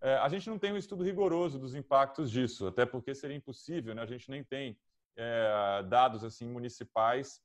É, 0.00 0.14
a 0.16 0.28
gente 0.28 0.48
não 0.48 0.58
tem 0.58 0.72
um 0.72 0.76
estudo 0.76 1.02
rigoroso 1.02 1.58
dos 1.58 1.74
impactos 1.74 2.30
disso, 2.30 2.66
até 2.66 2.86
porque 2.86 3.14
seria 3.14 3.36
impossível, 3.36 3.94
né? 3.94 4.02
a 4.02 4.06
gente 4.06 4.30
nem 4.30 4.44
tem 4.44 4.78
é, 5.16 5.82
dados 5.88 6.22
assim 6.22 6.46
municipais 6.46 7.40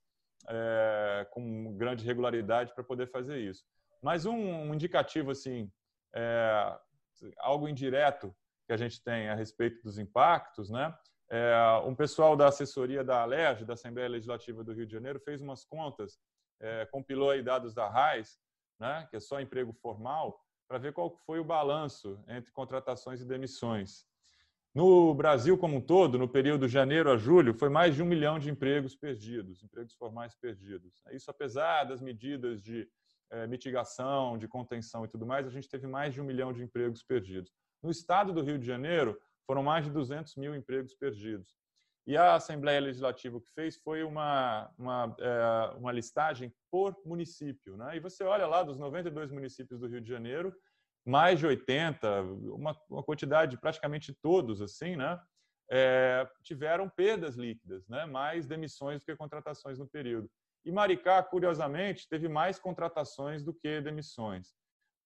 é, 0.48 1.28
com 1.32 1.76
grande 1.76 2.06
regularidade 2.06 2.74
para 2.74 2.84
poder 2.84 3.08
fazer 3.08 3.40
isso. 3.40 3.64
Mas 4.02 4.26
um, 4.26 4.36
um 4.36 4.74
indicativo, 4.74 5.32
assim, 5.32 5.72
é, 6.14 6.78
algo 7.40 7.68
indireto 7.68 8.36
que 8.68 8.74
a 8.74 8.78
gente 8.78 9.02
tem 9.02 9.30
a 9.30 9.36
respeito 9.36 9.82
dos 9.82 9.98
impactos, 9.98 10.70
né? 10.70 10.94
É, 11.30 11.56
um 11.86 11.96
pessoal 11.96 12.36
da 12.36 12.48
assessoria 12.48 13.04
da 13.04 13.22
Alerj, 13.22 13.66
da 13.66 13.74
Assembleia 13.74 14.10
Legislativa 14.10 14.64
do 14.64 14.74
Rio 14.74 14.86
de 14.86 14.92
Janeiro, 14.92 15.20
fez 15.20 15.42
umas 15.42 15.66
contas, 15.66 16.20
é, 16.60 16.86
compilou 16.86 17.32
aí 17.32 17.42
dados 17.42 17.74
da 17.74 17.90
RAIS, 17.90 18.38
né, 18.80 19.08
que 19.10 19.16
é 19.16 19.20
só 19.20 19.40
emprego 19.40 19.74
formal, 19.74 20.43
para 20.74 20.80
ver 20.80 20.92
qual 20.92 21.12
foi 21.28 21.38
o 21.38 21.44
balanço 21.44 22.20
entre 22.28 22.52
contratações 22.52 23.22
e 23.22 23.26
demissões. 23.26 24.08
No 24.74 25.14
Brasil 25.14 25.56
como 25.56 25.78
um 25.78 25.82
todo, 25.82 26.18
no 26.18 26.28
período 26.28 26.66
de 26.66 26.74
janeiro 26.74 27.12
a 27.12 27.16
julho, 27.16 27.54
foi 27.54 27.70
mais 27.70 27.94
de 27.94 28.02
um 28.02 28.08
milhão 28.08 28.40
de 28.40 28.50
empregos 28.50 28.96
perdidos, 28.96 29.64
empregos 29.64 29.94
formais 29.94 30.34
perdidos. 30.34 31.04
Isso 31.12 31.30
apesar 31.30 31.84
das 31.84 32.02
medidas 32.02 32.60
de 32.60 32.90
é, 33.30 33.46
mitigação, 33.46 34.36
de 34.36 34.48
contenção 34.48 35.06
e 35.06 35.08
tudo 35.08 35.28
mais, 35.28 35.46
a 35.46 35.52
gente 35.52 35.70
teve 35.70 35.86
mais 35.86 36.12
de 36.12 36.20
um 36.20 36.24
milhão 36.24 36.52
de 36.52 36.64
empregos 36.64 37.04
perdidos. 37.04 37.54
No 37.80 37.92
estado 37.92 38.34
do 38.34 38.42
Rio 38.42 38.58
de 38.58 38.66
Janeiro, 38.66 39.16
foram 39.46 39.62
mais 39.62 39.86
de 39.86 39.92
200 39.92 40.36
mil 40.38 40.56
empregos 40.56 40.96
perdidos. 40.96 41.56
E 42.06 42.18
a 42.18 42.36
Assembleia 42.36 42.82
Legislativa 42.82 43.38
o 43.38 43.42
que 43.42 43.52
fez 43.52 43.78
foi 43.78 44.04
uma, 44.04 44.70
uma, 44.78 45.16
é, 45.20 45.78
uma 45.78 45.92
listagem 45.92 46.54
por 46.70 47.00
município. 47.06 47.78
Né? 47.78 47.96
E 47.96 48.00
você 48.00 48.26
olha 48.26 48.46
lá, 48.46 48.62
dos 48.62 48.78
92 48.78 49.32
municípios 49.32 49.80
do 49.80 49.88
Rio 49.88 50.02
de 50.02 50.10
Janeiro, 50.10 50.54
mais 51.06 51.40
de 51.40 51.46
80, 51.46 52.22
uma, 52.22 52.78
uma 52.90 53.04
quantidade 53.04 53.58
praticamente 53.58 54.14
todos 54.22 54.62
assim, 54.62 54.96
né? 54.96 55.20
É, 55.72 56.28
tiveram 56.44 56.90
perdas 56.90 57.36
líquidas, 57.36 57.88
né? 57.88 58.06
mais 58.06 58.46
demissões 58.46 59.02
do 59.02 59.06
que 59.06 59.16
contratações 59.16 59.80
no 59.80 59.88
período. 59.88 60.30
E 60.66 60.72
Maricá, 60.72 61.24
curiosamente, 61.24 62.08
teve 62.08 62.28
mais 62.28 62.60
contratações 62.60 63.44
do 63.44 63.54
que 63.54 63.82
demissões. 63.82 64.54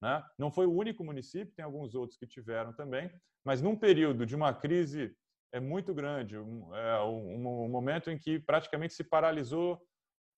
Né? 0.02 0.24
Não 0.38 0.52
foi 0.52 0.66
o 0.66 0.74
único 0.74 1.04
município, 1.04 1.54
tem 1.56 1.64
alguns 1.64 1.96
outros 1.96 2.18
que 2.18 2.28
tiveram 2.28 2.74
também, 2.74 3.10
mas 3.46 3.62
num 3.62 3.76
período 3.76 4.26
de 4.26 4.36
uma 4.36 4.54
crise 4.54 5.16
é 5.54 5.60
muito 5.60 5.94
grande, 5.94 6.38
um, 6.38 6.76
é, 6.76 7.02
um, 7.02 7.66
um 7.66 7.70
momento 7.70 8.12
em 8.12 8.18
que 8.18 8.40
praticamente 8.40 8.94
se 8.94 9.04
paralisou 9.04 9.82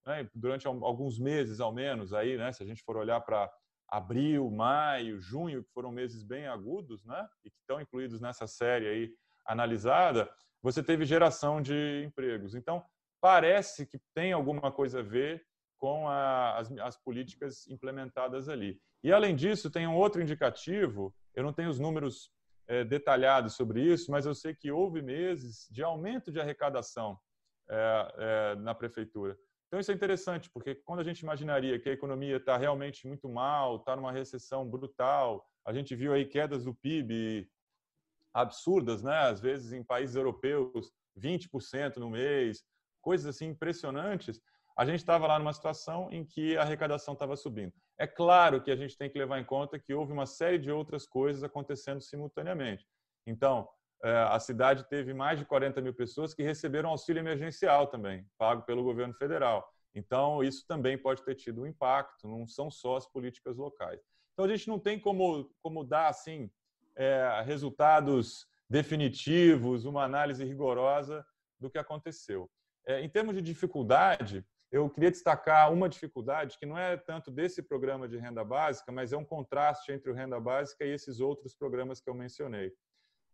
né, 0.06 0.30
durante 0.34 0.68
alguns 0.68 1.20
meses, 1.20 1.60
ao 1.60 1.74
menos, 1.74 2.14
aí, 2.14 2.38
né, 2.38 2.52
se 2.52 2.64
a 2.64 2.66
gente 2.66 2.84
for 2.84 2.96
olhar 2.96 3.20
para 3.22 3.52
abril, 3.92 4.50
maio, 4.50 5.20
junho, 5.20 5.64
que 5.64 5.72
foram 5.72 5.92
meses 5.92 6.24
bem 6.24 6.48
agudos, 6.48 7.06
né? 7.06 7.28
E 7.44 7.50
que 7.50 7.58
estão 7.60 7.82
incluídos 7.82 8.22
nessa 8.22 8.48
série 8.48 8.88
aí 8.88 9.14
analisada, 9.46 10.30
você 10.62 10.84
teve 10.84 11.06
geração 11.06 11.62
de 11.62 12.04
empregos. 12.06 12.54
Então, 12.56 12.84
parece 13.22 13.86
que 13.86 14.00
tem 14.14 14.32
alguma 14.32 14.72
coisa 14.72 15.00
a 15.00 15.04
ver 15.04 15.44
com 15.78 16.08
a, 16.08 16.58
as, 16.58 16.72
as, 16.80 16.98
políticas 16.98 17.68
implementadas 17.68 18.50
ali. 18.50 18.80
E, 19.04 19.12
além 19.12 19.36
disso, 19.36 19.72
tem 19.72 19.88
um 19.88 19.96
outro 19.96 20.22
indicativo, 20.22 21.16
eu 21.34 21.44
não 21.44 21.54
tenho 21.54 21.70
os 21.70 21.80
números 21.80 22.32
é, 22.68 22.84
detalhados 22.84 23.56
sobre 23.56 23.82
isso, 23.82 24.12
mas 24.12 24.26
eu 24.26 24.36
sei 24.36 24.54
que 24.54 24.72
houve 24.72 25.02
meses 25.02 25.68
de 25.72 25.82
aumento 25.82 26.32
de 26.32 26.40
arrecadação 26.40 27.18
é, 27.70 28.14
é, 28.18 28.56
na 28.56 28.76
prefeitura. 28.76 29.38
Então, 29.70 29.80
isso 29.80 29.92
é 29.92 29.94
interessante, 29.94 30.50
porque 30.50 30.74
quando 30.74 31.00
a 31.00 31.04
gente 31.04 31.20
imaginaria 31.20 31.80
que 31.80 31.90
a 31.90 31.94
economia 31.94 32.38
está 32.38 32.58
realmente 32.58 33.08
muito 33.08 33.30
mal, 33.30 33.76
está 33.76 33.96
numa 33.96 34.12
recessão 34.12 34.68
brutal, 34.68 35.48
a 35.64 35.72
gente 35.72 35.96
viu 35.96 36.12
aí 36.12 36.26
quedas 36.26 36.66
do 36.66 36.74
PIB 36.74 37.48
absurdas, 38.34 39.04
né? 39.04 39.16
às 39.16 39.40
vezes 39.40 39.72
em 39.72 39.84
países 39.84 40.16
europeus, 40.16 40.92
20% 41.16 41.98
no 41.98 42.10
mês, 42.10 42.64
coisas 43.00 43.28
assim 43.28 43.50
impressionantes, 43.50 44.42
a 44.76 44.86
gente 44.86 45.02
estava 45.02 45.28
lá 45.28 45.38
numa 45.38 45.54
situação 45.54 46.10
em 46.12 46.26
que 46.26 46.58
a 46.58 46.64
arrecadação 46.64 47.14
estava 47.14 47.36
subindo. 47.36 47.72
É 48.00 48.08
claro 48.08 48.64
que 48.64 48.72
a 48.72 48.76
gente 48.76 48.98
tem 48.98 49.08
que 49.08 49.20
levar 49.20 49.40
em 49.40 49.46
conta 49.46 49.78
que 49.78 49.94
houve 49.94 50.12
uma 50.12 50.26
série 50.26 50.58
de 50.58 50.72
outras 50.72 51.06
coisas 51.06 51.44
acontecendo 51.44 52.02
simultaneamente. 52.02 52.88
Então, 53.28 53.70
a 54.02 54.40
cidade 54.40 54.88
teve 54.88 55.14
mais 55.14 55.38
de 55.38 55.46
40 55.46 55.82
mil 55.82 55.94
pessoas 55.94 56.34
que 56.34 56.44
receberam 56.44 56.90
auxílio 56.90 57.20
emergencial 57.20 57.88
também, 57.88 58.26
pago 58.38 58.62
pelo 58.64 58.84
governo 58.84 59.14
federal. 59.14 59.70
Então, 59.94 60.44
isso 60.44 60.66
também 60.68 60.98
pode 60.98 61.24
ter 61.24 61.36
tido 61.36 61.62
um 61.62 61.68
impacto, 61.68 62.28
não 62.28 62.48
são 62.48 62.70
só 62.70 62.96
as 62.96 63.08
políticas 63.08 63.58
locais. 63.58 64.00
Então, 64.34 64.46
a 64.46 64.48
gente 64.48 64.68
não 64.68 64.80
tem 64.80 65.00
como, 65.00 65.50
como 65.62 65.84
dar 65.84 66.08
assim 66.08 66.50
é, 66.96 67.42
resultados 67.46 68.48
definitivos, 68.70 69.86
uma 69.86 70.04
análise 70.04 70.46
rigorosa 70.46 71.26
do 71.60 71.70
que 71.70 71.78
aconteceu. 71.78 72.50
É, 72.86 73.02
em 73.02 73.10
termos 73.10 73.36
de 73.36 73.42
dificuldade, 73.42 74.46
eu 74.72 74.90
queria 74.90 75.10
destacar 75.10 75.74
uma 75.74 75.90
dificuldade 75.90 76.58
que 76.60 76.66
não 76.66 76.78
é 76.78 76.96
tanto 76.96 77.32
desse 77.32 77.62
programa 77.64 78.08
de 78.08 78.18
renda 78.18 78.44
básica, 78.44 78.92
mas 78.92 79.12
é 79.12 79.18
um 79.18 79.26
contraste 79.26 79.92
entre 79.92 80.12
o 80.12 80.14
renda 80.14 80.40
básica 80.40 80.86
e 80.86 80.92
esses 80.92 81.20
outros 81.20 81.56
programas 81.56 82.00
que 82.00 82.10
eu 82.10 82.14
mencionei. 82.14 82.72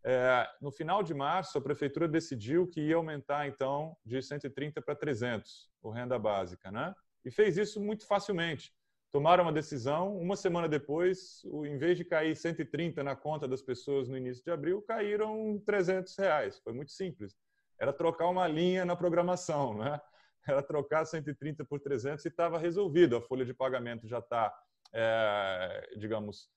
É, 0.08 0.48
no 0.62 0.72
final 0.72 1.02
de 1.02 1.16
março, 1.16 1.58
a 1.58 1.62
prefeitura 1.62 2.08
decidiu 2.08 2.68
que 2.68 2.80
ia 2.80 2.96
aumentar, 2.96 3.48
então, 3.48 3.98
de 4.06 4.22
130 4.22 4.80
para 4.80 4.96
300 4.96 5.68
o 5.82 5.90
renda 5.90 6.20
básica, 6.20 6.72
né? 6.72 6.94
E 7.24 7.32
fez 7.32 7.58
isso 7.58 7.82
muito 7.82 8.06
facilmente. 8.06 8.72
Tomaram 9.12 9.46
uma 9.46 9.52
decisão, 9.52 10.16
uma 10.16 10.36
semana 10.36 10.70
depois, 10.70 11.42
em 11.66 11.76
vez 11.80 11.98
de 11.98 12.06
cair 12.06 12.36
130 12.36 13.04
na 13.04 13.16
conta 13.16 13.48
das 13.48 13.64
pessoas 13.64 14.08
no 14.08 14.16
início 14.16 14.44
de 14.44 14.52
abril, 14.52 14.80
caíram 14.84 15.60
300 15.66 16.16
reais. 16.18 16.60
Foi 16.60 16.74
muito 16.74 16.92
simples. 16.92 17.36
Era 17.80 17.92
trocar 17.92 18.28
uma 18.28 18.48
linha 18.48 18.86
na 18.86 18.96
programação, 18.96 19.76
né? 19.76 20.00
Era 20.48 20.62
trocar 20.62 21.04
130 21.04 21.66
por 21.66 21.80
300 21.80 22.24
e 22.24 22.28
estava 22.28 22.60
resolvido. 22.60 23.16
A 23.16 23.22
folha 23.22 23.44
de 23.44 23.56
pagamento 23.56 24.08
já 24.08 24.20
está, 24.20 24.54
é, 24.94 25.96
digamos, 25.98 26.48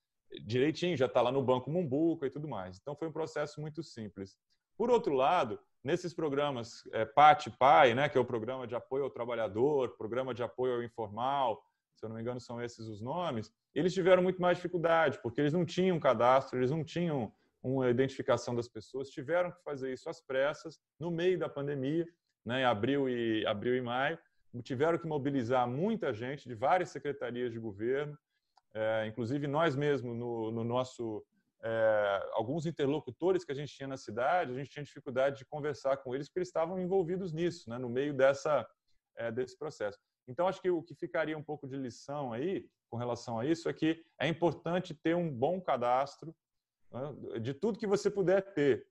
direitinho, 0.44 0.96
já 0.96 1.06
está 1.06 1.20
lá 1.20 1.32
no 1.32 1.42
Banco 1.42 1.70
Mumbuca 1.70 2.26
e 2.26 2.30
tudo 2.30 2.48
mais. 2.48 2.78
Então, 2.80 2.94
foi 2.94 3.08
um 3.08 3.12
processo 3.12 3.60
muito 3.60 3.82
simples. 3.82 4.36
Por 4.76 4.90
outro 4.90 5.14
lado, 5.14 5.58
nesses 5.82 6.14
programas 6.14 6.82
é, 6.92 7.04
PAT 7.04 7.48
PAI, 7.58 7.94
né, 7.94 8.08
que 8.08 8.16
é 8.16 8.20
o 8.20 8.24
Programa 8.24 8.66
de 8.66 8.74
Apoio 8.74 9.04
ao 9.04 9.10
Trabalhador, 9.10 9.96
Programa 9.96 10.34
de 10.34 10.42
Apoio 10.42 10.74
ao 10.74 10.82
Informal, 10.82 11.62
se 11.96 12.04
eu 12.04 12.08
não 12.08 12.16
me 12.16 12.22
engano 12.22 12.40
são 12.40 12.62
esses 12.62 12.86
os 12.86 13.00
nomes, 13.00 13.52
eles 13.74 13.92
tiveram 13.92 14.22
muito 14.22 14.40
mais 14.40 14.56
dificuldade, 14.58 15.18
porque 15.20 15.40
eles 15.40 15.52
não 15.52 15.64
tinham 15.64 15.98
cadastro, 15.98 16.58
eles 16.58 16.70
não 16.70 16.84
tinham 16.84 17.32
uma 17.60 17.90
identificação 17.90 18.54
das 18.54 18.68
pessoas, 18.68 19.10
tiveram 19.10 19.50
que 19.50 19.62
fazer 19.64 19.92
isso 19.92 20.08
às 20.08 20.20
pressas, 20.20 20.78
no 20.98 21.10
meio 21.10 21.38
da 21.38 21.48
pandemia, 21.48 22.06
né, 22.44 22.60
em 22.60 22.64
abril 22.64 23.08
e, 23.08 23.44
abril 23.46 23.76
e 23.76 23.80
maio, 23.80 24.18
tiveram 24.62 24.98
que 24.98 25.06
mobilizar 25.06 25.68
muita 25.68 26.12
gente 26.12 26.48
de 26.48 26.54
várias 26.54 26.90
secretarias 26.90 27.52
de 27.52 27.58
governo, 27.58 28.16
é, 28.74 29.06
inclusive 29.06 29.46
nós 29.46 29.74
mesmos, 29.74 30.16
no, 30.16 30.50
no 30.50 30.64
nosso. 30.64 31.24
É, 31.60 32.28
alguns 32.34 32.66
interlocutores 32.66 33.44
que 33.44 33.50
a 33.50 33.54
gente 33.54 33.74
tinha 33.74 33.88
na 33.88 33.96
cidade, 33.96 34.52
a 34.52 34.54
gente 34.54 34.70
tinha 34.70 34.84
dificuldade 34.84 35.38
de 35.38 35.44
conversar 35.44 35.96
com 35.96 36.14
eles 36.14 36.28
porque 36.28 36.38
eles 36.38 36.48
estavam 36.48 36.78
envolvidos 36.78 37.32
nisso, 37.32 37.68
né, 37.68 37.76
no 37.78 37.88
meio 37.88 38.14
dessa, 38.14 38.64
é, 39.16 39.32
desse 39.32 39.58
processo. 39.58 39.98
Então, 40.28 40.46
acho 40.46 40.62
que 40.62 40.70
o 40.70 40.82
que 40.82 40.94
ficaria 40.94 41.36
um 41.36 41.42
pouco 41.42 41.66
de 41.66 41.76
lição 41.76 42.32
aí, 42.32 42.68
com 42.88 42.96
relação 42.96 43.40
a 43.40 43.44
isso, 43.44 43.68
é 43.68 43.72
que 43.72 44.04
é 44.20 44.28
importante 44.28 44.94
ter 44.94 45.16
um 45.16 45.28
bom 45.28 45.60
cadastro 45.60 46.32
né, 46.92 47.40
de 47.40 47.52
tudo 47.52 47.78
que 47.78 47.86
você 47.88 48.08
puder 48.08 48.52
ter. 48.52 48.86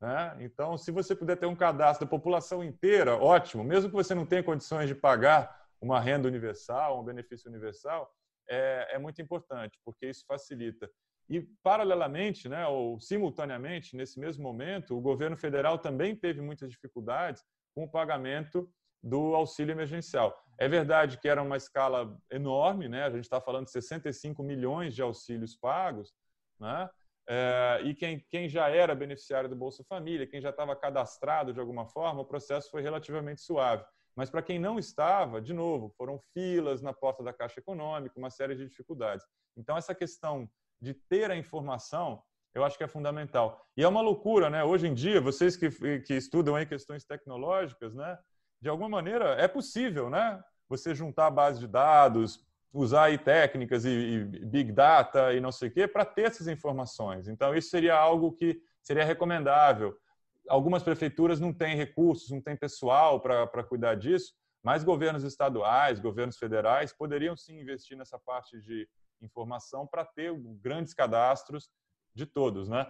Né? 0.00 0.36
Então, 0.40 0.76
se 0.76 0.90
você 0.90 1.14
puder 1.14 1.36
ter 1.36 1.46
um 1.46 1.56
cadastro 1.56 2.06
da 2.06 2.10
população 2.10 2.64
inteira, 2.64 3.16
ótimo. 3.16 3.62
Mesmo 3.62 3.88
que 3.88 3.96
você 3.96 4.14
não 4.14 4.26
tenha 4.26 4.42
condições 4.42 4.88
de 4.88 4.94
pagar 4.94 5.68
uma 5.80 6.00
renda 6.00 6.28
universal, 6.28 7.00
um 7.00 7.04
benefício 7.04 7.48
universal, 7.48 8.12
é, 8.50 8.96
é 8.96 8.98
muito 8.98 9.22
importante, 9.22 9.78
porque 9.84 10.06
isso 10.06 10.24
facilita. 10.26 10.90
E, 11.28 11.40
paralelamente, 11.62 12.48
né, 12.48 12.66
ou 12.66 12.98
simultaneamente, 12.98 13.96
nesse 13.96 14.18
mesmo 14.18 14.42
momento, 14.42 14.98
o 14.98 15.00
governo 15.00 15.36
federal 15.36 15.78
também 15.78 16.16
teve 16.16 16.40
muitas 16.40 16.68
dificuldades 16.68 17.44
com 17.72 17.84
o 17.84 17.90
pagamento 17.90 18.68
do 19.02 19.34
auxílio 19.34 19.72
emergencial. 19.72 20.36
É 20.58 20.68
verdade 20.68 21.18
que 21.18 21.28
era 21.28 21.40
uma 21.40 21.56
escala 21.56 22.18
enorme, 22.30 22.88
né? 22.88 23.04
a 23.04 23.10
gente 23.10 23.24
está 23.24 23.40
falando 23.40 23.66
de 23.66 23.70
65 23.70 24.42
milhões 24.42 24.94
de 24.94 25.00
auxílios 25.00 25.56
pagos, 25.56 26.12
né? 26.58 26.90
É, 27.28 27.80
e 27.84 27.94
quem, 27.94 28.26
quem 28.28 28.48
já 28.48 28.68
era 28.68 28.92
beneficiário 28.92 29.48
do 29.48 29.54
Bolsa 29.54 29.84
Família, 29.84 30.26
quem 30.26 30.40
já 30.40 30.50
estava 30.50 30.74
cadastrado 30.74 31.52
de 31.52 31.60
alguma 31.60 31.86
forma, 31.86 32.22
o 32.22 32.26
processo 32.26 32.68
foi 32.70 32.82
relativamente 32.82 33.40
suave. 33.40 33.84
Mas 34.20 34.28
para 34.28 34.42
quem 34.42 34.58
não 34.58 34.78
estava, 34.78 35.40
de 35.40 35.54
novo, 35.54 35.88
foram 35.96 36.20
filas 36.34 36.82
na 36.82 36.92
porta 36.92 37.24
da 37.24 37.32
Caixa 37.32 37.58
Econômica, 37.58 38.18
uma 38.18 38.28
série 38.28 38.54
de 38.54 38.66
dificuldades. 38.68 39.24
Então, 39.56 39.78
essa 39.78 39.94
questão 39.94 40.46
de 40.78 40.92
ter 40.92 41.30
a 41.30 41.36
informação, 41.36 42.22
eu 42.52 42.62
acho 42.62 42.76
que 42.76 42.84
é 42.84 42.86
fundamental. 42.86 43.64
E 43.74 43.82
é 43.82 43.88
uma 43.88 44.02
loucura, 44.02 44.50
né? 44.50 44.62
Hoje 44.62 44.86
em 44.86 44.92
dia, 44.92 45.22
vocês 45.22 45.56
que, 45.56 45.70
que 46.00 46.12
estudam 46.12 46.54
aí 46.54 46.66
questões 46.66 47.02
tecnológicas, 47.02 47.94
né? 47.94 48.18
De 48.60 48.68
alguma 48.68 48.90
maneira, 48.90 49.36
é 49.40 49.48
possível, 49.48 50.10
né? 50.10 50.38
Você 50.68 50.94
juntar 50.94 51.28
a 51.28 51.30
base 51.30 51.58
de 51.58 51.66
dados, 51.66 52.46
usar 52.74 53.04
aí 53.04 53.16
técnicas 53.16 53.86
e, 53.86 53.88
e 53.88 54.24
big 54.44 54.70
data 54.70 55.32
e 55.32 55.40
não 55.40 55.50
sei 55.50 55.70
o 55.70 55.72
quê 55.72 55.88
para 55.88 56.04
ter 56.04 56.26
essas 56.26 56.46
informações. 56.46 57.26
Então, 57.26 57.54
isso 57.54 57.70
seria 57.70 57.96
algo 57.96 58.32
que 58.32 58.60
seria 58.82 59.02
recomendável 59.02 59.96
algumas 60.50 60.82
prefeituras 60.82 61.40
não 61.40 61.52
têm 61.52 61.76
recursos, 61.76 62.30
não 62.30 62.40
têm 62.40 62.56
pessoal 62.56 63.20
para 63.20 63.64
cuidar 63.64 63.94
disso, 63.94 64.34
mas 64.62 64.84
governos 64.84 65.22
estaduais, 65.22 66.00
governos 66.00 66.36
federais 66.36 66.92
poderiam 66.92 67.36
sim 67.36 67.60
investir 67.60 67.96
nessa 67.96 68.18
parte 68.18 68.60
de 68.60 68.86
informação 69.22 69.86
para 69.86 70.04
ter 70.04 70.32
grandes 70.60 70.92
cadastros 70.92 71.70
de 72.14 72.26
todos, 72.26 72.68
né? 72.68 72.86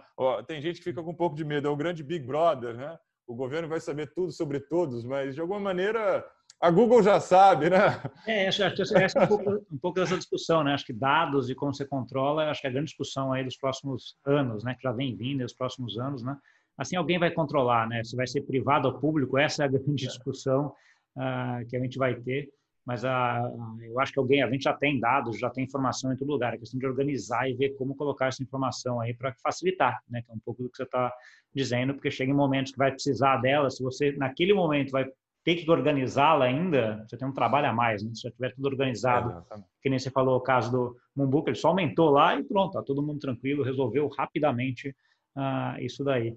Tem 0.47 0.61
gente 0.61 0.79
que 0.79 0.83
fica 0.83 1.03
com 1.03 1.11
um 1.11 1.15
pouco 1.15 1.35
de 1.35 1.45
medo, 1.45 1.67
é 1.67 1.71
o 1.71 1.75
grande 1.75 2.03
Big 2.03 2.25
Brother, 2.25 2.75
né? 2.75 2.97
O 3.27 3.35
governo 3.35 3.67
vai 3.67 3.79
saber 3.79 4.11
tudo 4.13 4.31
sobre 4.31 4.59
todos, 4.59 5.05
mas 5.05 5.35
de 5.35 5.41
alguma 5.41 5.59
maneira 5.59 6.25
a 6.59 6.69
Google 6.69 7.01
já 7.01 7.19
sabe, 7.19 7.69
né? 7.69 8.01
É, 8.27 8.49
que 8.49 8.81
essa 8.81 9.19
é 9.19 9.23
um 9.23 9.27
pouco, 9.27 9.65
um 9.71 9.77
pouco, 9.77 9.99
dessa 9.99 10.17
discussão, 10.17 10.63
né? 10.63 10.73
Acho 10.73 10.85
que 10.85 10.93
dados 10.93 11.49
e 11.49 11.55
como 11.55 11.73
você 11.73 11.85
controla, 11.85 12.49
acho 12.49 12.61
que 12.61 12.67
é 12.67 12.69
a 12.69 12.73
grande 12.73 12.89
discussão 12.89 13.31
aí 13.31 13.43
dos 13.43 13.57
próximos 13.57 14.17
anos, 14.25 14.63
né? 14.63 14.75
Que 14.75 14.83
já 14.83 14.91
vem 14.91 15.15
vindo, 15.15 15.45
os 15.45 15.53
próximos 15.53 15.97
anos, 15.97 16.23
né? 16.23 16.37
Assim 16.77 16.95
alguém 16.95 17.19
vai 17.19 17.31
controlar, 17.31 17.87
né? 17.87 18.03
Se 18.03 18.15
vai 18.15 18.27
ser 18.27 18.41
privado 18.41 18.87
ou 18.87 18.99
público, 18.99 19.37
essa 19.37 19.63
é 19.63 19.65
a 19.65 19.69
grande 19.71 20.05
é. 20.05 20.07
discussão 20.07 20.73
uh, 21.17 21.67
que 21.67 21.75
a 21.75 21.79
gente 21.79 21.97
vai 21.97 22.15
ter. 22.15 22.49
Mas 22.85 23.03
uh, 23.03 23.79
eu 23.81 23.99
acho 23.99 24.11
que 24.11 24.19
alguém, 24.19 24.41
a 24.41 24.49
gente 24.49 24.63
já 24.63 24.73
tem 24.73 24.99
dados, 24.99 25.37
já 25.37 25.49
tem 25.49 25.63
informação 25.63 26.11
em 26.11 26.17
todo 26.17 26.31
lugar. 26.31 26.53
É 26.53 26.57
questão 26.57 26.79
de 26.79 26.85
organizar 26.85 27.47
e 27.47 27.53
ver 27.53 27.75
como 27.75 27.95
colocar 27.95 28.27
essa 28.27 28.41
informação 28.41 28.99
aí 28.99 29.13
para 29.13 29.33
facilitar, 29.35 29.99
né? 30.09 30.21
Que 30.23 30.31
é 30.31 30.33
um 30.33 30.39
pouco 30.39 30.63
do 30.63 30.69
que 30.69 30.77
você 30.77 30.83
está 30.83 31.13
dizendo, 31.53 31.93
porque 31.93 32.09
chega 32.09 32.31
em 32.31 32.35
momentos 32.35 32.71
que 32.71 32.77
vai 32.77 32.91
precisar 32.91 33.37
dela. 33.37 33.69
Se 33.69 33.83
você 33.83 34.11
naquele 34.13 34.53
momento 34.53 34.91
vai 34.91 35.05
ter 35.43 35.55
que 35.55 35.69
organizá-la 35.69 36.45
ainda, 36.45 37.03
você 37.07 37.17
tem 37.17 37.27
um 37.27 37.33
trabalho 37.33 37.67
a 37.67 37.73
mais, 37.73 38.03
né? 38.03 38.11
Se 38.13 38.21
já 38.21 38.31
tiver 38.31 38.53
tudo 38.53 38.67
organizado, 38.67 39.43
que 39.81 39.89
nem 39.89 39.97
você 39.99 40.09
falou 40.09 40.37
o 40.37 40.41
caso 40.41 40.71
do 40.71 40.97
Mumbuca, 41.15 41.49
ele 41.49 41.57
só 41.57 41.69
aumentou 41.69 42.09
lá 42.09 42.35
e 42.35 42.43
pronto, 42.43 42.73
tá 42.73 42.83
todo 42.83 43.01
mundo 43.01 43.19
tranquilo, 43.19 43.63
resolveu 43.63 44.07
rapidamente 44.07 44.95
uh, 45.37 45.79
isso 45.79 46.03
daí. 46.03 46.31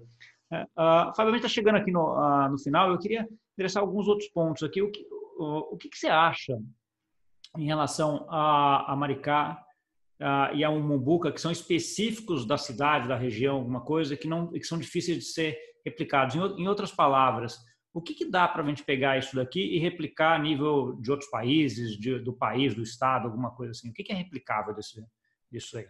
Uh, 0.51 0.63
uh, 0.79 1.15
Fábio, 1.15 1.29
a 1.29 1.31
gente 1.31 1.45
está 1.45 1.49
chegando 1.49 1.75
aqui 1.75 1.91
no, 1.91 2.13
uh, 2.13 2.49
no 2.49 2.57
final, 2.59 2.91
eu 2.91 2.99
queria 2.99 3.27
endereçar 3.57 3.81
alguns 3.81 4.07
outros 4.07 4.29
pontos 4.29 4.63
aqui. 4.63 4.81
O 4.81 4.91
que, 4.91 5.05
o, 5.37 5.73
o 5.73 5.77
que, 5.77 5.89
que 5.89 5.97
você 5.97 6.07
acha 6.07 6.57
em 7.57 7.65
relação 7.65 8.25
a, 8.29 8.91
a 8.91 8.95
Maricá 8.95 9.61
uh, 10.21 10.55
e 10.55 10.63
a 10.63 10.69
Mumbuca, 10.69 11.31
que 11.31 11.41
são 11.41 11.51
específicos 11.51 12.45
da 12.45 12.57
cidade, 12.57 13.07
da 13.07 13.15
região, 13.15 13.57
alguma 13.57 13.81
coisa, 13.81 14.15
que, 14.15 14.27
não, 14.27 14.51
que 14.51 14.63
são 14.63 14.77
difíceis 14.77 15.17
de 15.17 15.25
ser 15.25 15.57
replicados? 15.85 16.35
Em, 16.35 16.39
em 16.39 16.67
outras 16.67 16.91
palavras, 16.91 17.57
o 17.93 18.01
que, 18.01 18.13
que 18.13 18.29
dá 18.29 18.47
para 18.47 18.61
a 18.61 18.67
gente 18.67 18.83
pegar 18.83 19.17
isso 19.17 19.35
daqui 19.35 19.61
e 19.61 19.79
replicar 19.79 20.35
a 20.35 20.39
nível 20.39 20.97
de 21.01 21.09
outros 21.11 21.29
países, 21.29 21.97
de, 21.97 22.19
do 22.19 22.33
país, 22.33 22.75
do 22.75 22.83
estado, 22.83 23.27
alguma 23.27 23.51
coisa 23.51 23.71
assim? 23.71 23.89
O 23.89 23.93
que, 23.93 24.03
que 24.03 24.11
é 24.11 24.15
replicável 24.15 24.75
desse, 24.75 25.01
disso 25.49 25.77
aí? 25.77 25.87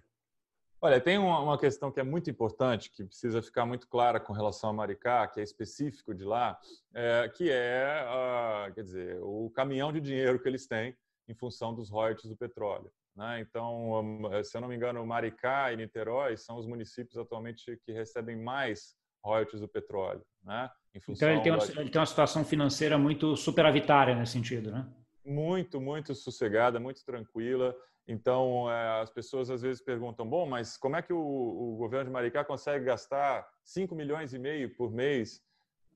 Olha, 0.86 1.02
tem 1.02 1.18
uma, 1.18 1.58
questão 1.58 1.92
que 1.92 2.00
é 2.00 2.04
muito 2.04 2.30
importante, 2.30 2.92
que 2.92 3.04
precisa 3.04 3.42
ficar 3.42 3.66
muito 3.66 3.88
clara 3.88 4.20
com 4.20 4.32
relação 4.32 4.70
a 4.70 4.74
Maricá, 4.74 5.28
que 5.28 5.40
é 5.40 5.44
específico 5.44 6.14
de 6.14 6.24
lá, 6.24 6.60
é, 6.94 7.28
que 7.28 7.50
é, 7.50 8.06
uh, 8.06 8.72
quer 8.72 8.84
dizer, 8.84 9.20
o 9.24 9.50
caminhão 9.50 9.92
de 9.92 10.00
dinheiro 10.00 10.40
que 10.40 10.48
eles 10.48 10.68
têm 10.68 10.96
em 11.28 11.34
função 11.34 11.74
dos 11.74 11.90
royalties 11.90 12.30
do 12.30 12.38
petróleo. 12.38 12.92
Né? 13.16 13.40
Então, 13.40 14.22
se 14.44 14.56
eu 14.56 14.62
não 14.62 14.68
me 14.68 14.76
engano, 14.76 15.04
Maricá 15.04 15.74
e 15.74 15.78
Niterói 15.78 16.38
são 16.38 16.56
os 16.56 16.68
municípios 16.68 17.18
atualmente 17.18 17.82
que 17.84 17.92
recebem 17.92 18.36
mais 18.36 18.96
royalties 19.24 19.62
do 19.62 19.68
petróleo. 19.68 20.24
Né? 20.44 20.70
então 20.94 21.32
ele 21.32 21.42
tem, 21.42 21.52
uma, 21.52 21.64
ele 21.64 21.90
tem 21.90 22.00
uma 22.00 22.06
situação 22.06 22.46
financeira 22.46 22.96
muito 22.96 23.36
superavitária 23.36 24.14
nesse 24.14 24.34
sentido, 24.34 24.72
né? 24.72 24.88
Muito, 25.26 25.82
muito 25.82 26.14
sossegada, 26.14 26.80
muito 26.80 27.04
tranquila. 27.04 27.76
Então, 28.08 28.72
é, 28.72 29.02
as 29.02 29.10
pessoas 29.10 29.50
às 29.50 29.62
vezes 29.62 29.82
perguntam: 29.82 30.28
bom, 30.28 30.46
mas 30.46 30.78
como 30.78 30.96
é 30.96 31.02
que 31.02 31.14
o, 31.14 31.18
o, 31.18 31.76
governo 31.78 32.06
de 32.06 32.12
Maricá 32.12 32.44
consegue 32.46 32.86
gastar 32.86 33.48
5 33.64 33.96
milhões 33.96 34.34
e 34.34 34.40
meio 34.40 34.76
por 34.76 34.92
mês? 34.92 35.42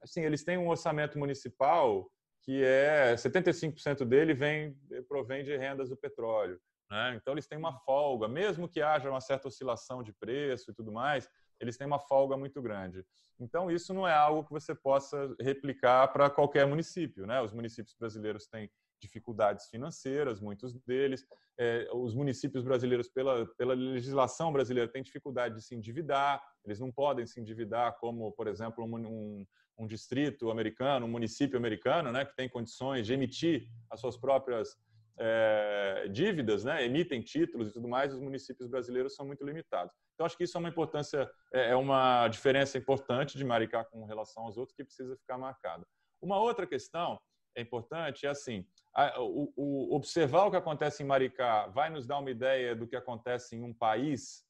Assim, 0.01 0.22
eles 0.22 0.43
têm 0.43 0.57
um 0.57 0.70
orçamento 0.70 1.20
municipal 1.20 2.10
que 2.41 2.64
é 2.64 3.14
75% 3.16 4.05
dele 4.05 4.34
vem 4.34 4.76
provém 5.07 5.43
de 5.43 5.55
rendas 5.55 5.89
do 5.89 5.97
petróleo. 5.97 6.60
Né? 6.89 7.16
Então, 7.16 7.34
eles 7.34 7.45
têm 7.45 7.57
uma 7.57 7.78
folga, 7.82 8.28
mesmo 8.28 8.68
que 8.68 8.82
haja 8.82 9.10
uma 9.10 9.22
certa 9.22 9.47
oscilação 9.47 10.01
de 10.01 10.12
preço 10.14 10.72
e 10.72 10.74
tudo 10.74 10.91
mais, 10.91 11.30
eles 11.60 11.78
têm 11.78 11.86
uma 11.86 11.99
folga 11.99 12.36
muito 12.38 12.62
grande. 12.62 13.05
Então, 13.39 13.70
isso 13.70 13.93
não 13.93 14.07
é 14.07 14.14
algo 14.14 14.43
que 14.43 14.51
você 14.51 14.74
possa 14.74 15.36
replicar 15.39 16.07
para 16.07 16.30
qualquer 16.30 16.66
município. 16.66 17.28
Né? 17.28 17.41
Os 17.41 17.53
municípios 17.53 17.93
brasileiros 17.93 18.47
têm 18.47 18.72
dificuldades 19.00 19.68
financeiras, 19.68 20.39
muitos 20.39 20.74
deles. 20.86 21.26
É, 21.58 21.89
os 21.93 22.14
municípios 22.14 22.64
brasileiros, 22.64 23.10
pela, 23.10 23.45
pela 23.58 23.74
legislação 23.74 24.52
brasileira, 24.52 24.91
têm 24.91 25.04
dificuldade 25.04 25.56
de 25.56 25.62
se 25.62 25.76
endividar, 25.76 26.41
eles 26.66 26.80
não 26.80 26.91
podem 26.91 27.26
se 27.26 27.39
endividar 27.39 27.97
como, 28.00 28.32
por 28.32 28.47
exemplo, 28.47 28.86
um, 28.86 28.95
um, 28.95 29.45
um 29.78 29.88
distrito 29.88 30.52
americano, 30.52 31.06
um 31.06 31.10
município 31.10 31.58
americano, 31.58 32.12
né, 32.12 32.26
que 32.26 32.36
tem 32.36 32.47
condições 32.50 33.08
de 33.08 33.14
emitir 33.14 33.68
as 33.89 34.00
suas 34.00 34.18
próprias 34.18 34.78
é, 35.18 36.08
dívidas, 36.10 36.64
né, 36.64 36.86
emitem 36.86 37.22
títulos 37.22 37.70
e 37.70 37.74
tudo 37.74 37.88
mais, 37.88 38.14
os 38.14 38.22
municípios 38.22 38.70
brasileiros 38.70 39.16
são 39.16 39.26
muito 39.26 39.43
limitados. 39.43 39.93
Então, 40.14 40.26
acho 40.26 40.38
que 40.38 40.43
isso 40.43 40.58
é 40.58 40.60
uma 40.60 40.70
importância, 40.70 41.30
é, 41.54 41.72
é 41.72 41.76
uma 41.76 42.28
diferença 42.28 42.78
importante 42.78 43.38
de 43.38 43.43
Maricá 43.43 43.84
com 43.86 44.06
relação 44.06 44.43
aos 44.43 44.58
outros 44.58 44.76
que 44.76 44.84
precisa 44.84 45.16
ficar 45.18 45.38
marcada. 45.38 45.86
Uma 46.22 46.39
outra 46.39 46.68
questão 46.68 47.18
é 47.60 47.62
importante 47.62 48.26
é 48.26 48.30
assim, 48.30 48.66
a, 48.93 49.22
o, 49.22 49.53
o, 49.55 49.95
observar 49.95 50.45
o 50.45 50.51
que 50.51 50.57
acontece 50.57 51.03
em 51.03 51.05
Maricá 51.05 51.68
vai 51.68 51.89
nos 51.89 52.05
dar 52.05 52.20
uma 52.20 52.32
ideia 52.32 52.76
do 52.76 52.88
que 52.88 52.95
acontece 52.95 53.55
em 53.55 53.64
um 53.64 53.74
país? 53.74 54.43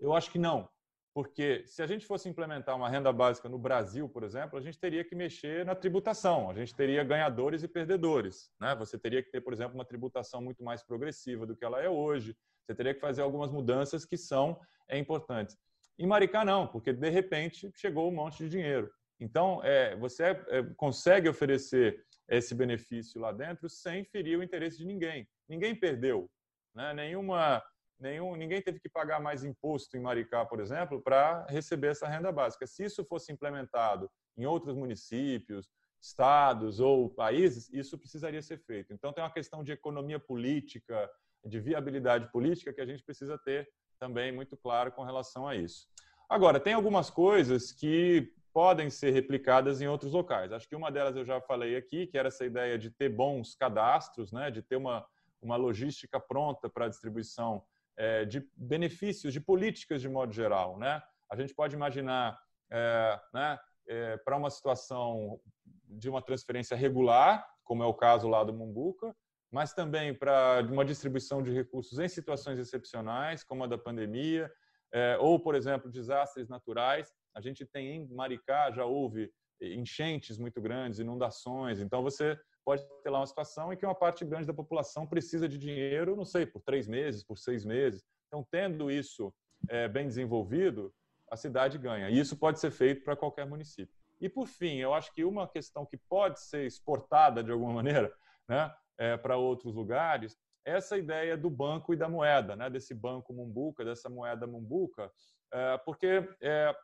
Eu 0.00 0.14
acho 0.14 0.30
que 0.30 0.38
não. 0.38 0.68
Porque 1.14 1.64
se 1.64 1.80
a 1.80 1.86
gente 1.86 2.04
fosse 2.04 2.28
implementar 2.28 2.74
uma 2.74 2.88
renda 2.88 3.12
básica 3.12 3.48
no 3.48 3.56
Brasil, 3.56 4.08
por 4.08 4.24
exemplo, 4.24 4.58
a 4.58 4.60
gente 4.60 4.80
teria 4.80 5.04
que 5.04 5.14
mexer 5.14 5.64
na 5.64 5.74
tributação, 5.74 6.50
a 6.50 6.54
gente 6.54 6.74
teria 6.74 7.04
ganhadores 7.04 7.62
e 7.62 7.68
perdedores. 7.68 8.50
Né? 8.60 8.74
Você 8.74 8.98
teria 8.98 9.22
que 9.22 9.30
ter, 9.30 9.40
por 9.40 9.52
exemplo, 9.52 9.76
uma 9.76 9.84
tributação 9.84 10.42
muito 10.42 10.64
mais 10.64 10.82
progressiva 10.82 11.46
do 11.46 11.54
que 11.54 11.64
ela 11.64 11.80
é 11.80 11.88
hoje, 11.88 12.36
você 12.66 12.74
teria 12.74 12.92
que 12.92 13.00
fazer 13.00 13.22
algumas 13.22 13.52
mudanças 13.52 14.04
que 14.04 14.16
são 14.16 14.58
é, 14.88 14.98
importantes. 14.98 15.56
Em 15.96 16.06
Maricá, 16.06 16.44
não, 16.44 16.66
porque 16.66 16.92
de 16.92 17.10
repente 17.10 17.70
chegou 17.76 18.10
um 18.10 18.14
monte 18.14 18.38
de 18.38 18.48
dinheiro. 18.48 18.90
Então, 19.24 19.62
é, 19.64 19.96
você 19.96 20.22
é, 20.22 20.62
consegue 20.76 21.30
oferecer 21.30 22.04
esse 22.28 22.54
benefício 22.54 23.18
lá 23.18 23.32
dentro 23.32 23.68
sem 23.70 24.04
ferir 24.04 24.38
o 24.38 24.42
interesse 24.42 24.76
de 24.76 24.84
ninguém. 24.84 25.26
Ninguém 25.48 25.74
perdeu. 25.74 26.30
Né? 26.74 26.92
Nenhuma 26.92 27.62
nenhum, 27.98 28.36
ninguém 28.36 28.60
teve 28.60 28.78
que 28.80 28.88
pagar 28.88 29.18
mais 29.20 29.44
imposto 29.44 29.96
em 29.96 30.00
Maricá, 30.00 30.44
por 30.44 30.60
exemplo, 30.60 31.00
para 31.00 31.46
receber 31.48 31.88
essa 31.88 32.06
renda 32.06 32.30
básica. 32.30 32.66
Se 32.66 32.84
isso 32.84 33.02
fosse 33.04 33.32
implementado 33.32 34.10
em 34.36 34.44
outros 34.44 34.76
municípios, 34.76 35.70
estados 36.02 36.80
ou 36.80 37.08
países, 37.08 37.72
isso 37.72 37.96
precisaria 37.96 38.42
ser 38.42 38.58
feito. 38.58 38.92
Então, 38.92 39.10
tem 39.10 39.24
uma 39.24 39.32
questão 39.32 39.64
de 39.64 39.72
economia 39.72 40.18
política, 40.18 41.10
de 41.46 41.58
viabilidade 41.60 42.30
política 42.30 42.74
que 42.74 42.80
a 42.80 42.86
gente 42.86 43.02
precisa 43.02 43.38
ter 43.38 43.66
também 43.98 44.32
muito 44.32 44.54
claro 44.54 44.92
com 44.92 45.02
relação 45.02 45.48
a 45.48 45.56
isso. 45.56 45.88
Agora, 46.28 46.60
tem 46.60 46.74
algumas 46.74 47.08
coisas 47.08 47.72
que 47.72 48.30
podem 48.54 48.88
ser 48.88 49.10
replicadas 49.10 49.80
em 49.80 49.88
outros 49.88 50.12
locais. 50.12 50.52
Acho 50.52 50.68
que 50.68 50.76
uma 50.76 50.90
delas 50.90 51.16
eu 51.16 51.24
já 51.24 51.40
falei 51.40 51.74
aqui, 51.74 52.06
que 52.06 52.16
era 52.16 52.28
essa 52.28 52.46
ideia 52.46 52.78
de 52.78 52.88
ter 52.88 53.08
bons 53.08 53.56
cadastros, 53.56 54.30
né, 54.30 54.48
de 54.48 54.62
ter 54.62 54.76
uma, 54.76 55.04
uma 55.42 55.56
logística 55.56 56.20
pronta 56.20 56.70
para 56.70 56.84
a 56.84 56.88
distribuição 56.88 57.64
é, 57.96 58.24
de 58.24 58.48
benefícios, 58.56 59.32
de 59.32 59.40
políticas 59.40 60.00
de 60.00 60.08
modo 60.08 60.32
geral. 60.32 60.78
Né? 60.78 61.02
A 61.28 61.34
gente 61.34 61.52
pode 61.52 61.74
imaginar 61.74 62.40
é, 62.70 63.20
né, 63.34 63.58
é, 63.88 64.16
para 64.18 64.36
uma 64.36 64.50
situação 64.50 65.40
de 65.88 66.08
uma 66.08 66.22
transferência 66.22 66.76
regular, 66.76 67.44
como 67.64 67.82
é 67.82 67.86
o 67.86 67.94
caso 67.94 68.28
lá 68.28 68.44
do 68.44 68.54
Mumbuca, 68.54 69.14
mas 69.50 69.72
também 69.72 70.14
para 70.14 70.64
uma 70.70 70.84
distribuição 70.84 71.42
de 71.42 71.52
recursos 71.52 71.98
em 71.98 72.08
situações 72.08 72.58
excepcionais, 72.60 73.42
como 73.42 73.64
a 73.64 73.66
da 73.66 73.78
pandemia, 73.78 74.48
é, 74.92 75.18
ou, 75.18 75.40
por 75.40 75.56
exemplo, 75.56 75.90
desastres 75.90 76.48
naturais. 76.48 77.12
A 77.34 77.40
gente 77.40 77.66
tem 77.66 77.96
em 77.96 78.08
Maricá, 78.08 78.70
já 78.70 78.84
houve 78.84 79.30
enchentes 79.60 80.38
muito 80.38 80.60
grandes, 80.60 80.98
inundações, 80.98 81.80
então 81.80 82.02
você 82.02 82.38
pode 82.64 82.84
ter 83.02 83.10
lá 83.10 83.20
uma 83.20 83.26
situação 83.26 83.72
em 83.72 83.76
que 83.76 83.84
uma 83.84 83.94
parte 83.94 84.24
grande 84.24 84.46
da 84.46 84.54
população 84.54 85.06
precisa 85.06 85.48
de 85.48 85.58
dinheiro, 85.58 86.16
não 86.16 86.24
sei, 86.24 86.46
por 86.46 86.62
três 86.62 86.88
meses, 86.88 87.22
por 87.22 87.36
seis 87.36 87.64
meses. 87.64 88.02
Então, 88.26 88.46
tendo 88.50 88.90
isso 88.90 89.32
é, 89.68 89.86
bem 89.86 90.06
desenvolvido, 90.06 90.92
a 91.30 91.36
cidade 91.36 91.78
ganha. 91.78 92.08
E 92.10 92.18
isso 92.18 92.36
pode 92.36 92.58
ser 92.58 92.70
feito 92.70 93.04
para 93.04 93.16
qualquer 93.16 93.46
município. 93.46 93.94
E, 94.20 94.28
por 94.28 94.46
fim, 94.46 94.76
eu 94.76 94.94
acho 94.94 95.12
que 95.12 95.24
uma 95.24 95.46
questão 95.46 95.84
que 95.84 95.96
pode 96.08 96.40
ser 96.40 96.66
exportada 96.66 97.42
de 97.42 97.50
alguma 97.50 97.74
maneira 97.74 98.12
né, 98.48 98.74
é, 98.98 99.16
para 99.16 99.36
outros 99.36 99.74
lugares 99.74 100.36
é 100.64 100.72
essa 100.72 100.96
ideia 100.96 101.36
do 101.36 101.50
banco 101.50 101.92
e 101.92 101.96
da 101.96 102.08
moeda, 102.08 102.56
né, 102.56 102.70
desse 102.70 102.94
banco 102.94 103.34
Mumbuca, 103.34 103.84
dessa 103.84 104.08
moeda 104.08 104.46
Mumbuca, 104.46 105.12
é, 105.52 105.78
porque, 105.84 106.26
é, 106.40 106.74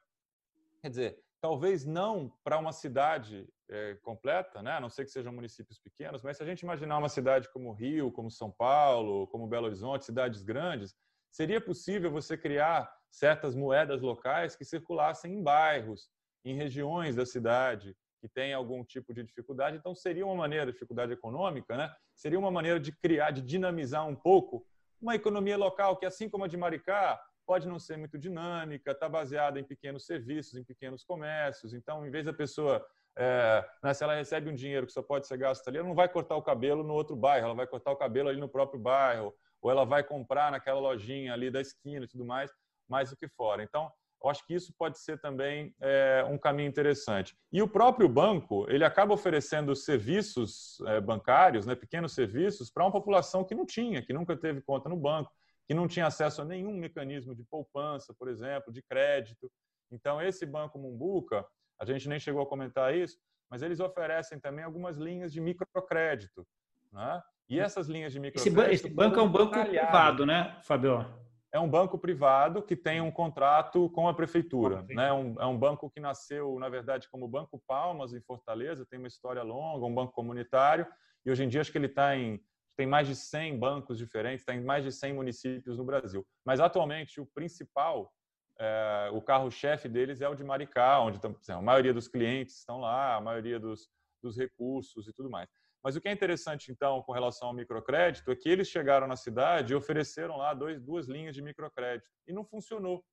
quer 0.82 0.88
dizer, 0.88 1.18
talvez 1.40 1.84
não 1.84 2.32
para 2.44 2.58
uma 2.58 2.72
cidade 2.72 3.48
é, 3.68 3.94
completa, 4.02 4.62
né? 4.62 4.72
a 4.72 4.80
não 4.80 4.90
ser 4.90 5.04
que 5.04 5.10
sejam 5.10 5.32
municípios 5.32 5.78
pequenos, 5.78 6.22
mas 6.22 6.36
se 6.36 6.42
a 6.42 6.46
gente 6.46 6.60
imaginar 6.60 6.98
uma 6.98 7.08
cidade 7.08 7.48
como 7.52 7.72
Rio, 7.72 8.12
como 8.12 8.30
São 8.30 8.50
Paulo, 8.50 9.26
como 9.28 9.46
Belo 9.46 9.66
Horizonte, 9.66 10.04
cidades 10.04 10.42
grandes, 10.42 10.94
seria 11.30 11.60
possível 11.60 12.10
você 12.10 12.36
criar 12.36 12.92
certas 13.10 13.54
moedas 13.54 14.02
locais 14.02 14.56
que 14.56 14.64
circulassem 14.64 15.34
em 15.34 15.42
bairros, 15.42 16.08
em 16.44 16.54
regiões 16.54 17.16
da 17.16 17.24
cidade 17.24 17.96
que 18.20 18.28
têm 18.28 18.52
algum 18.52 18.84
tipo 18.84 19.14
de 19.14 19.24
dificuldade. 19.24 19.76
Então, 19.76 19.94
seria 19.94 20.26
uma 20.26 20.34
maneira, 20.34 20.70
dificuldade 20.70 21.12
econômica, 21.12 21.76
né? 21.76 21.92
seria 22.14 22.38
uma 22.38 22.50
maneira 22.50 22.78
de 22.78 22.92
criar, 22.92 23.30
de 23.30 23.40
dinamizar 23.40 24.06
um 24.06 24.14
pouco 24.14 24.66
uma 25.00 25.14
economia 25.14 25.56
local 25.56 25.96
que, 25.96 26.04
assim 26.04 26.28
como 26.28 26.44
a 26.44 26.48
de 26.48 26.58
Maricá, 26.58 27.18
pode 27.51 27.66
não 27.66 27.80
ser 27.80 27.96
muito 27.98 28.16
dinâmica, 28.16 28.92
está 28.92 29.09
baseada 29.09 29.59
em 29.59 29.64
pequenos 29.64 30.07
serviços, 30.07 30.55
em 30.55 30.62
pequenos 30.62 31.03
comércios. 31.03 31.74
Então, 31.74 32.07
em 32.07 32.11
vez 32.16 32.24
da 32.24 32.32
pessoa, 32.32 32.80
é, 33.18 33.68
né, 33.82 33.92
se 33.92 34.05
ela 34.05 34.14
recebe 34.14 34.48
um 34.48 34.55
dinheiro 34.55 34.86
que 34.86 34.92
só 34.92 35.03
pode 35.03 35.26
ser 35.26 35.36
gasto 35.36 35.66
ali, 35.66 35.78
ela 35.78 35.88
não 35.88 35.96
vai 35.96 36.09
cortar 36.09 36.36
o 36.36 36.42
cabelo 36.42 36.84
no 36.84 36.94
outro 36.94 37.16
bairro, 37.16 37.46
ela 37.46 37.55
vai 37.57 37.66
cortar 37.66 37.90
o 37.90 37.96
cabelo 37.96 38.28
ali 38.28 38.38
no 38.38 38.48
próprio 38.48 38.78
bairro, 38.78 39.34
ou 39.61 39.68
ela 39.68 39.84
vai 39.84 40.05
comprar 40.05 40.53
naquela 40.53 40.78
lojinha 40.78 41.32
ali 41.32 41.51
da 41.51 41.61
esquina 41.61 42.05
e 42.05 42.09
tudo 42.09 42.24
mais, 42.24 42.53
mais 42.88 43.11
do 43.11 43.16
que 43.16 43.26
fora. 43.26 43.64
Então, 43.64 43.90
Eu 44.22 44.28
acho 44.28 44.46
que 44.46 44.55
isso 44.55 44.72
pode 44.78 44.98
ser 44.98 45.18
também 45.18 45.74
é, 45.80 46.24
um 46.28 46.36
caminho 46.36 46.68
interessante. 46.68 47.34
E 47.51 47.62
o 47.62 47.68
próprio 47.68 48.09
banco, 48.09 48.66
ele 48.68 48.84
acaba 48.84 49.14
oferecendo 49.14 49.74
serviços 49.74 50.78
é, 50.86 51.01
bancários, 51.01 51.64
né, 51.64 51.74
pequenos 51.74 52.12
serviços, 52.12 52.70
para 52.70 52.84
uma 52.84 52.92
população 52.92 53.44
que 53.44 53.55
não 53.55 53.64
tinha, 53.64 54.03
que 54.03 54.12
nunca 54.12 54.36
teve 54.36 54.61
conta 54.61 54.88
no 54.88 54.96
banco, 54.96 55.32
que 55.70 55.74
não 55.74 55.86
tinha 55.86 56.08
acesso 56.08 56.42
a 56.42 56.44
nenhum 56.44 56.74
mecanismo 56.76 57.32
de 57.32 57.44
poupança, 57.44 58.12
por 58.18 58.26
exemplo, 58.26 58.72
de 58.72 58.82
crédito. 58.82 59.48
Então, 59.88 60.20
esse 60.20 60.44
Banco 60.44 60.76
Mumbuca, 60.80 61.46
a 61.80 61.84
gente 61.84 62.08
nem 62.08 62.18
chegou 62.18 62.42
a 62.42 62.46
comentar 62.46 62.92
isso, 62.92 63.16
mas 63.48 63.62
eles 63.62 63.78
oferecem 63.78 64.40
também 64.40 64.64
algumas 64.64 64.96
linhas 64.96 65.32
de 65.32 65.40
microcrédito. 65.40 66.44
Né? 66.90 67.22
E 67.48 67.60
essas 67.60 67.86
linhas 67.86 68.12
de 68.12 68.18
microcrédito... 68.18 68.62
Esse, 68.62 68.86
esse 68.86 68.90
banco 68.92 69.20
é 69.20 69.22
um 69.22 69.30
banco 69.30 69.52
privado, 69.64 70.26
né, 70.26 70.58
Fabio? 70.64 71.06
é 71.52 71.60
um 71.60 71.70
banco 71.70 71.96
privado 71.96 72.62
que 72.62 72.74
tem 72.74 73.00
um 73.00 73.10
contrato 73.10 73.88
com 73.90 74.08
a 74.08 74.14
prefeitura. 74.14 74.84
Né? 74.88 75.06
É, 75.06 75.12
um, 75.12 75.40
é 75.40 75.46
um 75.46 75.56
banco 75.56 75.88
que 75.88 76.00
nasceu, 76.00 76.58
na 76.58 76.68
verdade, 76.68 77.08
como 77.12 77.28
Banco 77.28 77.62
Palmas, 77.64 78.12
em 78.12 78.20
Fortaleza, 78.20 78.84
tem 78.86 78.98
uma 78.98 79.08
história 79.08 79.42
longa, 79.44 79.86
um 79.86 79.94
banco 79.94 80.12
comunitário, 80.12 80.84
e 81.24 81.30
hoje 81.30 81.44
em 81.44 81.48
dia 81.48 81.60
acho 81.60 81.70
que 81.70 81.78
ele 81.78 81.86
está 81.86 82.16
em. 82.16 82.40
Tem 82.80 82.86
mais 82.86 83.06
de 83.06 83.14
100 83.14 83.58
bancos 83.58 83.98
diferentes, 83.98 84.40
está 84.40 84.54
em 84.54 84.64
mais 84.64 84.82
de 84.82 84.90
100 84.90 85.12
municípios 85.12 85.76
no 85.76 85.84
Brasil. 85.84 86.26
Mas 86.42 86.60
atualmente 86.60 87.20
o 87.20 87.26
principal, 87.26 88.10
é, 88.58 89.10
o 89.12 89.20
carro-chefe 89.20 89.86
deles 89.86 90.22
é 90.22 90.28
o 90.30 90.34
de 90.34 90.42
Maricá, 90.42 90.98
onde 90.98 91.20
a 91.50 91.60
maioria 91.60 91.92
dos 91.92 92.08
clientes 92.08 92.56
estão 92.56 92.80
lá, 92.80 93.16
a 93.16 93.20
maioria 93.20 93.60
dos, 93.60 93.90
dos 94.22 94.34
recursos 94.38 95.06
e 95.06 95.12
tudo 95.12 95.28
mais. 95.28 95.46
Mas 95.84 95.94
o 95.94 96.00
que 96.00 96.08
é 96.08 96.12
interessante, 96.12 96.72
então, 96.72 97.02
com 97.02 97.12
relação 97.12 97.48
ao 97.48 97.54
microcrédito, 97.54 98.30
é 98.30 98.34
que 98.34 98.48
eles 98.48 98.66
chegaram 98.66 99.06
na 99.06 99.14
cidade 99.14 99.74
e 99.74 99.76
ofereceram 99.76 100.38
lá 100.38 100.54
dois, 100.54 100.80
duas 100.80 101.06
linhas 101.06 101.34
de 101.34 101.42
microcrédito. 101.42 102.08
E 102.26 102.32
não 102.32 102.46
funcionou. 102.46 103.04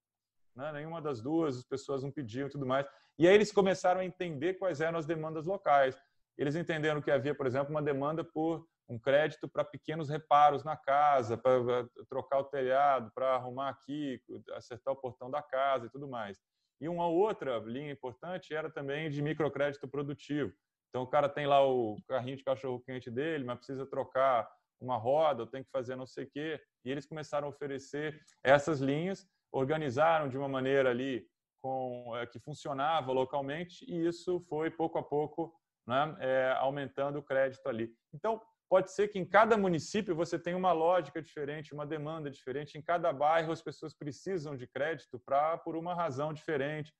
Né? 0.55 0.71
Nenhuma 0.71 1.01
das 1.01 1.21
duas, 1.21 1.57
as 1.57 1.65
pessoas 1.65 2.03
não 2.03 2.09
pediam 2.09 2.47
e 2.47 2.49
tudo 2.49 2.65
mais. 2.65 2.87
E 3.19 3.27
aí 3.27 3.35
eles 3.35 3.51
começaram 3.51 3.99
a 3.99 4.05
entender 4.05 4.53
quais 4.53 4.79
eram 4.79 4.97
as 4.97 5.05
demandas 5.05 5.45
locais. 5.45 6.01
Eles 6.37 6.55
entenderam 6.55 7.01
que 7.01 7.11
havia, 7.11 7.35
por 7.35 7.45
exemplo, 7.45 7.71
uma 7.71 7.81
demanda 7.81 8.23
por 8.23 8.65
um 8.89 8.97
crédito 8.97 9.47
para 9.47 9.63
pequenos 9.63 10.09
reparos 10.09 10.63
na 10.63 10.77
casa, 10.77 11.37
para 11.37 11.87
trocar 12.09 12.39
o 12.39 12.45
telhado, 12.45 13.11
para 13.13 13.35
arrumar 13.35 13.69
aqui, 13.69 14.21
acertar 14.53 14.93
o 14.93 14.97
portão 14.97 15.29
da 15.29 15.41
casa 15.41 15.87
e 15.87 15.89
tudo 15.89 16.07
mais. 16.07 16.39
E 16.79 16.87
uma 16.87 17.07
outra 17.07 17.57
linha 17.59 17.91
importante 17.91 18.53
era 18.53 18.69
também 18.69 19.09
de 19.09 19.21
microcrédito 19.21 19.87
produtivo. 19.87 20.53
Então 20.89 21.03
o 21.03 21.07
cara 21.07 21.27
tem 21.27 21.45
lá 21.45 21.65
o 21.67 21.97
carrinho 22.07 22.37
de 22.37 22.43
cachorro 22.43 22.79
quente 22.79 23.11
dele, 23.11 23.43
mas 23.43 23.57
precisa 23.57 23.85
trocar 23.85 24.47
uma 24.79 24.95
roda, 24.95 25.47
tem 25.47 25.63
que 25.63 25.71
fazer 25.71 25.95
não 25.95 26.05
sei 26.05 26.25
o 26.25 26.29
quê. 26.29 26.61
E 26.85 26.91
eles 26.91 27.05
começaram 27.05 27.47
a 27.47 27.49
oferecer 27.49 28.21
essas 28.43 28.79
linhas, 28.79 29.27
organizaram 29.51 30.29
de 30.29 30.37
uma 30.37 30.47
maneira 30.47 30.91
ali 30.91 31.27
com, 31.61 32.15
é, 32.15 32.25
que 32.25 32.39
funcionava 32.39 33.11
localmente 33.11 33.83
e 33.89 34.07
isso 34.07 34.39
foi 34.47 34.69
pouco 34.69 34.97
a 34.97 35.03
pouco 35.03 35.53
né, 35.85 36.15
é, 36.19 36.53
aumentando 36.57 37.19
o 37.19 37.23
crédito 37.23 37.67
ali. 37.67 37.91
Então 38.13 38.41
pode 38.69 38.91
ser 38.91 39.07
que 39.07 39.19
em 39.19 39.25
cada 39.25 39.57
município 39.57 40.15
você 40.15 40.37
tenha 40.37 40.57
uma 40.57 40.71
lógica 40.71 41.21
diferente, 41.21 41.73
uma 41.73 41.85
demanda 41.85 42.29
diferente. 42.29 42.77
Em 42.77 42.81
cada 42.81 43.11
bairro 43.13 43.51
as 43.51 43.61
pessoas 43.61 43.93
precisam 43.93 44.55
de 44.55 44.67
crédito 44.67 45.19
para 45.25 45.57
por 45.57 45.75
uma 45.75 45.93
razão 45.93 46.33
diferente. 46.33 46.93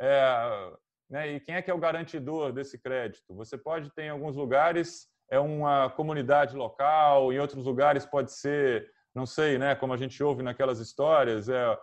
É, 0.00 0.72
né? 1.08 1.32
E 1.32 1.40
quem 1.40 1.54
é 1.54 1.62
que 1.62 1.70
é 1.70 1.74
o 1.74 1.78
garantidor 1.78 2.52
desse 2.52 2.78
crédito? 2.78 3.34
Você 3.34 3.56
pode 3.56 3.90
ter 3.90 4.04
em 4.04 4.10
alguns 4.10 4.36
lugares 4.36 5.08
é 5.30 5.38
uma 5.38 5.88
comunidade 5.88 6.54
local, 6.54 7.32
em 7.32 7.38
outros 7.38 7.64
lugares 7.64 8.04
pode 8.04 8.32
ser, 8.32 8.90
não 9.14 9.24
sei, 9.24 9.56
né, 9.56 9.74
como 9.74 9.94
a 9.94 9.96
gente 9.96 10.22
ouve 10.22 10.42
naquelas 10.42 10.78
histórias, 10.78 11.48
é 11.48 11.78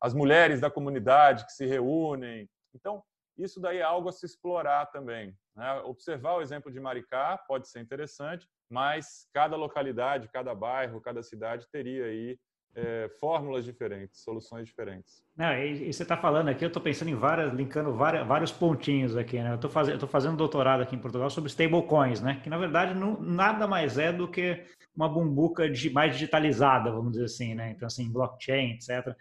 as 0.00 0.14
mulheres 0.14 0.60
da 0.60 0.70
comunidade 0.70 1.44
que 1.44 1.52
se 1.52 1.66
reúnem. 1.66 2.48
Então, 2.74 3.04
isso 3.36 3.60
daí 3.60 3.78
é 3.78 3.82
algo 3.82 4.08
a 4.08 4.12
se 4.12 4.24
explorar 4.26 4.86
também. 4.86 5.36
Né? 5.54 5.72
Observar 5.84 6.34
o 6.34 6.42
exemplo 6.42 6.70
de 6.72 6.80
Maricá 6.80 7.38
pode 7.48 7.68
ser 7.68 7.80
interessante, 7.80 8.48
mas 8.68 9.28
cada 9.32 9.56
localidade, 9.56 10.28
cada 10.28 10.54
bairro, 10.54 11.00
cada 11.00 11.22
cidade 11.22 11.66
teria 11.70 12.06
aí 12.06 12.38
é, 12.76 13.08
fórmulas 13.20 13.64
diferentes, 13.64 14.22
soluções 14.22 14.66
diferentes. 14.66 15.22
Não, 15.36 15.52
e, 15.52 15.88
e 15.88 15.92
você 15.92 16.02
está 16.02 16.16
falando 16.16 16.48
aqui, 16.48 16.64
eu 16.64 16.68
estou 16.68 16.82
pensando 16.82 17.08
em 17.08 17.14
várias, 17.14 17.52
linkando 17.52 17.94
várias, 17.94 18.26
vários 18.26 18.52
pontinhos 18.52 19.16
aqui, 19.16 19.38
né? 19.38 19.50
Eu 19.50 19.54
estou 19.56 19.70
fazendo, 19.70 20.06
fazendo 20.08 20.36
doutorado 20.36 20.82
aqui 20.82 20.96
em 20.96 20.98
Portugal 20.98 21.30
sobre 21.30 21.50
stablecoins, 21.50 22.20
né? 22.20 22.40
Que 22.42 22.50
na 22.50 22.58
verdade 22.58 22.94
não, 22.94 23.20
nada 23.20 23.66
mais 23.66 23.96
é 23.96 24.12
do 24.12 24.28
que 24.28 24.64
uma 24.94 25.08
bumbuca 25.08 25.68
de, 25.68 25.90
mais 25.90 26.12
digitalizada, 26.12 26.90
vamos 26.90 27.12
dizer 27.12 27.24
assim, 27.24 27.54
né? 27.54 27.70
Então, 27.70 27.86
assim, 27.86 28.10
blockchain, 28.10 28.72
etc. 28.72 29.14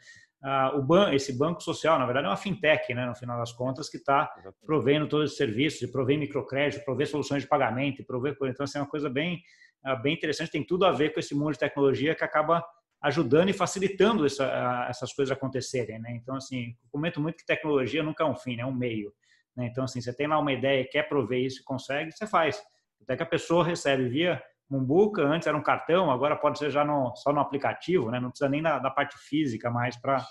O 0.75 0.81
ban 0.81 1.13
esse 1.13 1.37
banco 1.37 1.63
social, 1.63 1.97
na 1.97 2.05
verdade, 2.05 2.27
é 2.27 2.29
uma 2.29 2.35
fintech, 2.35 2.93
né? 2.93 3.05
No 3.05 3.15
final 3.15 3.39
das 3.39 3.53
contas, 3.53 3.89
que 3.89 3.95
está 3.95 4.29
provendo 4.65 5.07
todos 5.07 5.31
os 5.31 5.37
serviços, 5.37 5.89
provê 5.89 6.17
microcrédito, 6.17 6.83
provê 6.83 7.05
soluções 7.05 7.43
de 7.43 7.49
pagamento, 7.49 8.03
provê... 8.03 8.35
Então, 8.43 8.65
assim, 8.65 8.77
é 8.77 8.81
uma 8.81 8.89
coisa 8.89 9.09
bem, 9.09 9.41
ah, 9.85 9.95
bem 9.95 10.13
interessante, 10.13 10.51
tem 10.51 10.65
tudo 10.65 10.85
a 10.85 10.91
ver 10.91 11.13
com 11.13 11.19
esse 11.19 11.33
mundo 11.33 11.53
de 11.53 11.59
tecnologia 11.59 12.13
que 12.13 12.25
acaba 12.25 12.61
ajudando 13.01 13.49
e 13.49 13.53
facilitando 13.53 14.25
essa, 14.25 14.85
essas 14.89 15.13
coisas 15.13 15.31
acontecerem, 15.31 15.99
né? 15.99 16.11
Então, 16.21 16.35
assim, 16.35 16.75
comento 16.91 17.21
muito 17.21 17.37
que 17.37 17.45
tecnologia 17.45 18.03
nunca 18.03 18.23
é 18.23 18.27
um 18.27 18.35
fim, 18.35 18.57
né? 18.57 18.63
é 18.63 18.65
um 18.65 18.73
meio. 18.73 19.13
Né? 19.55 19.67
Então, 19.67 19.85
assim, 19.85 20.01
você 20.01 20.13
tem 20.13 20.27
lá 20.27 20.37
uma 20.39 20.51
ideia, 20.51 20.87
quer 20.89 21.03
prover 21.07 21.39
isso, 21.39 21.63
consegue, 21.63 22.11
você 22.11 22.27
faz. 22.27 22.61
Até 23.01 23.15
que 23.15 23.23
a 23.23 23.25
pessoa 23.25 23.63
recebe 23.63 24.07
via 24.09 24.41
Mumbuca, 24.73 25.21
antes 25.23 25.47
era 25.47 25.55
um 25.55 25.61
cartão, 25.61 26.09
agora 26.09 26.35
pode 26.35 26.57
ser 26.57 26.71
já 26.71 26.83
no, 26.83 27.15
só 27.15 27.31
no 27.31 27.39
aplicativo, 27.39 28.09
né? 28.09 28.19
Não 28.19 28.29
precisa 28.29 28.49
nem 28.49 28.61
da, 28.61 28.79
da 28.79 28.89
parte 28.89 29.17
física 29.17 29.69
mais 29.69 29.95
para 29.95 30.25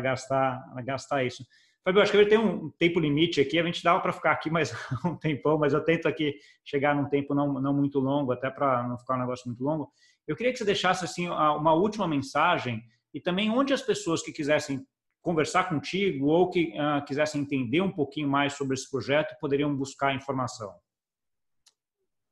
gastar, 0.00 0.62
gastar 0.84 1.24
isso. 1.24 1.44
Fabio, 1.84 2.00
acho 2.00 2.12
que 2.12 2.26
tem 2.26 2.38
um 2.38 2.70
tempo 2.78 3.00
limite 3.00 3.40
aqui, 3.40 3.58
a 3.58 3.64
gente 3.64 3.82
dava 3.82 4.00
para 4.00 4.12
ficar 4.12 4.32
aqui 4.32 4.50
mais 4.50 4.72
um 5.04 5.16
tempão, 5.16 5.58
mas 5.58 5.72
eu 5.72 5.82
tento 5.82 6.06
aqui 6.06 6.34
chegar 6.64 6.94
num 6.94 7.08
tempo 7.08 7.34
não, 7.34 7.54
não 7.54 7.74
muito 7.74 7.98
longo, 7.98 8.30
até 8.30 8.50
para 8.50 8.86
não 8.86 8.98
ficar 8.98 9.16
um 9.16 9.20
negócio 9.20 9.48
muito 9.48 9.64
longo. 9.64 9.90
Eu 10.28 10.36
queria 10.36 10.52
que 10.52 10.58
você 10.58 10.64
deixasse 10.64 11.04
assim 11.04 11.28
uma 11.28 11.72
última 11.72 12.06
mensagem 12.06 12.82
e 13.12 13.20
também 13.20 13.50
onde 13.50 13.72
as 13.72 13.82
pessoas 13.82 14.22
que 14.22 14.32
quisessem 14.32 14.86
conversar 15.20 15.68
contigo 15.68 16.26
ou 16.26 16.50
que 16.50 16.72
uh, 16.78 17.04
quisessem 17.04 17.40
entender 17.40 17.80
um 17.80 17.90
pouquinho 17.90 18.28
mais 18.28 18.52
sobre 18.54 18.74
esse 18.74 18.90
projeto 18.90 19.36
poderiam 19.40 19.74
buscar 19.74 20.14
informação. 20.14 20.72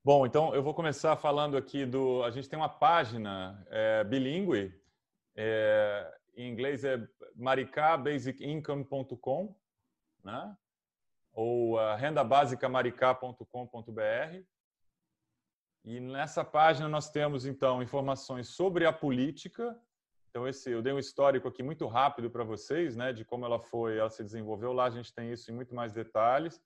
Bom, 0.03 0.24
então 0.24 0.55
eu 0.55 0.62
vou 0.62 0.72
começar 0.72 1.14
falando 1.16 1.59
aqui 1.59 1.84
do. 1.84 2.24
A 2.24 2.30
gente 2.30 2.48
tem 2.48 2.59
uma 2.59 2.70
página 2.70 3.62
é, 3.68 4.03
bilíngue, 4.03 4.74
é, 5.36 6.11
em 6.34 6.51
inglês 6.51 6.84
é 6.84 7.07
maricabasicincome.com, 7.36 9.55
né? 10.24 10.57
ou 11.32 11.74
uh, 11.74 11.96
rendabasicamaricá.com.br. 11.96 14.42
E 15.84 16.01
nessa 16.01 16.42
página 16.44 16.88
nós 16.88 17.11
temos 17.11 17.44
então 17.44 17.82
informações 17.82 18.48
sobre 18.48 18.86
a 18.86 18.92
política. 18.92 19.78
Então 20.30 20.48
esse 20.48 20.70
eu 20.70 20.80
dei 20.80 20.94
um 20.94 20.98
histórico 20.98 21.46
aqui 21.46 21.62
muito 21.62 21.86
rápido 21.86 22.30
para 22.30 22.44
vocês, 22.44 22.96
né, 22.96 23.12
de 23.12 23.22
como 23.24 23.44
ela 23.44 23.59
foi, 23.59 23.98
ela 23.98 24.09
se 24.09 24.24
desenvolveu. 24.24 24.72
Lá 24.72 24.86
a 24.86 24.90
gente 24.90 25.12
tem 25.12 25.30
isso 25.30 25.51
em 25.51 25.55
muito 25.55 25.74
mais 25.74 25.92
detalhes. 25.92 26.59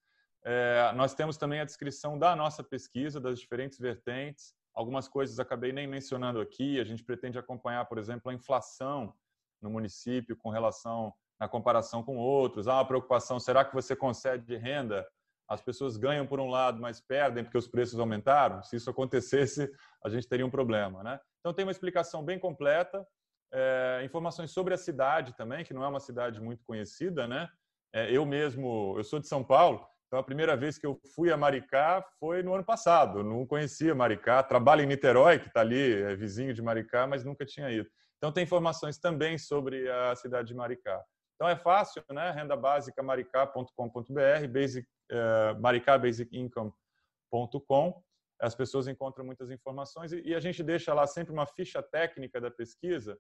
É, 0.44 0.92
nós 0.94 1.14
temos 1.14 1.36
também 1.36 1.60
a 1.60 1.64
descrição 1.64 2.18
da 2.18 2.36
nossa 2.36 2.62
pesquisa, 2.62 3.20
das 3.20 3.40
diferentes 3.40 3.78
vertentes. 3.78 4.54
Algumas 4.74 5.08
coisas 5.08 5.38
acabei 5.38 5.72
nem 5.72 5.86
mencionando 5.86 6.40
aqui. 6.40 6.78
A 6.80 6.84
gente 6.84 7.02
pretende 7.02 7.38
acompanhar, 7.38 7.84
por 7.86 7.98
exemplo, 7.98 8.30
a 8.30 8.34
inflação 8.34 9.14
no 9.62 9.70
município 9.70 10.36
com 10.36 10.50
relação 10.50 11.12
na 11.40 11.48
comparação 11.48 12.02
com 12.02 12.16
outros. 12.16 12.68
Há 12.68 12.74
uma 12.74 12.86
preocupação: 12.86 13.40
será 13.40 13.64
que 13.64 13.74
você 13.74 13.96
concede 13.96 14.56
renda 14.56 15.06
as 15.48 15.60
pessoas 15.60 15.96
ganham 15.96 16.26
por 16.26 16.40
um 16.40 16.48
lado, 16.48 16.80
mas 16.80 17.00
perdem 17.00 17.44
porque 17.44 17.58
os 17.58 17.68
preços 17.68 17.98
aumentaram. 17.98 18.62
Se 18.62 18.76
isso 18.76 18.88
acontecesse, 18.88 19.70
a 20.02 20.08
gente 20.08 20.26
teria 20.26 20.46
um 20.46 20.50
problema, 20.50 21.02
né? 21.02 21.20
Então 21.40 21.52
tem 21.52 21.64
uma 21.64 21.72
explicação 21.72 22.24
bem 22.24 22.38
completa, 22.38 23.06
é, 23.52 24.02
informações 24.04 24.50
sobre 24.50 24.74
a 24.74 24.78
cidade 24.78 25.36
também, 25.36 25.64
que 25.64 25.74
não 25.74 25.84
é 25.84 25.88
uma 25.88 26.00
cidade 26.00 26.40
muito 26.40 26.64
conhecida, 26.64 27.28
né? 27.28 27.48
É, 27.92 28.10
eu 28.10 28.24
mesmo, 28.24 28.94
eu 28.96 29.04
sou 29.04 29.20
de 29.20 29.28
São 29.28 29.44
Paulo, 29.44 29.86
então 30.14 30.20
a 30.20 30.24
primeira 30.24 30.56
vez 30.56 30.78
que 30.78 30.86
eu 30.86 30.96
fui 31.12 31.32
a 31.32 31.36
Maricá 31.36 32.00
foi 32.20 32.40
no 32.40 32.54
ano 32.54 32.62
passado. 32.62 33.18
Eu 33.18 33.24
não 33.24 33.44
conhecia 33.44 33.96
Maricá, 33.96 34.40
trabalho 34.44 34.82
em 34.82 34.86
Niterói, 34.86 35.40
que 35.40 35.48
está 35.48 35.60
ali, 35.60 36.02
é 36.02 36.14
vizinho 36.14 36.54
de 36.54 36.62
Maricá, 36.62 37.04
mas 37.04 37.24
nunca 37.24 37.44
tinha 37.44 37.68
ido. 37.68 37.90
Então 38.18 38.30
tem 38.30 38.44
informações 38.44 38.96
também 38.96 39.36
sobre 39.36 39.90
a 39.90 40.14
cidade 40.14 40.46
de 40.46 40.54
Maricá. 40.54 41.02
Então 41.34 41.48
é 41.48 41.56
fácil, 41.56 42.00
né? 42.12 42.30
Renda 42.30 42.56
básica 42.56 43.02
maricá.com.br, 43.02 44.46
basic, 44.52 44.86
uh, 45.10 45.60
maricabasicincome.com. 45.60 48.00
As 48.40 48.54
pessoas 48.54 48.86
encontram 48.86 49.24
muitas 49.24 49.50
informações 49.50 50.12
e, 50.12 50.28
e, 50.28 50.32
a 50.32 50.38
gente 50.38 50.62
deixa 50.62 50.94
lá 50.94 51.08
sempre 51.08 51.32
uma 51.32 51.44
ficha 51.44 51.82
técnica 51.82 52.40
da 52.40 52.52
pesquisa 52.52 53.18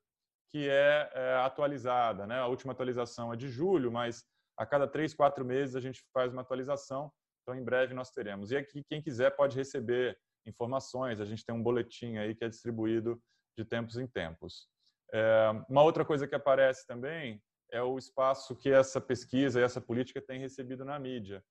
que 0.48 0.68
é, 0.68 1.10
é 1.12 1.34
atualizada, 1.38 2.24
né? 2.24 2.38
A 2.38 2.46
última 2.46 2.72
atualização 2.72 3.32
é 3.32 3.36
de 3.36 3.48
julho, 3.48 3.90
mas 3.90 4.24
a 4.56 4.66
cada 4.66 4.86
três, 4.86 5.14
quatro 5.14 5.44
meses 5.44 5.74
a 5.76 5.80
gente 5.80 6.04
faz 6.12 6.32
uma 6.32 6.42
atualização. 6.42 7.12
Então, 7.42 7.54
em 7.54 7.64
breve 7.64 7.94
nós 7.94 8.10
teremos. 8.10 8.50
E 8.50 8.56
aqui, 8.56 8.82
quem 8.84 9.02
quiser 9.02 9.30
pode 9.36 9.56
receber 9.56 10.18
informações. 10.46 11.20
A 11.20 11.24
gente 11.24 11.44
tem 11.44 11.54
um 11.54 11.62
boletim 11.62 12.16
aí 12.16 12.34
que 12.34 12.44
é 12.44 12.48
distribuído 12.48 13.20
de 13.56 13.64
tempos 13.64 13.96
em 13.96 14.06
tempos. 14.06 14.68
É, 15.12 15.50
uma 15.68 15.82
outra 15.82 16.04
coisa 16.04 16.26
que 16.26 16.34
aparece 16.34 16.86
também 16.86 17.42
é 17.70 17.82
o 17.82 17.98
espaço 17.98 18.56
que 18.56 18.70
essa 18.70 19.00
pesquisa 19.00 19.60
e 19.60 19.62
essa 19.62 19.80
política 19.80 20.20
tem 20.20 20.40
recebido 20.40 20.84
na 20.84 20.98
mídia. 20.98 21.42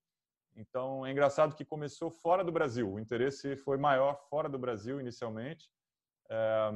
Então, 0.56 1.06
é 1.06 1.12
engraçado 1.12 1.56
que 1.56 1.66
começou 1.66 2.12
fora 2.12 2.44
do 2.44 2.52
Brasil. 2.52 2.92
O 2.92 3.00
interesse 3.00 3.56
foi 3.58 3.78
maior 3.78 4.20
fora 4.30 4.48
do 4.48 4.60
Brasil, 4.60 5.00
inicialmente. 5.00 5.70
É, 6.30 6.72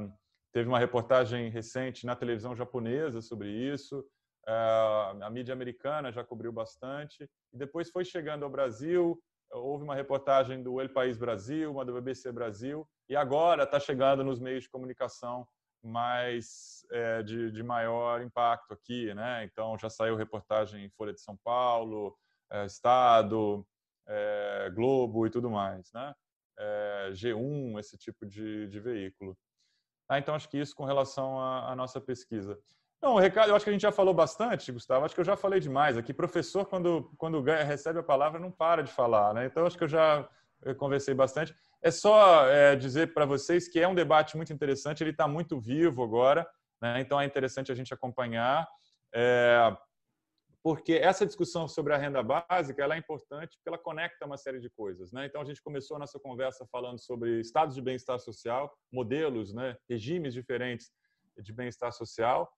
teve 0.52 0.68
uma 0.68 0.78
reportagem 0.78 1.48
recente 1.48 2.04
na 2.04 2.16
televisão 2.16 2.56
japonesa 2.56 3.20
sobre 3.20 3.48
isso. 3.50 4.04
É, 4.48 5.22
a 5.22 5.30
mídia 5.30 5.52
americana 5.52 6.10
já 6.10 6.24
cobriu 6.24 6.50
bastante. 6.50 7.28
E 7.52 7.58
depois 7.58 7.90
foi 7.90 8.04
chegando 8.04 8.44
ao 8.44 8.50
Brasil. 8.50 9.22
Houve 9.50 9.84
uma 9.84 9.94
reportagem 9.94 10.62
do 10.62 10.80
El 10.80 10.88
País 10.88 11.18
Brasil, 11.18 11.70
uma 11.70 11.84
do 11.84 11.92
BBC 11.92 12.32
Brasil. 12.32 12.88
E 13.10 13.14
agora 13.14 13.64
está 13.64 13.78
chegando 13.78 14.24
nos 14.24 14.40
meios 14.40 14.64
de 14.64 14.70
comunicação 14.70 15.46
mais 15.82 16.84
é, 16.90 17.22
de, 17.22 17.52
de, 17.52 17.62
maior 17.62 18.22
impacto 18.22 18.72
aqui, 18.72 19.14
né? 19.14 19.44
Então 19.44 19.78
já 19.78 19.88
saiu 19.88 20.16
reportagem 20.16 20.84
em 20.84 20.90
Folha 20.90 21.12
de 21.12 21.20
São 21.20 21.36
Paulo, 21.44 22.16
é, 22.50 22.64
Estado, 22.64 23.64
é, 24.06 24.70
Globo 24.74 25.26
e 25.26 25.30
tudo 25.30 25.50
mais, 25.50 25.92
né? 25.92 26.14
É, 26.58 27.10
G1, 27.12 27.78
esse 27.78 27.96
tipo 27.96 28.26
de, 28.26 28.66
de 28.66 28.80
veículo. 28.80 29.36
Ah, 30.08 30.18
então 30.18 30.34
acho 30.34 30.48
que 30.48 30.58
isso 30.58 30.74
com 30.74 30.84
relação 30.84 31.38
à 31.38 31.76
nossa 31.76 32.00
pesquisa. 32.00 32.58
Não, 33.00 33.14
o 33.14 33.18
recado, 33.18 33.50
eu 33.50 33.54
acho 33.54 33.64
que 33.64 33.70
a 33.70 33.72
gente 33.72 33.82
já 33.82 33.92
falou 33.92 34.12
bastante, 34.12 34.72
Gustavo. 34.72 35.04
Acho 35.04 35.14
que 35.14 35.20
eu 35.20 35.24
já 35.24 35.36
falei 35.36 35.60
demais 35.60 35.96
aqui. 35.96 36.12
Professor, 36.12 36.66
quando, 36.66 37.12
quando 37.16 37.40
recebe 37.40 38.00
a 38.00 38.02
palavra, 38.02 38.40
não 38.40 38.50
para 38.50 38.82
de 38.82 38.92
falar, 38.92 39.32
né? 39.32 39.46
Então 39.46 39.64
acho 39.64 39.78
que 39.78 39.84
eu 39.84 39.88
já 39.88 40.28
eu 40.62 40.74
conversei 40.74 41.14
bastante. 41.14 41.54
É 41.82 41.90
só 41.90 42.46
é, 42.48 42.74
dizer 42.74 43.14
para 43.14 43.24
vocês 43.24 43.68
que 43.68 43.80
é 43.80 43.86
um 43.86 43.94
debate 43.94 44.36
muito 44.36 44.52
interessante, 44.52 45.02
ele 45.02 45.10
está 45.10 45.28
muito 45.28 45.60
vivo 45.60 46.02
agora, 46.02 46.48
né? 46.80 47.00
então 47.00 47.20
é 47.20 47.24
interessante 47.24 47.70
a 47.70 47.74
gente 47.74 47.94
acompanhar, 47.94 48.66
é, 49.14 49.76
porque 50.62 50.94
essa 50.94 51.24
discussão 51.24 51.68
sobre 51.68 51.94
a 51.94 51.96
renda 51.96 52.22
básica 52.22 52.82
ela 52.82 52.94
é 52.94 52.98
importante 52.98 53.56
porque 53.56 53.68
ela 53.68 53.78
conecta 53.78 54.26
uma 54.26 54.36
série 54.36 54.58
de 54.58 54.68
coisas. 54.68 55.12
Né? 55.12 55.26
Então 55.26 55.40
a 55.40 55.44
gente 55.44 55.62
começou 55.62 55.96
a 55.96 56.00
nossa 56.00 56.18
conversa 56.18 56.66
falando 56.70 56.98
sobre 56.98 57.40
estados 57.40 57.74
de 57.74 57.82
bem-estar 57.82 58.18
social, 58.18 58.76
modelos, 58.92 59.54
né? 59.54 59.76
regimes 59.88 60.34
diferentes 60.34 60.90
de 61.40 61.52
bem-estar 61.52 61.92
social, 61.92 62.52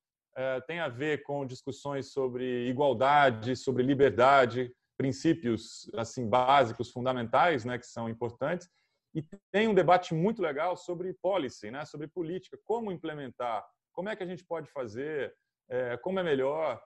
tem 0.66 0.80
a 0.80 0.88
ver 0.88 1.22
com 1.22 1.44
discussões 1.44 2.12
sobre 2.12 2.68
igualdade, 2.68 3.56
sobre 3.56 3.82
liberdade, 3.82 4.72
princípios 5.00 5.90
assim 5.94 6.28
básicos, 6.28 6.90
fundamentais, 6.90 7.64
né, 7.64 7.78
que 7.78 7.86
são 7.86 8.06
importantes. 8.06 8.68
E 9.14 9.24
tem 9.50 9.66
um 9.66 9.74
debate 9.74 10.12
muito 10.12 10.42
legal 10.42 10.76
sobre 10.76 11.14
policy, 11.14 11.70
né, 11.70 11.86
sobre 11.86 12.06
política, 12.06 12.58
como 12.64 12.92
implementar, 12.92 13.66
como 13.92 14.10
é 14.10 14.14
que 14.14 14.22
a 14.22 14.26
gente 14.26 14.44
pode 14.44 14.70
fazer, 14.70 15.34
é, 15.70 15.96
como 15.96 16.20
é 16.20 16.22
melhor, 16.22 16.78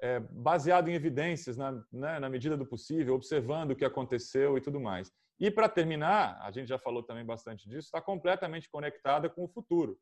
é, 0.00 0.20
baseado 0.20 0.88
em 0.88 0.94
evidências, 0.94 1.56
na, 1.56 1.72
né, 1.92 2.20
na 2.20 2.28
medida 2.28 2.56
do 2.56 2.64
possível, 2.64 3.14
observando 3.14 3.72
o 3.72 3.76
que 3.76 3.84
aconteceu 3.84 4.56
e 4.56 4.60
tudo 4.60 4.78
mais. 4.78 5.10
E 5.40 5.50
para 5.50 5.68
terminar, 5.68 6.38
a 6.40 6.52
gente 6.52 6.68
já 6.68 6.78
falou 6.78 7.02
também 7.02 7.24
bastante 7.24 7.68
disso, 7.68 7.86
está 7.86 8.00
completamente 8.00 8.68
conectada 8.70 9.28
com 9.28 9.44
o 9.44 9.48
futuro, 9.48 9.98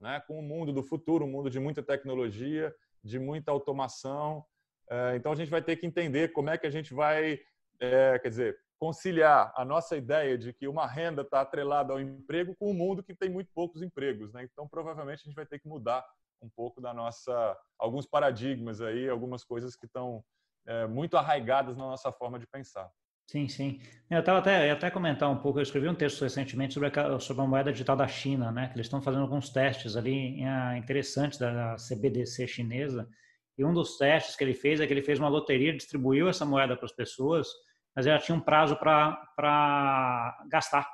né, 0.00 0.20
com 0.26 0.38
o 0.38 0.42
mundo 0.42 0.72
do 0.72 0.82
futuro, 0.82 1.24
um 1.24 1.30
mundo 1.30 1.50
de 1.50 1.60
muita 1.60 1.82
tecnologia, 1.82 2.74
de 3.02 3.18
muita 3.18 3.50
automação, 3.50 4.44
é, 4.90 5.14
então 5.14 5.30
a 5.30 5.36
gente 5.36 5.50
vai 5.50 5.62
ter 5.62 5.76
que 5.76 5.86
entender 5.86 6.32
como 6.32 6.50
é 6.50 6.58
que 6.58 6.66
a 6.66 6.70
gente 6.70 6.92
vai, 6.92 7.40
é, 7.78 8.18
quer 8.18 8.28
dizer, 8.28 8.58
conciliar 8.76 9.52
a 9.54 9.64
nossa 9.64 9.96
ideia 9.96 10.36
de 10.36 10.52
que 10.52 10.66
uma 10.66 10.86
renda 10.86 11.22
está 11.22 11.42
atrelada 11.42 11.92
ao 11.92 12.00
emprego 12.00 12.56
com 12.56 12.70
um 12.70 12.74
mundo 12.74 13.02
que 13.02 13.14
tem 13.14 13.30
muito 13.30 13.52
poucos 13.54 13.82
empregos, 13.82 14.32
né? 14.32 14.42
Então 14.42 14.66
provavelmente 14.66 15.20
a 15.20 15.24
gente 15.24 15.34
vai 15.36 15.46
ter 15.46 15.60
que 15.60 15.68
mudar 15.68 16.04
um 16.42 16.48
pouco 16.48 16.80
da 16.80 16.92
nossa, 16.92 17.56
alguns 17.78 18.06
paradigmas 18.06 18.80
aí, 18.80 19.08
algumas 19.08 19.44
coisas 19.44 19.76
que 19.76 19.86
estão 19.86 20.24
é, 20.66 20.86
muito 20.86 21.16
arraigadas 21.16 21.76
na 21.76 21.84
nossa 21.84 22.10
forma 22.10 22.38
de 22.38 22.46
pensar. 22.46 22.90
Sim, 23.30 23.46
sim. 23.46 23.80
Eu 24.10 24.18
estava 24.18 24.40
até, 24.40 24.66
ia 24.66 24.72
até 24.72 24.90
comentar 24.90 25.30
um 25.30 25.36
pouco, 25.36 25.60
eu 25.60 25.62
escrevi 25.62 25.88
um 25.88 25.94
texto 25.94 26.20
recentemente 26.22 26.74
sobre 26.74 26.88
a, 26.88 27.20
sobre 27.20 27.44
a 27.44 27.46
moeda 27.46 27.70
digital 27.70 27.96
da 27.96 28.08
China, 28.08 28.50
né? 28.50 28.66
Que 28.66 28.74
eles 28.74 28.86
estão 28.86 29.00
fazendo 29.00 29.22
alguns 29.22 29.50
testes 29.50 29.96
ali 29.96 30.42
interessantes 30.76 31.38
da 31.38 31.76
CBDC 31.76 32.48
chinesa, 32.48 33.08
e 33.56 33.64
um 33.64 33.72
dos 33.72 33.96
testes 33.96 34.34
que 34.34 34.42
ele 34.42 34.52
fez 34.52 34.80
é 34.80 34.86
que 34.86 34.92
ele 34.92 35.02
fez 35.02 35.20
uma 35.20 35.28
loteria, 35.28 35.72
distribuiu 35.72 36.28
essa 36.28 36.44
moeda 36.44 36.76
para 36.76 36.86
as 36.86 36.92
pessoas, 36.92 37.46
mas 37.94 38.04
ela 38.04 38.18
tinha 38.18 38.36
um 38.36 38.40
prazo 38.40 38.74
para 38.74 40.36
gastar. 40.50 40.88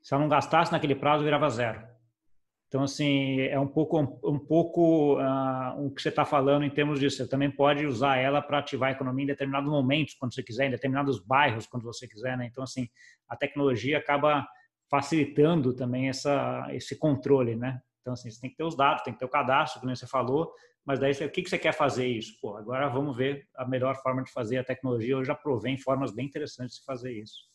Se 0.00 0.14
ela 0.14 0.22
não 0.22 0.28
gastasse 0.28 0.70
naquele 0.70 0.94
prazo, 0.94 1.24
virava 1.24 1.50
zero. 1.50 1.82
Então, 2.70 2.84
assim, 2.84 3.40
é 3.40 3.58
um 3.58 3.66
pouco, 3.66 3.98
um, 3.98 4.38
pouco 4.38 5.20
uh, 5.20 5.84
o 5.84 5.90
que 5.90 6.00
você 6.00 6.08
está 6.08 6.24
falando 6.24 6.64
em 6.64 6.70
termos 6.70 7.00
disso. 7.00 7.16
Você 7.16 7.28
também 7.28 7.50
pode 7.50 7.84
usar 7.84 8.18
ela 8.18 8.40
para 8.40 8.60
ativar 8.60 8.90
a 8.90 8.92
economia 8.92 9.24
em 9.24 9.26
determinados 9.26 9.68
momentos, 9.68 10.14
quando 10.14 10.32
você 10.32 10.40
quiser, 10.40 10.68
em 10.68 10.70
determinados 10.70 11.18
bairros, 11.18 11.66
quando 11.66 11.82
você 11.82 12.06
quiser. 12.06 12.38
Né? 12.38 12.46
Então, 12.46 12.62
assim, 12.62 12.88
a 13.28 13.36
tecnologia 13.36 13.98
acaba 13.98 14.46
facilitando 14.88 15.74
também 15.74 16.08
essa, 16.08 16.64
esse 16.70 16.96
controle, 16.96 17.56
né? 17.56 17.80
Então, 18.02 18.12
assim, 18.12 18.30
você 18.30 18.40
tem 18.40 18.50
que 18.50 18.56
ter 18.56 18.64
os 18.64 18.76
dados, 18.76 19.02
tem 19.02 19.12
que 19.12 19.18
ter 19.18 19.24
o 19.24 19.28
cadastro, 19.28 19.80
como 19.80 19.94
você 19.94 20.06
falou, 20.06 20.52
mas 20.86 21.00
daí 21.00 21.10
o 21.10 21.30
que, 21.30 21.48
você 21.48 21.58
quer 21.58 21.72
fazer 21.72 22.06
isso? 22.06 22.38
Pô, 22.40 22.56
agora 22.56 22.88
vamos 22.88 23.16
ver 23.16 23.48
a 23.56 23.66
melhor 23.66 23.96
forma 23.96 24.22
de 24.22 24.30
fazer 24.30 24.58
a 24.58 24.64
tecnologia. 24.64 25.14
Eu 25.14 25.24
já 25.24 25.34
provei 25.34 25.76
formas 25.76 26.12
bem 26.12 26.26
interessantes 26.26 26.78
de 26.78 26.84
fazer 26.84 27.12
isso. 27.12 27.50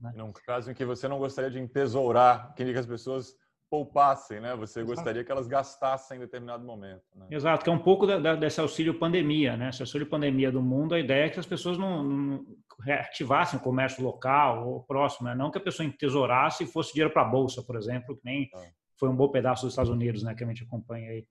Né? 0.00 0.12
Num 0.16 0.32
caso 0.32 0.70
em 0.70 0.74
que 0.74 0.84
você 0.84 1.06
não 1.06 1.18
gostaria 1.18 1.50
de 1.50 1.58
entesourar, 1.58 2.54
queria 2.54 2.72
que 2.72 2.78
as 2.78 2.86
pessoas 2.86 3.34
poupassem, 3.70 4.40
né? 4.40 4.54
Você 4.56 4.80
Exato. 4.80 4.94
gostaria 4.94 5.24
que 5.24 5.30
elas 5.30 5.46
gastassem 5.46 6.16
em 6.16 6.20
determinado 6.20 6.64
momento. 6.64 7.02
Né? 7.14 7.26
Exato, 7.30 7.64
que 7.64 7.70
é 7.70 7.72
um 7.72 7.78
pouco 7.78 8.06
da, 8.06 8.18
da, 8.18 8.34
desse 8.34 8.60
auxílio 8.60 8.98
pandemia, 8.98 9.56
né? 9.56 9.70
Esse 9.70 9.82
auxílio 9.82 10.08
pandemia 10.08 10.52
do 10.52 10.62
mundo, 10.62 10.94
a 10.94 11.00
ideia 11.00 11.26
é 11.26 11.28
que 11.28 11.40
as 11.40 11.46
pessoas 11.46 11.76
não, 11.76 12.02
não 12.02 12.44
reativassem 12.84 13.58
o 13.58 13.62
comércio 13.62 14.02
local 14.02 14.68
ou 14.68 14.82
próximo, 14.84 15.28
né? 15.28 15.34
não 15.34 15.50
que 15.50 15.58
a 15.58 15.62
pessoa 15.62 15.86
entesourasse 15.86 16.64
e 16.64 16.66
fosse 16.66 16.92
dinheiro 16.92 17.12
para 17.12 17.22
a 17.22 17.28
bolsa, 17.28 17.62
por 17.62 17.76
exemplo, 17.76 18.16
que 18.16 18.24
nem 18.24 18.48
ah. 18.54 18.62
foi 18.98 19.08
um 19.08 19.16
bom 19.16 19.28
pedaço 19.28 19.62
dos 19.62 19.72
Estados 19.72 19.90
Unidos, 19.90 20.22
né? 20.22 20.34
Que 20.34 20.44
a 20.44 20.46
gente 20.46 20.64
acompanha 20.64 21.10
aí, 21.10 21.26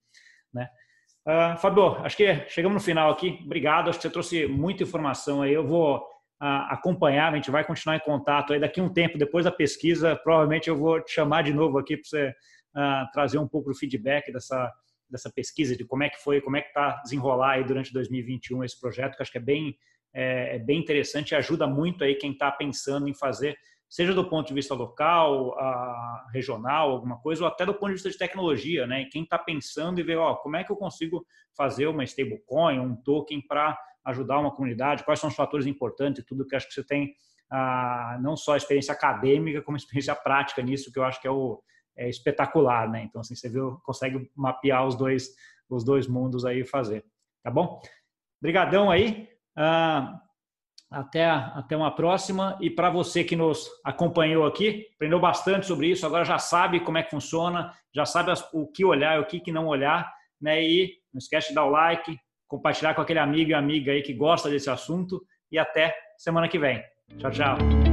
né? 0.54 0.70
Uh, 1.28 1.58
Fabio, 1.58 1.96
acho 2.06 2.16
que 2.16 2.48
chegamos 2.50 2.76
no 2.76 2.80
final 2.80 3.12
aqui. 3.12 3.40
Obrigado, 3.44 3.90
acho 3.90 3.98
que 3.98 4.04
você 4.04 4.12
trouxe 4.12 4.46
muita 4.46 4.84
informação 4.84 5.42
aí. 5.42 5.54
Eu 5.54 5.66
vou 5.66 6.06
acompanhar, 6.40 7.32
a 7.32 7.36
gente 7.36 7.50
vai 7.50 7.64
continuar 7.64 7.96
em 7.96 8.02
contato 8.02 8.54
aí 8.54 8.60
daqui 8.60 8.82
um 8.82 8.92
tempo, 8.92 9.18
depois 9.18 9.46
da 9.46 9.52
pesquisa, 9.52 10.16
provavelmente 10.16 10.70
eu 10.70 10.78
vou 10.78 11.02
te 11.02 11.12
chamar 11.12 11.44
de 11.44 11.54
novo 11.54 11.78
aqui 11.78 11.96
para 11.96 12.08
você 12.08 12.30
uh, 12.30 13.12
trazer 13.14 13.38
um 13.38 13.48
pouco 13.48 13.70
do 13.70 13.76
feedback 13.76 14.32
dessa, 14.32 14.72
dessa 15.10 15.32
pesquisa, 15.32 15.76
de 15.76 15.86
como 15.86 16.04
é 16.04 16.10
que 16.10 16.22
foi, 16.22 16.42
como 16.42 16.58
é 16.58 16.62
que 16.62 16.68
está 16.68 17.02
desenrolar 17.04 17.52
aí 17.52 17.64
durante 17.64 17.94
2021 17.94 18.64
esse 18.64 18.80
projeto, 18.80 19.16
que 19.16 19.22
acho 19.22 19.32
que 19.32 19.38
é 19.38 19.42
bem, 19.42 19.78
é, 20.14 20.58
é 20.58 20.60
bem 20.60 20.80
interessante 20.80 21.32
e 21.32 21.36
ajuda 21.36 21.66
muito 21.68 22.04
aí 22.04 22.16
quem 22.16 22.34
está 22.34 22.52
pensando 22.52 23.08
em 23.08 23.14
fazer 23.14 23.58
seja 23.88 24.14
do 24.14 24.28
ponto 24.28 24.48
de 24.48 24.54
vista 24.54 24.74
local, 24.74 25.56
regional, 26.34 26.92
alguma 26.92 27.18
coisa, 27.20 27.44
ou 27.44 27.48
até 27.48 27.66
do 27.66 27.74
ponto 27.74 27.88
de 27.88 27.94
vista 27.94 28.10
de 28.10 28.18
tecnologia, 28.18 28.86
né? 28.86 29.06
quem 29.12 29.24
está 29.24 29.38
pensando 29.38 30.00
e 30.00 30.04
ver, 30.04 30.18
ó, 30.18 30.36
como 30.36 30.58
é 30.58 30.64
que 30.64 30.72
eu 30.72 30.76
consigo 30.76 31.26
fazer 31.56 31.88
uma 31.88 32.04
stablecoin, 32.04 32.80
um 32.80 32.96
token 32.96 33.42
para 33.48 33.78
ajudar 34.06 34.40
uma 34.40 34.54
comunidade, 34.54 35.04
quais 35.04 35.20
são 35.20 35.30
os 35.30 35.36
fatores 35.36 35.66
importantes 35.66 36.22
e 36.22 36.26
tudo 36.26 36.46
que 36.46 36.56
acho 36.56 36.68
que 36.68 36.74
você 36.74 36.84
tem 36.84 37.14
ah, 37.52 38.18
não 38.22 38.36
só 38.36 38.56
experiência 38.56 38.94
acadêmica, 38.94 39.62
como 39.62 39.78
experiência 39.78 40.16
prática 40.16 40.62
nisso, 40.62 40.92
que 40.92 41.00
eu 41.00 41.04
acho 41.04 41.22
que 41.22 41.28
é, 41.28 41.32
o, 41.32 41.62
é 41.98 42.10
espetacular, 42.10 42.90
né? 42.90 43.04
Então, 43.04 43.22
assim, 43.22 43.36
você 43.36 43.50
viu, 43.50 43.80
consegue 43.84 44.30
mapear 44.36 44.86
os 44.86 44.96
dois, 44.96 45.30
os 45.70 45.84
dois 45.84 46.08
mundos 46.08 46.46
aí 46.46 46.62
e 46.62 46.66
fazer, 46.66 47.04
tá 47.44 47.52
bom? 47.52 47.82
Obrigadão 48.42 48.90
aí. 48.92 49.30
Ah, 49.56 50.20
até, 50.92 51.26
até 51.26 51.76
uma 51.76 51.94
próxima. 51.94 52.58
E 52.62 52.70
para 52.70 52.90
você 52.90 53.24
que 53.24 53.36
nos 53.36 53.70
acompanhou 53.84 54.46
aqui, 54.46 54.88
aprendeu 54.96 55.20
bastante 55.20 55.66
sobre 55.66 55.88
isso, 55.88 56.06
agora 56.06 56.24
já 56.24 56.38
sabe 56.38 56.80
como 56.80 56.98
é 56.98 57.04
que 57.04 57.10
funciona, 57.10 57.74
já 57.94 58.06
sabe 58.06 58.32
o 58.54 58.68
que 58.68 58.86
olhar 58.86 59.18
e 59.18 59.22
o 59.22 59.26
que 59.26 59.52
não 59.52 59.68
olhar. 59.68 60.12
Né? 60.40 60.64
E 60.64 60.94
não 61.14 61.18
esquece 61.18 61.50
de 61.50 61.56
dar 61.56 61.66
o 61.66 61.70
like, 61.70 62.18
compartilhar 62.48 62.94
com 62.94 63.02
aquele 63.02 63.20
amigo 63.20 63.52
e 63.52 63.54
amiga 63.54 63.92
aí 63.92 64.02
que 64.02 64.14
gosta 64.14 64.50
desse 64.50 64.70
assunto. 64.70 65.22
E 65.52 65.58
até 65.58 65.96
semana 66.18 66.48
que 66.48 66.60
vem. 66.60 66.84
Tchau, 67.18 67.32
tchau. 67.32 67.85